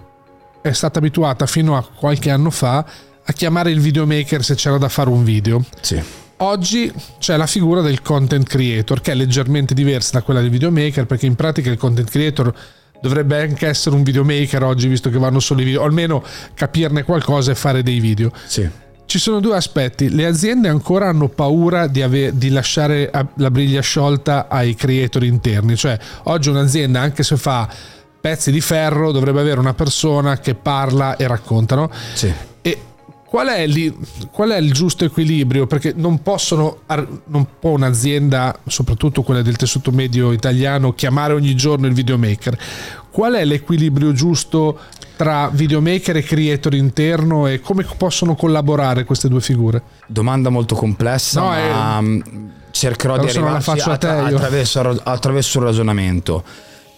è 0.61 0.73
stata 0.73 0.99
abituata 0.99 1.47
fino 1.47 1.77
a 1.77 1.83
qualche 1.85 2.31
anno 2.31 2.51
fa 2.51 2.85
a 3.29 3.33
chiamare 3.33 3.71
il 3.71 3.81
videomaker 3.81 4.43
se 4.43 4.55
c'era 4.55 4.79
da 4.79 4.89
fare 4.89 5.11
un 5.11 5.23
video. 5.23 5.63
Sì. 5.83 6.03
Oggi 6.39 6.91
c'è 7.19 7.37
la 7.37 7.47
figura 7.47 7.83
del 7.83 8.01
content 8.01 8.47
creator 8.49 9.03
che 9.03 9.13
è 9.13 9.15
leggermente 9.15 9.75
diversa 9.75 10.13
da 10.19 10.23
quella 10.23 10.41
del 10.41 10.49
videomaker 10.51 11.05
perché 11.05 11.27
in 11.27 11.35
pratica 11.35 11.71
il 11.71 11.77
content 11.77 12.09
creator 12.09 12.55
dovrebbe 13.03 13.43
anche 13.43 13.67
essere 13.67 13.97
un 13.97 14.03
videomaker 14.03 14.63
oggi 14.63 14.89
visto 14.89 15.11
che 15.11 15.19
vanno 15.19 15.41
solo 15.41 15.61
i 15.61 15.65
video, 15.65 15.83
o 15.83 15.85
almeno 15.85 16.25
capirne 16.55 17.03
qualcosa 17.03 17.51
e 17.51 17.55
fare 17.55 17.83
dei 17.83 18.01
video. 18.01 18.33
Sì. 18.47 18.67
Ci 19.05 19.19
sono 19.19 19.41
due 19.41 19.57
aspetti. 19.57 20.11
Le 20.11 20.25
aziende 20.25 20.69
ancora 20.69 21.09
hanno 21.09 21.29
paura 21.29 21.87
di, 21.87 22.01
ave- 22.01 22.37
di 22.37 22.49
lasciare 22.49 23.11
la 23.37 23.51
briglia 23.51 23.81
sciolta 23.81 24.49
ai 24.49 24.75
creator 24.75 25.25
interni. 25.25 25.77
Cioè, 25.77 25.99
oggi 26.25 26.49
un'azienda, 26.51 27.01
anche 27.01 27.23
se 27.23 27.37
fa 27.37 27.69
pezzi 28.21 28.51
di 28.51 28.61
ferro, 28.61 29.11
dovrebbe 29.13 29.41
avere 29.41 29.61
una 29.61 29.75
persona 29.75 30.39
che 30.39 30.55
parla 30.55 31.17
e 31.17 31.27
racconta. 31.27 31.75
no? 31.75 31.91
Sì. 32.13 32.33
Qual 33.29 33.47
è, 33.47 33.67
lì- 33.67 33.95
qual 34.33 34.51
è 34.51 34.57
il 34.57 34.73
giusto 34.73 35.05
equilibrio? 35.05 35.67
Perché 35.67 35.93
non 35.95 36.23
possono, 36.23 36.79
non 37.27 37.47
può 37.61 37.73
un'azienda, 37.73 38.59
soprattutto 38.67 39.23
quella 39.23 39.43
del 39.43 39.57
tessuto 39.57 39.91
medio 39.91 40.33
italiano, 40.33 40.95
chiamare 40.95 41.35
ogni 41.35 41.55
giorno 41.55 41.87
il 41.87 41.93
videomaker. 41.93 42.59
Qual 43.11 43.35
è 43.35 43.45
l'equilibrio 43.45 44.13
giusto 44.13 44.79
tra 45.17 45.51
videomaker 45.53 46.17
e 46.17 46.23
creator 46.23 46.75
interno 46.75 47.47
e 47.47 47.61
come 47.61 47.85
possono 47.99 48.35
collaborare 48.35 49.05
queste 49.05 49.29
due 49.29 49.43
figure? 49.43 49.83
Domanda 50.07 50.49
molto 50.49 50.75
complessa, 50.75 51.41
No, 51.41 51.49
ma 51.49 52.01
mm, 52.01 52.21
cercherò 52.71 53.15
Però 53.17 53.25
di 53.27 53.31
arrivarci 53.31 53.71
attra- 53.91 54.25
attraverso, 54.25 55.01
attraverso 55.03 55.59
un 55.59 55.65
ragionamento. 55.65 56.45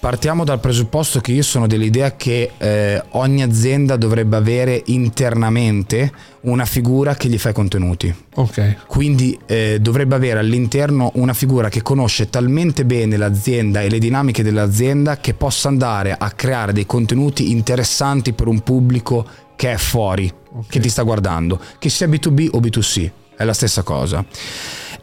Partiamo 0.00 0.44
dal 0.44 0.60
presupposto 0.60 1.20
che 1.20 1.32
io 1.32 1.42
sono 1.42 1.66
dell'idea 1.66 2.16
che 2.16 2.52
eh, 2.56 3.02
ogni 3.10 3.42
azienda 3.42 3.96
dovrebbe 3.96 4.34
avere 4.34 4.82
internamente 4.86 6.10
una 6.42 6.64
figura 6.64 7.14
che 7.16 7.28
gli 7.28 7.36
fa 7.36 7.50
i 7.50 7.52
contenuti. 7.52 8.12
Ok. 8.36 8.86
Quindi 8.86 9.38
eh, 9.44 9.76
dovrebbe 9.78 10.14
avere 10.14 10.38
all'interno 10.38 11.10
una 11.16 11.34
figura 11.34 11.68
che 11.68 11.82
conosce 11.82 12.30
talmente 12.30 12.86
bene 12.86 13.18
l'azienda 13.18 13.82
e 13.82 13.90
le 13.90 13.98
dinamiche 13.98 14.42
dell'azienda 14.42 15.18
che 15.18 15.34
possa 15.34 15.68
andare 15.68 16.16
a 16.18 16.30
creare 16.30 16.72
dei 16.72 16.86
contenuti 16.86 17.50
interessanti 17.50 18.32
per 18.32 18.46
un 18.46 18.60
pubblico 18.60 19.26
che 19.54 19.72
è 19.72 19.76
fuori, 19.76 20.32
che 20.66 20.80
ti 20.80 20.88
sta 20.88 21.02
guardando, 21.02 21.60
che 21.78 21.90
sia 21.90 22.08
B2B 22.08 22.48
o 22.52 22.58
B2C, 22.58 23.10
è 23.36 23.44
la 23.44 23.52
stessa 23.52 23.82
cosa. 23.82 24.24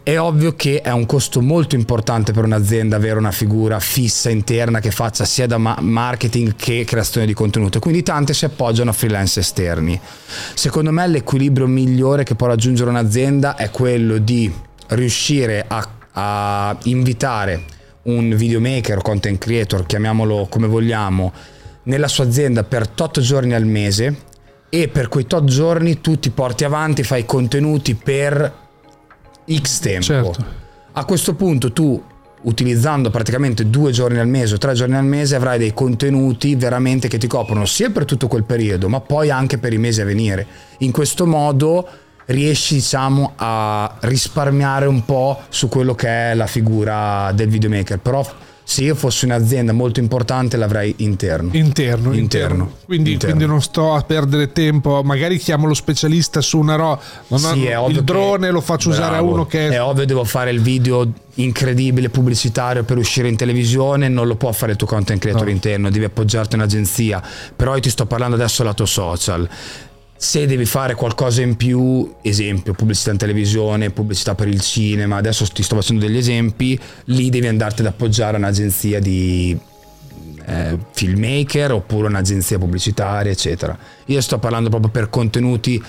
È 0.07 0.17
ovvio 0.17 0.55
che 0.55 0.79
è 0.79 0.89
un 0.89 1.05
costo 1.05 1.41
molto 1.41 1.75
importante 1.75 2.31
per 2.31 2.45
un'azienda 2.45 2.95
avere 2.95 3.19
una 3.19 3.31
figura 3.31 3.77
fissa 3.81 4.29
interna 4.29 4.79
che 4.79 4.89
faccia 4.89 5.25
sia 5.25 5.47
da 5.47 5.57
ma- 5.57 5.75
marketing 5.81 6.55
che 6.55 6.85
creazione 6.85 7.27
di 7.27 7.33
contenuto, 7.33 7.79
quindi 7.79 8.03
tante 8.03 8.33
si 8.33 8.45
appoggiano 8.45 8.91
a 8.91 8.93
freelance 8.93 9.41
esterni. 9.41 9.99
Secondo 10.53 10.93
me 10.93 11.05
l'equilibrio 11.07 11.67
migliore 11.67 12.23
che 12.23 12.35
può 12.35 12.47
raggiungere 12.47 12.89
un'azienda 12.89 13.57
è 13.57 13.69
quello 13.69 14.17
di 14.17 14.49
riuscire 14.91 15.65
a, 15.67 15.85
a 16.13 16.77
invitare 16.83 17.65
un 18.03 18.33
videomaker 18.33 18.99
o 18.99 19.01
content 19.01 19.37
creator, 19.37 19.85
chiamiamolo 19.85 20.47
come 20.49 20.67
vogliamo, 20.67 21.33
nella 21.83 22.07
sua 22.07 22.23
azienda 22.23 22.63
per 22.63 22.87
tot 22.87 23.19
giorni 23.19 23.53
al 23.53 23.65
mese 23.65 24.15
e 24.69 24.87
per 24.87 25.09
quei 25.09 25.27
tot 25.27 25.43
giorni 25.43 25.99
tu 25.99 26.17
ti 26.17 26.29
porti 26.29 26.63
avanti, 26.63 27.03
fai 27.03 27.25
contenuti 27.25 27.93
per 27.95 28.66
X 29.49 29.79
tempo. 29.79 30.03
Certo. 30.03 30.45
A 30.93 31.05
questo 31.05 31.35
punto 31.35 31.71
tu 31.71 32.01
utilizzando 32.39 33.09
praticamente 33.09 33.69
due 33.69 33.91
giorni 33.91 34.19
al 34.19 34.27
mese 34.27 34.55
o 34.55 34.57
tre 34.57 34.73
giorni 34.73 34.95
al 34.95 35.05
mese 35.05 35.35
avrai 35.35 35.57
dei 35.57 35.73
contenuti 35.73 36.55
veramente 36.55 37.07
che 37.07 37.17
ti 37.17 37.27
coprono 37.27 37.65
sia 37.65 37.89
per 37.89 38.05
tutto 38.05 38.27
quel 38.27 38.43
periodo 38.43 38.89
ma 38.89 38.99
poi 39.01 39.31
anche 39.31 39.57
per 39.57 39.73
i 39.73 39.77
mesi 39.77 40.01
a 40.01 40.05
venire. 40.05 40.45
In 40.79 40.91
questo 40.91 41.25
modo 41.25 41.87
riesci 42.25 42.75
diciamo 42.75 43.33
a 43.35 43.97
risparmiare 44.01 44.85
un 44.85 45.05
po' 45.05 45.41
su 45.49 45.69
quello 45.69 45.95
che 45.95 46.31
è 46.31 46.33
la 46.35 46.47
figura 46.47 47.31
del 47.33 47.47
videomaker 47.47 47.99
però 47.99 48.25
se 48.69 48.83
io 48.83 48.95
fossi 48.95 49.23
un'azienda 49.23 49.71
molto 49.71 50.01
importante 50.01 50.57
l'avrei 50.57 50.93
interno. 50.97 51.51
Interno, 51.53 52.11
interno. 52.11 52.13
Interno. 52.13 52.71
Quindi, 52.83 53.11
Interno. 53.13 53.35
quindi 53.35 53.49
non 53.53 53.61
sto 53.61 53.93
a 53.93 54.01
perdere 54.01 54.51
tempo, 54.51 55.01
magari 55.03 55.37
chiamo 55.37 55.67
lo 55.67 55.73
specialista 55.73 56.41
su 56.41 56.59
una 56.59 56.75
roba, 56.75 56.99
Sì, 57.33 57.65
è 57.65 57.79
ovvio 57.79 57.99
il 57.99 58.03
drone 58.03 58.47
che- 58.47 58.51
lo 58.51 58.59
faccio 58.59 58.89
usare 58.89 59.05
a 59.15 59.19
Bravo. 59.19 59.31
uno 59.31 59.45
che 59.45 59.69
È 59.69 59.81
ovvio 59.81 60.05
devo 60.05 60.25
fare 60.25 60.51
il 60.51 60.59
video 60.59 61.09
incredibile 61.35 62.09
pubblicitario 62.09 62.83
per 62.83 62.97
uscire 62.97 63.29
in 63.29 63.37
televisione, 63.37 64.09
non 64.09 64.27
lo 64.27 64.35
può 64.35 64.51
fare 64.51 64.73
il 64.73 64.77
tuo 64.77 64.87
content 64.87 65.21
creator 65.21 65.45
No. 65.45 65.49
interno, 65.51 65.89
devi 65.89 66.03
appoggiarti 66.03 66.55
a 66.55 66.57
un'agenzia. 66.57 67.21
Però 67.55 67.73
io 67.73 67.79
ti 67.81 67.89
sto 67.89 68.05
parlando 68.05 68.35
adesso 68.35 68.63
lato 68.63 68.85
social. 68.85 69.47
Se 70.19 70.47
devi 70.47 70.65
fare 70.65 70.95
qualcosa 70.95 71.43
in 71.43 71.55
più, 71.55 72.15
esempio, 72.21 72.73
pubblicità 72.73 73.11
in 73.11 73.17
televisione, 73.17 73.91
pubblicità 73.91 74.33
per 74.33 74.47
il 74.47 74.59
cinema, 74.61 75.17
adesso 75.17 75.45
ti 75.45 75.61
sto 75.61 75.75
facendo 75.75 76.05
degli 76.05 76.17
esempi, 76.17 76.77
lì 77.05 77.29
devi 77.29 77.47
andarti 77.47 77.81
ad 77.81 77.87
appoggiare 77.87 78.37
un'agenzia 78.37 78.99
di 78.99 79.57
eh, 80.45 80.77
filmmaker 80.91 81.73
oppure 81.73 82.07
un'agenzia 82.07 82.57
pubblicitaria, 82.57 83.31
eccetera. 83.31 83.77
Io 84.05 84.21
sto 84.21 84.39
parlando 84.39 84.69
proprio 84.69 84.89
per 84.89 85.09
contenuti 85.09 85.81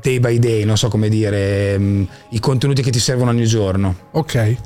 day 0.00 0.20
by 0.20 0.38
day, 0.38 0.64
non 0.64 0.76
so 0.76 0.88
come 0.88 1.08
dire, 1.08 1.76
mm, 1.76 2.02
i 2.30 2.40
contenuti 2.40 2.82
che 2.82 2.90
ti 2.90 3.00
servono 3.00 3.30
ogni 3.30 3.46
giorno. 3.46 3.96
Ok, 4.12 4.56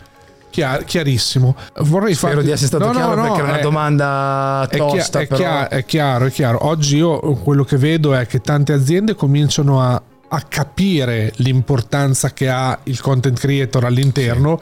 Chiar- 0.56 0.84
chiarissimo. 0.84 1.54
Vorrei 1.80 2.14
Spero 2.14 2.32
farti- 2.32 2.46
di 2.46 2.52
essere 2.52 2.68
stato 2.68 2.84
No, 2.86 2.92
no, 2.92 2.96
chiaro 2.98 3.14
no, 3.14 3.22
perché 3.24 3.38
era 3.40 3.48
una 3.48 3.58
è- 3.58 3.62
domanda 3.62 4.66
È, 4.70 4.76
tosta, 4.78 5.20
è 5.20 5.26
però 5.26 5.38
chia- 5.38 5.68
è 5.68 5.84
chiaro, 5.84 6.24
è 6.24 6.30
chiaro. 6.30 6.64
Oggi 6.66 6.96
io 6.96 7.18
quello 7.34 7.62
che 7.62 7.76
vedo 7.76 8.14
è 8.14 8.26
che 8.26 8.40
tante 8.40 8.72
aziende 8.72 9.14
cominciano 9.14 9.82
a, 9.82 10.00
a 10.28 10.40
capire 10.48 11.30
l'importanza 11.36 12.30
che 12.32 12.48
ha 12.48 12.78
il 12.84 12.98
content 13.02 13.38
creator 13.38 13.84
all'interno, 13.84 14.58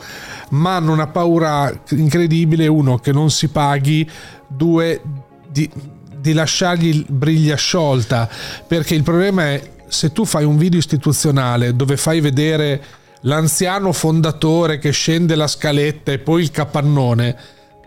ma 0.48 0.74
hanno 0.74 0.90
una 0.90 1.06
paura 1.06 1.72
incredibile, 1.90 2.66
uno, 2.66 2.98
che 2.98 3.12
non 3.12 3.30
si 3.30 3.46
paghi, 3.46 4.10
due, 4.48 5.00
di, 5.48 5.70
di 6.18 6.32
lasciargli 6.32 7.04
briglia 7.08 7.54
sciolta, 7.54 8.28
perché 8.66 8.96
il 8.96 9.04
problema 9.04 9.44
è 9.44 9.62
se 9.86 10.10
tu 10.10 10.24
fai 10.24 10.42
un 10.44 10.56
video 10.56 10.80
istituzionale 10.80 11.76
dove 11.76 11.96
fai 11.96 12.20
vedere 12.20 12.82
l'anziano 13.24 13.92
fondatore 13.92 14.78
che 14.78 14.90
scende 14.90 15.34
la 15.34 15.46
scaletta 15.46 16.12
e 16.12 16.18
poi 16.18 16.42
il 16.42 16.50
capannone, 16.50 17.36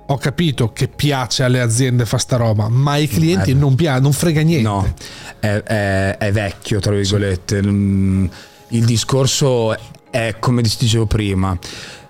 ho 0.09 0.17
capito 0.17 0.71
che 0.71 0.87
piace 0.87 1.43
alle 1.43 1.59
aziende 1.59 2.05
fa 2.05 2.17
sta 2.17 2.37
roba, 2.37 2.69
ma 2.69 2.91
ai 2.93 3.07
clienti 3.07 3.51
Eh, 3.51 3.53
non 3.55 3.75
piace, 3.75 3.99
non 4.01 4.13
frega 4.13 4.41
niente. 4.41 4.67
no, 4.67 4.93
è, 5.39 5.47
è- 5.63 6.17
è 6.17 6.31
vecchio, 6.31 6.79
tra 6.79 6.93
virgolette. 6.93 7.61
Mm, 7.61 8.25
Il 8.69 8.83
discorso 8.85 9.75
è 10.09 10.35
come 10.39 10.61
ti 10.61 10.75
dicevo 10.79 11.05
prima, 11.05 11.57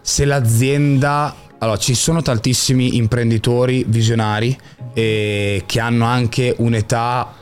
se 0.02 0.26
l'azienda... 0.26 1.36
Allora, 1.60 1.78
ci 1.78 1.96
sono 1.96 2.22
tantissimi 2.22 2.98
imprenditori 2.98 3.84
visionari 3.88 4.56
eh, 4.94 5.64
che 5.66 5.80
hanno 5.80 6.06
anche 6.06 6.54
un'età 6.60 7.34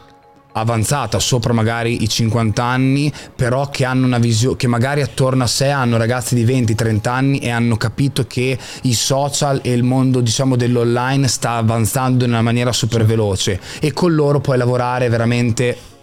avanzata, 0.58 1.20
sopra 1.20 1.54
magari 1.54 2.04
i 2.04 2.10
50 2.10 2.64
anni, 2.64 3.12
però 3.36 3.70
che 3.70 3.86
hanno 3.86 4.06
una 4.06 4.18
visione, 4.18 4.56
che 4.56 4.68
magari 4.68 5.02
attorno 5.02 5.44
a 5.44 5.48
sé 5.48 5.70
hanno 5.70 5.98
ragazzi 5.98 6.36
di 6.36 6.46
20-30 6.46 7.10
anni 7.10 7.40
e 7.40 7.50
hanno 7.50 7.78
capito 7.78 8.26
che 8.28 8.58
i 8.84 8.94
social 8.94 9.60
e 9.64 9.74
il 9.74 9.84
mondo 9.84 10.22
diciamo 10.22 10.56
dell'online 10.56 11.28
sta 11.28 11.52
avanzando 11.52 12.24
in 12.24 12.32
una 12.32 12.42
maniera 12.42 12.72
super 12.72 13.06
veloce. 13.06 13.60
E 13.80 13.92
con 13.94 14.14
loro 14.14 14.40
puoi 14.40 14.58
lavorare 14.58 15.10
veramente 15.10 15.94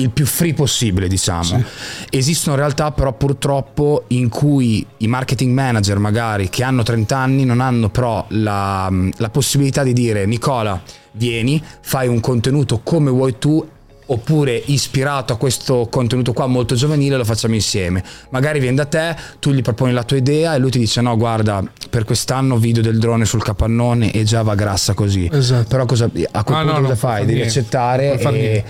il 0.00 0.10
più 0.10 0.26
free 0.26 0.54
possibile, 0.54 1.08
diciamo. 1.08 1.62
Esistono 2.10 2.56
realtà 2.56 2.90
però 2.92 3.12
purtroppo 3.12 4.04
in 4.08 4.28
cui 4.28 4.84
i 4.98 5.06
marketing 5.06 5.52
manager 5.54 5.98
magari 5.98 6.48
che 6.48 6.62
hanno 6.62 6.82
30 6.82 7.16
anni 7.16 7.44
non 7.44 7.60
hanno 7.60 7.88
però 7.90 8.24
la, 8.30 8.90
la 9.16 9.30
possibilità 9.30 9.82
di 9.82 9.92
dire 9.92 10.26
Nicola, 10.26 10.80
vieni, 11.12 11.62
fai 11.80 12.08
un 12.08 12.20
contenuto 12.20 12.80
come 12.82 13.10
vuoi 13.10 13.36
tu 13.38 13.66
oppure 14.12 14.60
ispirato 14.66 15.32
a 15.32 15.36
questo 15.36 15.86
contenuto 15.88 16.32
qua 16.32 16.48
molto 16.48 16.74
giovanile 16.74 17.16
lo 17.16 17.24
facciamo 17.24 17.54
insieme. 17.54 18.02
Magari 18.30 18.58
viene 18.58 18.74
da 18.74 18.84
te, 18.86 19.14
tu 19.38 19.52
gli 19.52 19.62
proponi 19.62 19.92
la 19.92 20.02
tua 20.02 20.16
idea 20.16 20.54
e 20.54 20.58
lui 20.58 20.70
ti 20.70 20.80
dice 20.80 21.00
no 21.00 21.16
guarda 21.16 21.62
per 21.88 22.02
quest'anno 22.04 22.56
video 22.56 22.82
del 22.82 22.98
drone 22.98 23.24
sul 23.24 23.40
capannone 23.40 24.10
e 24.10 24.24
già 24.24 24.42
va 24.42 24.56
grassa 24.56 24.94
così. 24.94 25.28
Esatto. 25.32 25.68
Però 25.68 25.84
cosa, 25.86 26.06
a 26.06 26.42
quel 26.42 26.56
Ah, 26.56 26.62
punto 26.62 26.72
no, 26.72 26.80
cosa 26.80 26.96
fai? 26.96 27.20
fa 27.20 27.24
Devi 27.26 27.34
niente. 27.38 27.58
accettare 27.58 28.18
e 28.18 28.30
niente. 28.30 28.64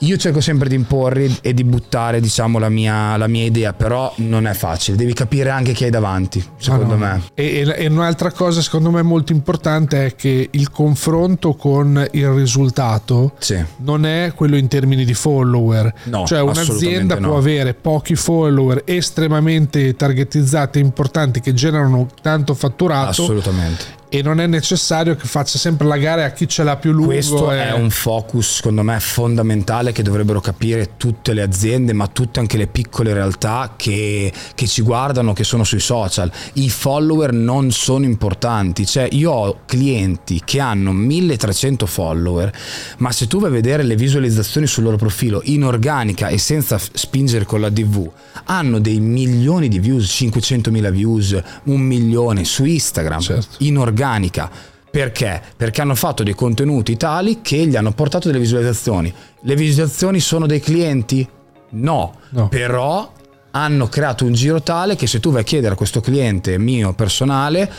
Io 0.00 0.16
cerco 0.16 0.40
sempre 0.40 0.68
di 0.68 0.74
imporre 0.74 1.30
e 1.40 1.54
di 1.54 1.64
buttare, 1.64 2.20
diciamo, 2.20 2.58
la 2.58 2.68
mia, 2.68 3.16
la 3.16 3.26
mia, 3.26 3.44
idea, 3.44 3.72
però 3.72 4.12
non 4.16 4.46
è 4.46 4.52
facile. 4.52 4.96
Devi 4.96 5.12
capire 5.12 5.50
anche 5.50 5.72
chi 5.72 5.84
hai 5.84 5.90
davanti, 5.90 6.44
secondo 6.58 6.94
ah, 6.94 6.96
no. 6.96 7.04
me. 7.04 7.22
E, 7.34 7.74
e, 7.76 7.86
un'altra 7.86 8.32
cosa, 8.32 8.60
secondo 8.60 8.90
me, 8.90 9.02
molto 9.02 9.32
importante 9.32 10.06
è 10.06 10.14
che 10.14 10.48
il 10.50 10.70
confronto 10.70 11.54
con 11.54 12.06
il 12.12 12.28
risultato 12.28 13.32
sì. 13.38 13.62
non 13.78 14.04
è 14.04 14.32
quello 14.34 14.56
in 14.56 14.68
termini 14.68 15.04
di 15.04 15.14
follower. 15.14 15.92
No, 16.04 16.26
cioè, 16.26 16.40
un'azienda 16.40 17.18
no. 17.18 17.28
può 17.28 17.38
avere 17.38 17.74
pochi 17.74 18.14
follower 18.14 18.82
estremamente 18.84 19.94
targetizzati 19.96 20.78
e 20.78 20.82
importanti 20.82 21.40
che 21.40 21.54
generano 21.54 22.08
tanto 22.20 22.54
fatturato. 22.54 23.22
Assolutamente 23.22 23.95
e 24.08 24.22
non 24.22 24.40
è 24.40 24.46
necessario 24.46 25.16
che 25.16 25.26
faccia 25.26 25.58
sempre 25.58 25.86
la 25.86 25.96
gara 25.96 26.24
a 26.24 26.30
chi 26.30 26.48
ce 26.48 26.62
l'ha 26.62 26.76
più 26.76 26.92
lungo. 26.92 27.08
Questo 27.08 27.50
e... 27.50 27.68
è 27.68 27.72
un 27.72 27.90
focus 27.90 28.56
secondo 28.56 28.82
me 28.82 29.00
fondamentale 29.00 29.92
che 29.92 30.02
dovrebbero 30.02 30.40
capire 30.40 30.90
tutte 30.96 31.32
le 31.32 31.42
aziende, 31.42 31.92
ma 31.92 32.06
tutte 32.06 32.40
anche 32.40 32.56
le 32.56 32.66
piccole 32.66 33.12
realtà 33.12 33.74
che, 33.76 34.32
che 34.54 34.66
ci 34.66 34.82
guardano, 34.82 35.32
che 35.32 35.44
sono 35.44 35.64
sui 35.64 35.80
social. 35.80 36.30
I 36.54 36.70
follower 36.70 37.32
non 37.32 37.72
sono 37.72 38.04
importanti, 38.04 38.86
cioè 38.86 39.08
io 39.10 39.32
ho 39.32 39.58
clienti 39.66 40.42
che 40.44 40.60
hanno 40.60 40.92
1300 40.92 41.86
follower, 41.86 42.52
ma 42.98 43.10
se 43.10 43.26
tu 43.26 43.40
vai 43.40 43.50
a 43.50 43.52
vedere 43.52 43.82
le 43.82 43.96
visualizzazioni 43.96 44.66
sul 44.66 44.84
loro 44.84 44.96
profilo 44.96 45.40
in 45.44 45.64
organica 45.64 46.28
e 46.28 46.38
senza 46.38 46.78
spingere 46.78 47.44
con 47.44 47.60
la 47.60 47.70
DV, 47.70 48.10
hanno 48.44 48.78
dei 48.78 49.00
milioni 49.00 49.68
di 49.68 49.80
views, 49.80 50.04
500.000 50.04 50.90
views, 50.90 51.42
un 51.64 51.80
milione 51.80 52.44
su 52.44 52.64
Instagram 52.64 53.20
certo. 53.20 53.56
in 53.58 53.76
organica 53.78 53.95
organica. 53.96 54.50
Perché? 54.90 55.42
Perché 55.56 55.80
hanno 55.80 55.94
fatto 55.94 56.22
dei 56.22 56.34
contenuti 56.34 56.96
tali 56.96 57.40
che 57.42 57.66
gli 57.66 57.76
hanno 57.76 57.92
portato 57.92 58.28
delle 58.28 58.40
visualizzazioni. 58.40 59.12
Le 59.40 59.54
visualizzazioni 59.54 60.20
sono 60.20 60.46
dei 60.46 60.60
clienti? 60.60 61.26
No, 61.68 62.14
no. 62.30 62.48
però 62.48 63.12
hanno 63.50 63.88
creato 63.88 64.24
un 64.24 64.32
giro 64.32 64.62
tale 64.62 64.96
che 64.96 65.06
se 65.06 65.18
tu 65.18 65.30
vai 65.32 65.40
a 65.40 65.44
chiedere 65.44 65.74
a 65.74 65.76
questo 65.76 66.00
cliente 66.00 66.58
mio 66.58 66.92
personale 66.92 67.70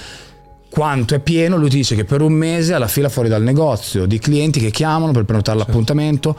quanto 0.69 1.15
è 1.15 1.19
pieno, 1.19 1.55
lui 1.55 1.69
ti 1.69 1.77
dice 1.77 1.95
che 1.95 2.03
per 2.03 2.21
un 2.21 2.33
mese 2.33 2.73
ha 2.73 2.77
la 2.77 2.89
fila 2.89 3.07
fuori 3.09 3.29
dal 3.29 3.41
negozio 3.41 4.05
di 4.05 4.19
clienti 4.19 4.59
che 4.59 4.69
chiamano 4.69 5.13
per 5.13 5.23
prenotare 5.23 5.57
certo. 5.57 5.71
l'appuntamento, 5.71 6.37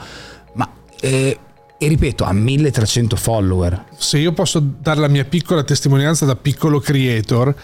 ma 0.53 0.69
eh, 1.01 1.37
e 1.81 1.87
ripeto, 1.87 2.25
ha 2.25 2.33
1300 2.33 3.15
follower. 3.15 3.85
Se 3.97 4.17
io 4.17 4.33
posso 4.33 4.61
dare 4.61 4.99
la 4.99 5.07
mia 5.07 5.23
piccola 5.23 5.63
testimonianza 5.63 6.25
da 6.25 6.35
piccolo 6.35 6.79
creator, 6.79 7.55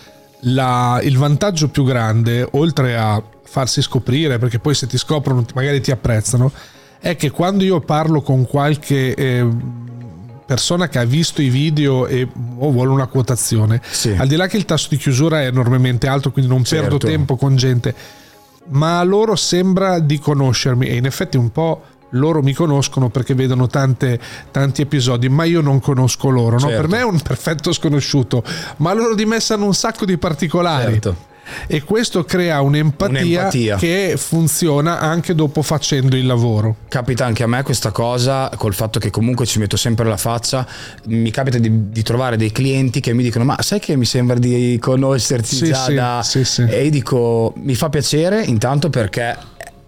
la, 0.42 1.00
il 1.04 1.18
vantaggio 1.18 1.70
più 1.70 1.84
grande, 1.84 2.48
oltre 2.52 2.98
a 2.98 3.22
farsi 3.44 3.82
scoprire, 3.82 4.38
perché 4.38 4.60
poi 4.60 4.74
se 4.74 4.88
ti 4.88 4.98
scoprono 4.98 5.46
magari 5.54 5.82
ti 5.82 5.92
apprezzano, 5.92 6.52
è 7.00 7.16
che 7.16 7.30
quando 7.32 7.64
io 7.64 7.80
parlo 7.82 8.22
con 8.22 8.46
qualche 8.46 9.14
eh, 9.14 9.48
persona 10.46 10.88
che 10.88 11.00
ha 11.00 11.06
visto 11.06 11.42
i 11.42 11.50
video 11.50 12.08
e 12.08 12.28
oh, 12.58 12.72
vuole 12.72 12.92
una 12.92 13.08
quotazione, 13.08 13.82
sì. 13.90 14.16
al 14.18 14.28
di 14.28 14.36
là 14.36 14.48
che 14.48 14.58
il 14.58 14.66
tasso 14.66 14.88
di 14.90 14.98
chiusura 14.98 15.42
è 15.42 15.48
enormemente 15.48 16.08
alto, 16.08 16.32
quindi 16.32 16.52
non 16.52 16.64
certo. 16.64 16.90
perdo 16.90 17.08
tempo 17.08 17.36
con 17.36 17.56
gente, 17.56 17.94
ma 18.70 19.00
a 19.00 19.04
loro 19.04 19.36
sembra 19.36 20.00
di 20.00 20.20
conoscermi 20.20 20.88
e 20.88 20.96
in 20.96 21.06
effetti 21.06 21.38
un 21.38 21.52
po' 21.52 21.84
loro 22.12 22.42
mi 22.42 22.54
conoscono 22.54 23.10
perché 23.10 23.34
vedono 23.34 23.68
tante, 23.68 24.20
tanti 24.52 24.82
episodi, 24.82 25.30
ma 25.30 25.44
io 25.44 25.62
non 25.62 25.80
conosco 25.80 26.30
loro. 26.30 26.58
No? 26.58 26.68
Per 26.68 26.76
certo. 26.76 26.90
me 26.90 27.00
è 27.00 27.04
un 27.04 27.20
perfetto 27.20 27.72
sconosciuto, 27.74 28.44
ma 28.78 28.94
loro 28.94 29.16
di 29.16 29.26
me 29.26 29.40
sanno 29.40 29.66
un 29.66 29.74
sacco 29.74 30.06
di 30.06 30.18
particolari. 30.18 30.94
Certo. 30.94 31.34
E 31.68 31.84
questo 31.84 32.24
crea 32.24 32.62
un'empatia, 32.62 33.20
un'empatia, 33.20 33.76
che 33.78 34.16
funziona 34.18 35.00
anche 35.00 35.36
dopo 35.36 35.62
facendo 35.62 36.16
il 36.16 36.26
lavoro. 36.26 36.78
Capita 36.88 37.26
anche 37.26 37.44
a 37.44 37.48
me 37.48 37.62
questa 37.62 37.92
cosa, 37.92 38.50
col 38.58 38.74
fatto 38.74 39.00
che 39.00 39.12
comunque 39.12 39.46
ci 39.46 39.60
metto 39.60 39.78
sempre 39.78 40.06
la 40.06 40.18
faccia, 40.18 40.66
mi 41.06 41.30
capita 41.30 41.60
di, 41.60 41.92
di 41.92 42.02
trovare 42.02 42.36
dei 42.36 42.52
clienti 42.52 43.00
che 43.00 43.14
mi 43.14 43.22
dicono 43.22 43.46
ma 43.46 43.62
sai 43.62 43.80
che 43.80 43.96
mi 43.96 44.06
sembra 44.06 44.40
di 44.40 44.78
conoscerti 44.82 45.56
sì, 45.56 45.66
già 45.66 45.84
sì, 45.84 45.94
da... 45.94 46.24
Sì. 46.24 46.66
E 46.68 46.86
io 46.86 46.90
dico 46.90 47.54
mi 47.58 47.76
fa 47.76 47.90
piacere 47.90 48.44
intanto 48.44 48.90
perché 48.90 49.38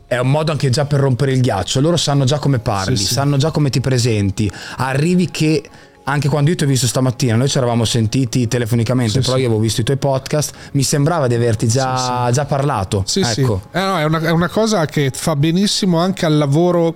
è 0.07 0.17
un 0.17 0.31
modo 0.31 0.51
anche 0.51 0.69
già 0.69 0.85
per 0.85 1.01
rompere 1.01 1.33
il 1.33 1.41
ghiaccio. 1.41 1.81
Loro 1.81 1.97
sanno 1.97 2.23
già 2.23 2.39
come 2.39 2.59
parli, 2.59 2.95
sì, 2.95 3.05
sì. 3.05 3.13
sanno 3.13 3.37
già 3.37 3.51
come 3.51 3.69
ti 3.69 3.81
presenti. 3.81 4.49
Arrivi 4.77 5.29
che 5.29 5.69
anche 6.03 6.29
quando 6.29 6.49
io 6.49 6.55
ti 6.55 6.63
ho 6.63 6.67
visto 6.67 6.87
stamattina, 6.87 7.35
noi 7.35 7.49
ci 7.49 7.57
eravamo 7.57 7.83
sentiti 7.83 8.47
telefonicamente, 8.47 9.19
sì, 9.19 9.25
però 9.25 9.37
io 9.37 9.47
avevo 9.47 9.59
visto 9.59 9.81
i 9.81 9.83
tuoi 9.83 9.97
podcast, 9.97 10.53
mi 10.71 10.83
sembrava 10.83 11.27
di 11.27 11.35
averti 11.35 11.67
già, 11.67 12.29
già 12.31 12.45
parlato. 12.45 13.03
Sì, 13.05 13.19
ecco. 13.19 13.61
sì. 13.69 13.77
Eh 13.77 13.81
no, 13.81 13.99
è, 13.99 14.05
una, 14.05 14.19
è 14.21 14.31
una 14.31 14.47
cosa 14.47 14.85
che 14.85 15.11
fa 15.13 15.35
benissimo 15.35 15.99
anche 15.99 16.25
al 16.25 16.37
lavoro 16.37 16.95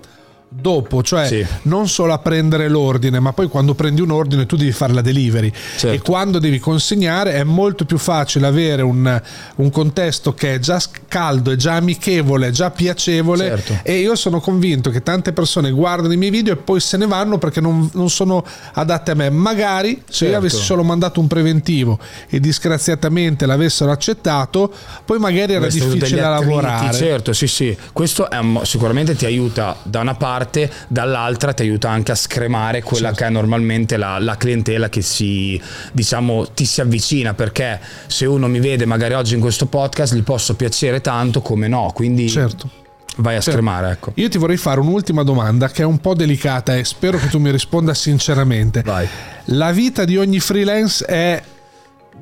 dopo, 0.53 1.01
cioè 1.01 1.27
sì. 1.27 1.45
non 1.63 1.87
solo 1.87 2.11
a 2.11 2.19
prendere 2.19 2.67
l'ordine, 2.67 3.21
ma 3.21 3.31
poi 3.31 3.47
quando 3.47 3.73
prendi 3.73 4.01
un 4.01 4.11
ordine 4.11 4.45
tu 4.45 4.57
devi 4.57 4.73
fare 4.73 4.91
la 4.91 4.99
delivery 4.99 5.49
certo. 5.77 5.95
e 5.95 6.01
quando 6.01 6.39
devi 6.39 6.59
consegnare 6.59 7.35
è 7.35 7.43
molto 7.43 7.85
più 7.85 7.97
facile 7.97 8.47
avere 8.47 8.81
un, 8.81 9.21
un 9.55 9.69
contesto 9.69 10.33
che 10.33 10.55
è 10.55 10.59
già 10.59 10.81
caldo, 11.07 11.51
è 11.51 11.55
già 11.55 11.75
amichevole, 11.75 12.47
è 12.47 12.51
già 12.51 12.69
piacevole 12.69 13.45
certo. 13.45 13.79
e 13.83 13.99
io 13.99 14.15
sono 14.15 14.41
convinto 14.41 14.89
che 14.89 15.01
tante 15.01 15.31
persone 15.31 15.71
guardano 15.71 16.11
i 16.11 16.17
miei 16.17 16.31
video 16.31 16.53
e 16.53 16.57
poi 16.57 16.81
se 16.81 16.97
ne 16.97 17.07
vanno 17.07 17.37
perché 17.37 17.61
non, 17.61 17.89
non 17.93 18.09
sono 18.09 18.45
adatte 18.73 19.11
a 19.11 19.15
me. 19.15 19.29
Magari 19.29 20.03
se 20.09 20.25
io 20.25 20.31
certo. 20.31 20.37
avessi 20.37 20.61
solo 20.61 20.83
mandato 20.83 21.21
un 21.21 21.27
preventivo 21.27 21.97
e 22.27 22.41
disgraziatamente 22.41 23.45
l'avessero 23.45 23.89
accettato, 23.91 24.69
poi 25.05 25.17
magari 25.17 25.53
era 25.53 25.67
difficile 25.67 26.19
da 26.19 26.29
lavorare. 26.29 26.93
Certo, 26.93 27.31
sì, 27.31 27.47
sì. 27.47 27.75
Questo 27.93 28.29
è, 28.29 28.37
sicuramente 28.63 29.15
ti 29.15 29.25
aiuta 29.25 29.77
da 29.83 30.01
una 30.01 30.15
parte 30.15 30.39
parte, 30.41 30.69
dall'altra 30.87 31.53
ti 31.53 31.61
aiuta 31.61 31.89
anche 31.89 32.11
a 32.11 32.15
scremare 32.15 32.81
quella 32.81 33.09
certo. 33.09 33.23
che 33.23 33.25
è 33.27 33.29
normalmente 33.29 33.97
la, 33.97 34.17
la, 34.19 34.35
clientela 34.35 34.89
che 34.89 35.01
si, 35.01 35.61
diciamo, 35.91 36.47
ti 36.53 36.65
si 36.65 36.81
avvicina, 36.81 37.33
perché 37.33 37.79
se 38.07 38.25
uno 38.25 38.47
mi 38.47 38.59
vede 38.59 38.85
magari 38.85 39.13
oggi 39.13 39.35
in 39.35 39.41
questo 39.41 39.67
podcast 39.67 40.15
gli 40.15 40.23
posso 40.23 40.55
piacere 40.55 41.01
tanto 41.01 41.41
come 41.41 41.67
no, 41.67 41.91
quindi... 41.93 42.29
Certo. 42.29 42.79
Vai 43.17 43.35
a 43.35 43.41
certo. 43.41 43.51
scremare, 43.51 43.91
ecco. 43.91 44.13
Io 44.15 44.29
ti 44.29 44.37
vorrei 44.37 44.55
fare 44.55 44.79
un'ultima 44.79 45.23
domanda 45.23 45.67
che 45.67 45.81
è 45.81 45.85
un 45.85 45.99
po' 45.99 46.15
delicata 46.15 46.77
e 46.77 46.85
spero 46.85 47.17
che 47.17 47.27
tu 47.27 47.39
mi 47.39 47.51
risponda 47.51 47.93
sinceramente. 47.93 48.83
Vai. 48.83 49.05
La 49.45 49.73
vita 49.73 50.05
di 50.05 50.15
ogni 50.15 50.39
freelance 50.39 51.05
è 51.05 51.43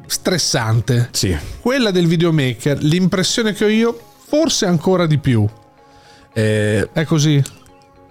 stressante. 0.07 1.09
Sì. 1.11 1.38
Quella 1.61 1.91
del 1.91 2.07
videomaker, 2.07 2.82
l'impressione 2.82 3.53
che 3.53 3.65
ho 3.65 3.67
io, 3.67 3.97
forse 4.28 4.65
ancora 4.65 5.05
di 5.05 5.20
più. 5.20 5.47
Eh, 6.34 6.89
è 6.91 7.05
così? 7.05 7.41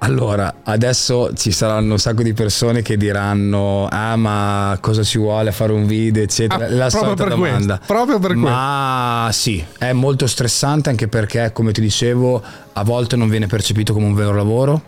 Allora, 0.01 0.61
adesso 0.63 1.33
ci 1.35 1.51
saranno 1.51 1.95
un 1.95 1.99
sacco 1.99 2.23
di 2.23 2.33
persone 2.33 2.83
che 2.83 2.97
diranno: 2.97 3.89
Ah, 3.91 4.15
ma 4.17 4.79
cosa 4.81 5.03
ci 5.03 5.19
vuole 5.19 5.51
fare 5.51 5.73
un 5.73 5.87
video, 5.87 6.23
eccetera. 6.23 6.67
Ah, 6.67 6.71
La 6.71 6.91
solita 6.91 7.25
domanda. 7.25 7.77
Questo, 7.79 7.93
proprio 7.95 8.19
per 8.21 8.33
questo. 8.33 8.49
Ma 8.49 9.29
sì, 9.33 9.65
è 9.77 9.93
molto 9.93 10.27
stressante 10.29 10.89
anche 10.89 11.09
perché, 11.09 11.51
come 11.53 11.73
ti 11.73 11.81
dicevo, 11.81 12.41
a 12.75 12.85
volte 12.85 13.17
non 13.17 13.29
viene 13.29 13.49
percepito 13.49 13.93
come 13.93 14.07
un 14.07 14.15
vero 14.15 14.33
lavoro. 14.35 14.83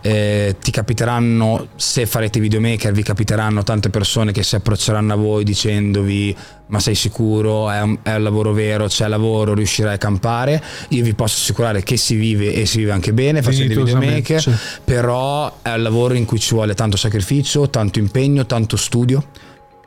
Eh, 0.00 0.56
ti 0.60 0.72
capiteranno, 0.72 1.68
se 1.76 2.04
farete 2.06 2.40
videomaker, 2.40 2.92
vi 2.92 3.02
capiteranno 3.02 3.62
tante 3.62 3.88
persone 3.88 4.32
che 4.32 4.42
si 4.42 4.56
approcceranno 4.56 5.12
a 5.12 5.16
voi 5.16 5.44
dicendovi 5.44 6.36
ma 6.68 6.80
sei 6.80 6.94
sicuro, 6.94 7.70
è 7.70 7.80
un, 7.80 7.98
è 8.02 8.14
un 8.14 8.22
lavoro 8.22 8.52
vero, 8.52 8.86
c'è 8.86 9.06
lavoro, 9.06 9.54
riuscirai 9.54 9.94
a 9.94 9.98
campare. 9.98 10.62
Io 10.88 11.02
vi 11.04 11.14
posso 11.14 11.36
assicurare 11.38 11.82
che 11.82 11.96
si 11.96 12.16
vive 12.16 12.52
e 12.52 12.66
si 12.66 12.78
vive 12.78 12.92
anche 12.92 13.12
bene 13.12 13.42
facendo 13.42 13.72
i 13.72 13.76
videomaker, 13.76 14.40
sì. 14.40 14.52
però 14.84 15.58
è 15.62 15.72
un 15.72 15.82
lavoro 15.82 16.14
in 16.14 16.24
cui 16.24 16.40
ci 16.40 16.54
vuole 16.54 16.74
tanto 16.74 16.96
sacrificio, 16.96 17.70
tanto 17.70 17.98
impegno, 17.98 18.46
tanto 18.46 18.76
studio, 18.76 19.24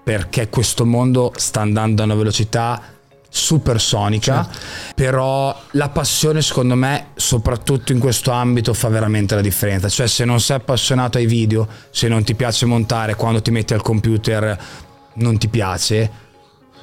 perché 0.03 0.49
questo 0.49 0.85
mondo 0.85 1.33
sta 1.35 1.61
andando 1.61 2.01
a 2.01 2.05
una 2.05 2.15
velocità 2.15 2.81
supersonica, 3.31 4.43
certo. 4.43 4.59
però 4.95 5.55
la 5.71 5.89
passione 5.89 6.41
secondo 6.41 6.75
me, 6.75 7.07
soprattutto 7.15 7.91
in 7.91 7.99
questo 7.99 8.31
ambito, 8.31 8.73
fa 8.73 8.87
veramente 8.87 9.35
la 9.35 9.41
differenza. 9.41 9.89
Cioè 9.89 10.07
se 10.07 10.23
non 10.23 10.39
sei 10.39 10.55
appassionato 10.55 11.17
ai 11.17 11.25
video, 11.25 11.67
se 11.89 12.07
non 12.07 12.23
ti 12.23 12.35
piace 12.35 12.65
montare, 12.65 13.15
quando 13.15 13.41
ti 13.41 13.51
metti 13.51 13.73
al 13.73 13.81
computer 13.81 14.57
non 15.15 15.37
ti 15.37 15.47
piace, 15.49 16.27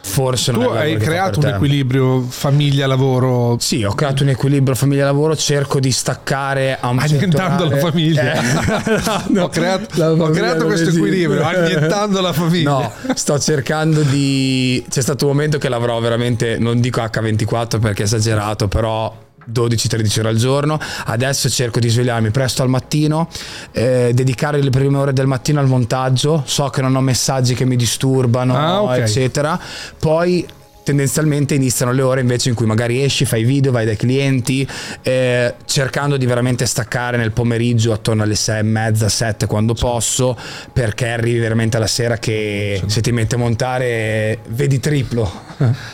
forse 0.06 0.52
tu 0.52 0.60
hai 0.60 0.96
creato 0.96 1.40
un 1.40 1.46
equilibrio 1.46 2.22
famiglia-lavoro? 2.22 3.56
Sì 3.58 3.82
ho 3.82 3.92
creato 3.92 4.22
un 4.22 4.30
equilibrio 4.30 4.74
famiglia-lavoro 4.74 5.34
cerco 5.36 5.80
di 5.80 5.90
staccare 5.90 6.78
a 6.80 6.88
un 6.88 6.98
annientando 6.98 7.68
certo 7.68 7.74
la 7.74 7.90
famiglia. 7.90 8.32
Eh. 8.32 9.22
no, 9.34 9.44
ho 9.44 9.48
creato, 9.48 10.02
ho 10.04 10.30
creato 10.30 10.66
questo 10.66 10.90
equilibrio 10.90 11.42
annientando 11.42 12.20
la 12.20 12.32
famiglia. 12.32 12.70
No 12.70 12.92
sto 13.14 13.38
cercando 13.38 14.02
di 14.02 14.84
c'è 14.88 15.00
stato 15.02 15.26
un 15.26 15.32
momento 15.32 15.58
che 15.58 15.68
lavoravo 15.68 16.00
veramente 16.00 16.58
non 16.58 16.80
dico 16.80 17.00
H24 17.00 17.80
perché 17.80 18.02
è 18.02 18.04
esagerato 18.06 18.68
però 18.68 19.24
12-13 19.52 20.20
ore 20.20 20.28
al 20.28 20.36
giorno. 20.36 20.78
Adesso 21.06 21.48
cerco 21.48 21.80
di 21.80 21.88
svegliarmi 21.88 22.30
presto 22.30 22.62
al 22.62 22.68
mattino, 22.68 23.28
eh, 23.72 24.12
dedicare 24.14 24.60
le 24.62 24.70
prime 24.70 24.96
ore 24.96 25.12
del 25.12 25.26
mattino 25.26 25.60
al 25.60 25.66
montaggio. 25.66 26.42
So 26.46 26.68
che 26.68 26.80
non 26.80 26.94
ho 26.94 27.00
messaggi 27.00 27.54
che 27.54 27.64
mi 27.64 27.76
disturbano, 27.76 28.56
ah, 28.56 28.82
okay. 28.82 29.02
eccetera. 29.02 29.58
Poi 29.98 30.46
tendenzialmente 30.86 31.56
iniziano 31.56 31.90
le 31.90 32.02
ore 32.02 32.20
invece 32.20 32.48
in 32.48 32.54
cui 32.54 32.64
magari 32.64 33.02
esci, 33.02 33.24
fai 33.24 33.42
video, 33.42 33.72
vai 33.72 33.84
dai 33.84 33.96
clienti, 33.96 34.64
eh, 35.02 35.54
cercando 35.64 36.16
di 36.16 36.26
veramente 36.26 36.64
staccare 36.64 37.16
nel 37.16 37.32
pomeriggio 37.32 37.92
attorno 37.92 38.22
alle 38.22 38.36
sei 38.36 38.60
e 38.60 38.62
mezza, 38.62 39.08
sette 39.08 39.46
quando 39.46 39.74
posso, 39.74 40.38
perché 40.72 41.08
arrivi 41.08 41.40
veramente 41.40 41.76
alla 41.76 41.88
sera 41.88 42.18
che 42.18 42.80
se 42.86 43.00
ti 43.00 43.10
metti 43.10 43.34
a 43.34 43.38
montare 43.38 44.38
vedi 44.50 44.78
triplo. 44.78 45.45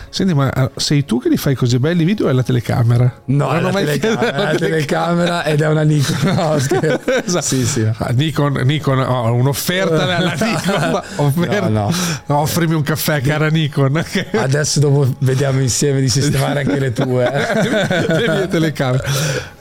Senti, 0.09 0.35
ma 0.35 0.53
eh, 0.53 0.71
sei 0.77 1.05
tu 1.05 1.21
che 1.21 1.29
li 1.29 1.37
fai 1.37 1.55
così 1.55 1.79
belli 1.79 2.05
video 2.05 2.27
o 2.27 2.29
è 2.29 2.33
la 2.33 2.43
telecamera? 2.43 3.23
No, 3.27 3.53
è 3.53 3.61
la 3.61 3.71
telecamera, 3.71 4.35
è 4.35 4.53
la 4.53 4.59
telecamera 4.59 5.45
ed 5.45 5.61
è 5.61 5.69
una 5.69 5.83
Nikon. 5.83 6.21
No, 6.43 6.55
esatto. 6.55 7.41
sì, 7.43 7.65
sì. 7.65 7.89
Ah, 7.97 8.11
Nikon, 8.13 8.63
Nikon 8.65 8.99
oh, 9.01 9.33
un'offerta 9.35 10.03
alla 10.03 10.19
Nikon. 10.35 11.03
Offerta. 11.17 11.69
No, 11.69 11.93
no. 12.27 12.39
Offrimi 12.39 12.75
un 12.75 12.83
caffè, 12.83 13.21
cara 13.21 13.49
Nikon. 13.49 14.03
Adesso 14.33 14.81
dopo 14.81 15.15
vediamo 15.19 15.61
insieme 15.61 16.01
di 16.01 16.09
sistemare 16.09 16.61
anche 16.61 16.79
le 16.79 16.93
tue. 16.93 17.31
le 18.09 18.29
mie 18.29 18.49
telecamere. 18.49 19.05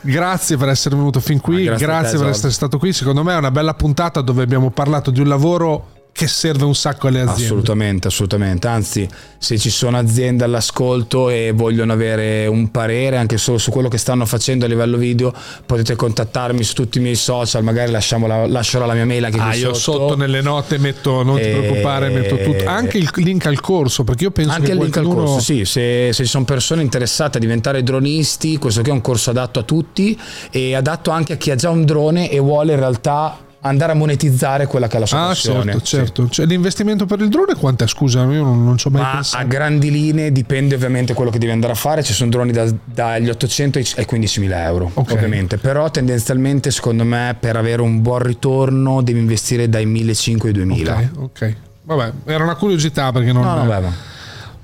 Grazie 0.02 0.58
per 0.58 0.70
essere 0.70 0.96
venuto 0.96 1.20
fin 1.20 1.40
qui, 1.40 1.66
grazie, 1.66 1.86
grazie 1.86 2.18
per 2.18 2.28
essere 2.28 2.52
stato 2.52 2.78
qui. 2.78 2.94
Secondo 2.94 3.24
me 3.24 3.34
è 3.34 3.38
una 3.38 3.52
bella 3.52 3.74
puntata 3.74 4.22
dove 4.22 4.44
abbiamo 4.44 4.72
parlato 4.72 5.12
di 5.12 5.20
un 5.20 5.28
lavoro 5.28 6.00
che 6.14 6.28
serve 6.28 6.66
un 6.66 6.76
sacco 6.76 7.08
alle 7.08 7.22
aziende. 7.22 7.44
Assolutamente, 7.44 8.08
assolutamente. 8.08 8.68
Anzi, 8.68 9.10
se 9.38 9.58
ci 9.58 9.70
sono 9.70 9.98
aziende 9.98 10.44
all'ascolto 10.44 11.30
e 11.30 11.52
vogliono 11.52 11.94
avere 11.94 12.46
un 12.48 12.70
parere 12.70 13.18
anche 13.18 13.38
solo 13.38 13.58
su 13.58 13.72
quello 13.72 13.88
che 13.88 13.98
stanno 13.98 14.26
facendo 14.26 14.66
a 14.66 14.68
livello 14.68 14.98
video, 14.98 15.34
potete 15.66 15.96
contattarmi 15.96 16.64
su 16.64 16.74
tutti 16.74 17.00
i 17.00 17.02
miei 17.02 17.16
social, 17.16 17.64
magari 17.64 17.92
la, 17.92 18.46
lascerò 18.48 18.86
la 18.86 18.94
mia 18.94 19.06
mail 19.06 19.26
anche 19.26 19.40
ah, 19.40 19.56
io 19.56 19.74
sotto. 19.74 19.98
sotto 20.00 20.16
nelle 20.16 20.42
note 20.42 20.78
metto, 20.78 21.24
non 21.24 21.40
e... 21.40 21.42
ti 21.42 21.50
preoccupare, 21.50 22.10
metto 22.10 22.38
tutto. 22.38 22.66
Anche 22.68 22.98
il 22.98 23.10
link 23.16 23.46
al 23.46 23.60
corso, 23.60 24.04
perché 24.04 24.26
io 24.26 24.32
penso 24.32 24.52
anche 24.52 24.68
che 24.68 24.72
il 24.74 24.78
link 24.78 24.92
qualcuno... 24.92 25.22
al 25.22 25.26
corso, 25.28 25.40
sì, 25.40 25.66
se, 25.66 26.10
se, 26.12 26.24
ci 26.24 26.30
sono 26.30 26.46
persone 26.46 26.84
interessate 26.84 27.38
a 27.38 27.42
diventare 27.42 27.82
dronisti, 27.84 28.58
questo 28.58 28.82
qui 28.82 28.92
è 28.92 28.94
un 28.94 29.02
corso 29.02 29.32
adatto 29.32 29.60
a 29.60 29.64
tutti 29.64 30.20
e 30.52 30.76
adatto 30.76 31.10
anche 31.10 31.34
a 31.34 31.38
chi 31.38 31.52
ha 31.52 31.56
già 31.56 31.70
un 31.70 31.84
drone 31.84 32.30
e 32.30 32.38
vuole 32.40 32.74
in 32.74 32.80
realtà 32.80 33.50
andare 33.62 33.92
a 33.92 33.96
monetizzare 33.96 34.66
quella 34.66 34.88
che 34.88 34.98
è 34.98 35.00
la 35.00 35.06
sua 35.06 35.24
ah, 35.24 35.28
passione. 35.28 35.72
Certo, 35.72 35.86
certo. 35.86 36.24
Sì. 36.26 36.32
Cioè, 36.32 36.46
l'investimento 36.46 37.06
per 37.06 37.20
il 37.20 37.30
drone 37.30 37.56
quanto 37.56 37.84
è? 37.84 37.88
Scusa, 37.88 38.22
io 38.22 38.44
non, 38.44 38.64
non 38.64 38.78
ci 38.78 38.88
ho 38.88 38.90
mai 38.90 39.02
Ma 39.02 39.12
pensato. 39.12 39.44
A 39.44 39.46
grandi 39.46 39.92
linee 39.92 40.32
dipende 40.32 40.76
ovviamente 40.76 41.14
quello 41.14 41.32
che 41.32 41.40
devi 41.40 41.52
andare 41.52 41.74
a 41.74 41.76
fare. 41.76 42.04
Ci 42.04 42.14
sono 42.14 42.30
droni 42.30 42.52
da, 42.52 42.72
dagli 42.84 43.30
800 43.30 43.78
ai 43.78 44.08
15.000 44.10 44.52
euro, 44.52 44.92
okay. 44.94 45.16
ovviamente. 45.16 45.58
Però 45.58 45.90
tendenzialmente, 45.90 46.72
secondo 46.72 47.04
me, 47.04 47.36
per 47.40 47.56
avere 47.56 47.82
un 47.82 48.02
buon 48.02 48.20
ritorno 48.20 49.02
devi 49.02 49.20
investire 49.20 49.70
dai 49.70 49.86
1.500 49.86 50.46
ai 50.46 50.54
2.000. 50.54 50.90
Ok, 50.90 51.10
ok. 51.18 51.56
Vabbè, 51.84 52.12
era 52.26 52.44
una 52.44 52.56
curiosità 52.56 53.12
perché 53.12 53.32
non... 53.32 53.44
No, 53.44 53.56
no, 53.56 53.66
vabbè. 53.66 53.90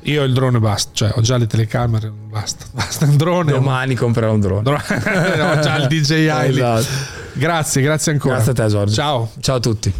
Io 0.08 0.24
il 0.24 0.32
drone 0.34 0.60
basta, 0.60 0.92
cioè 0.94 1.12
ho 1.16 1.22
già 1.22 1.36
le 1.38 1.48
telecamere, 1.48 2.10
basta, 2.10 2.66
basta 2.72 3.06
un 3.06 3.18
drone. 3.18 3.52
Domani 3.52 3.96
comprerò 3.96 4.34
un 4.34 4.40
drone. 4.40 4.70
ho 4.70 4.80
già 5.60 5.76
il 5.78 5.88
DJI. 5.88 6.28
esatto. 6.50 6.86
Grazie, 7.34 7.82
grazie 7.82 8.12
ancora. 8.14 8.36
Grazie 8.36 8.52
a 8.52 8.56
te 8.56 8.68
Giorgio. 8.68 8.94
Ciao. 8.94 9.30
Ciao 9.40 9.56
a 9.58 9.60
tutti. 9.60 9.94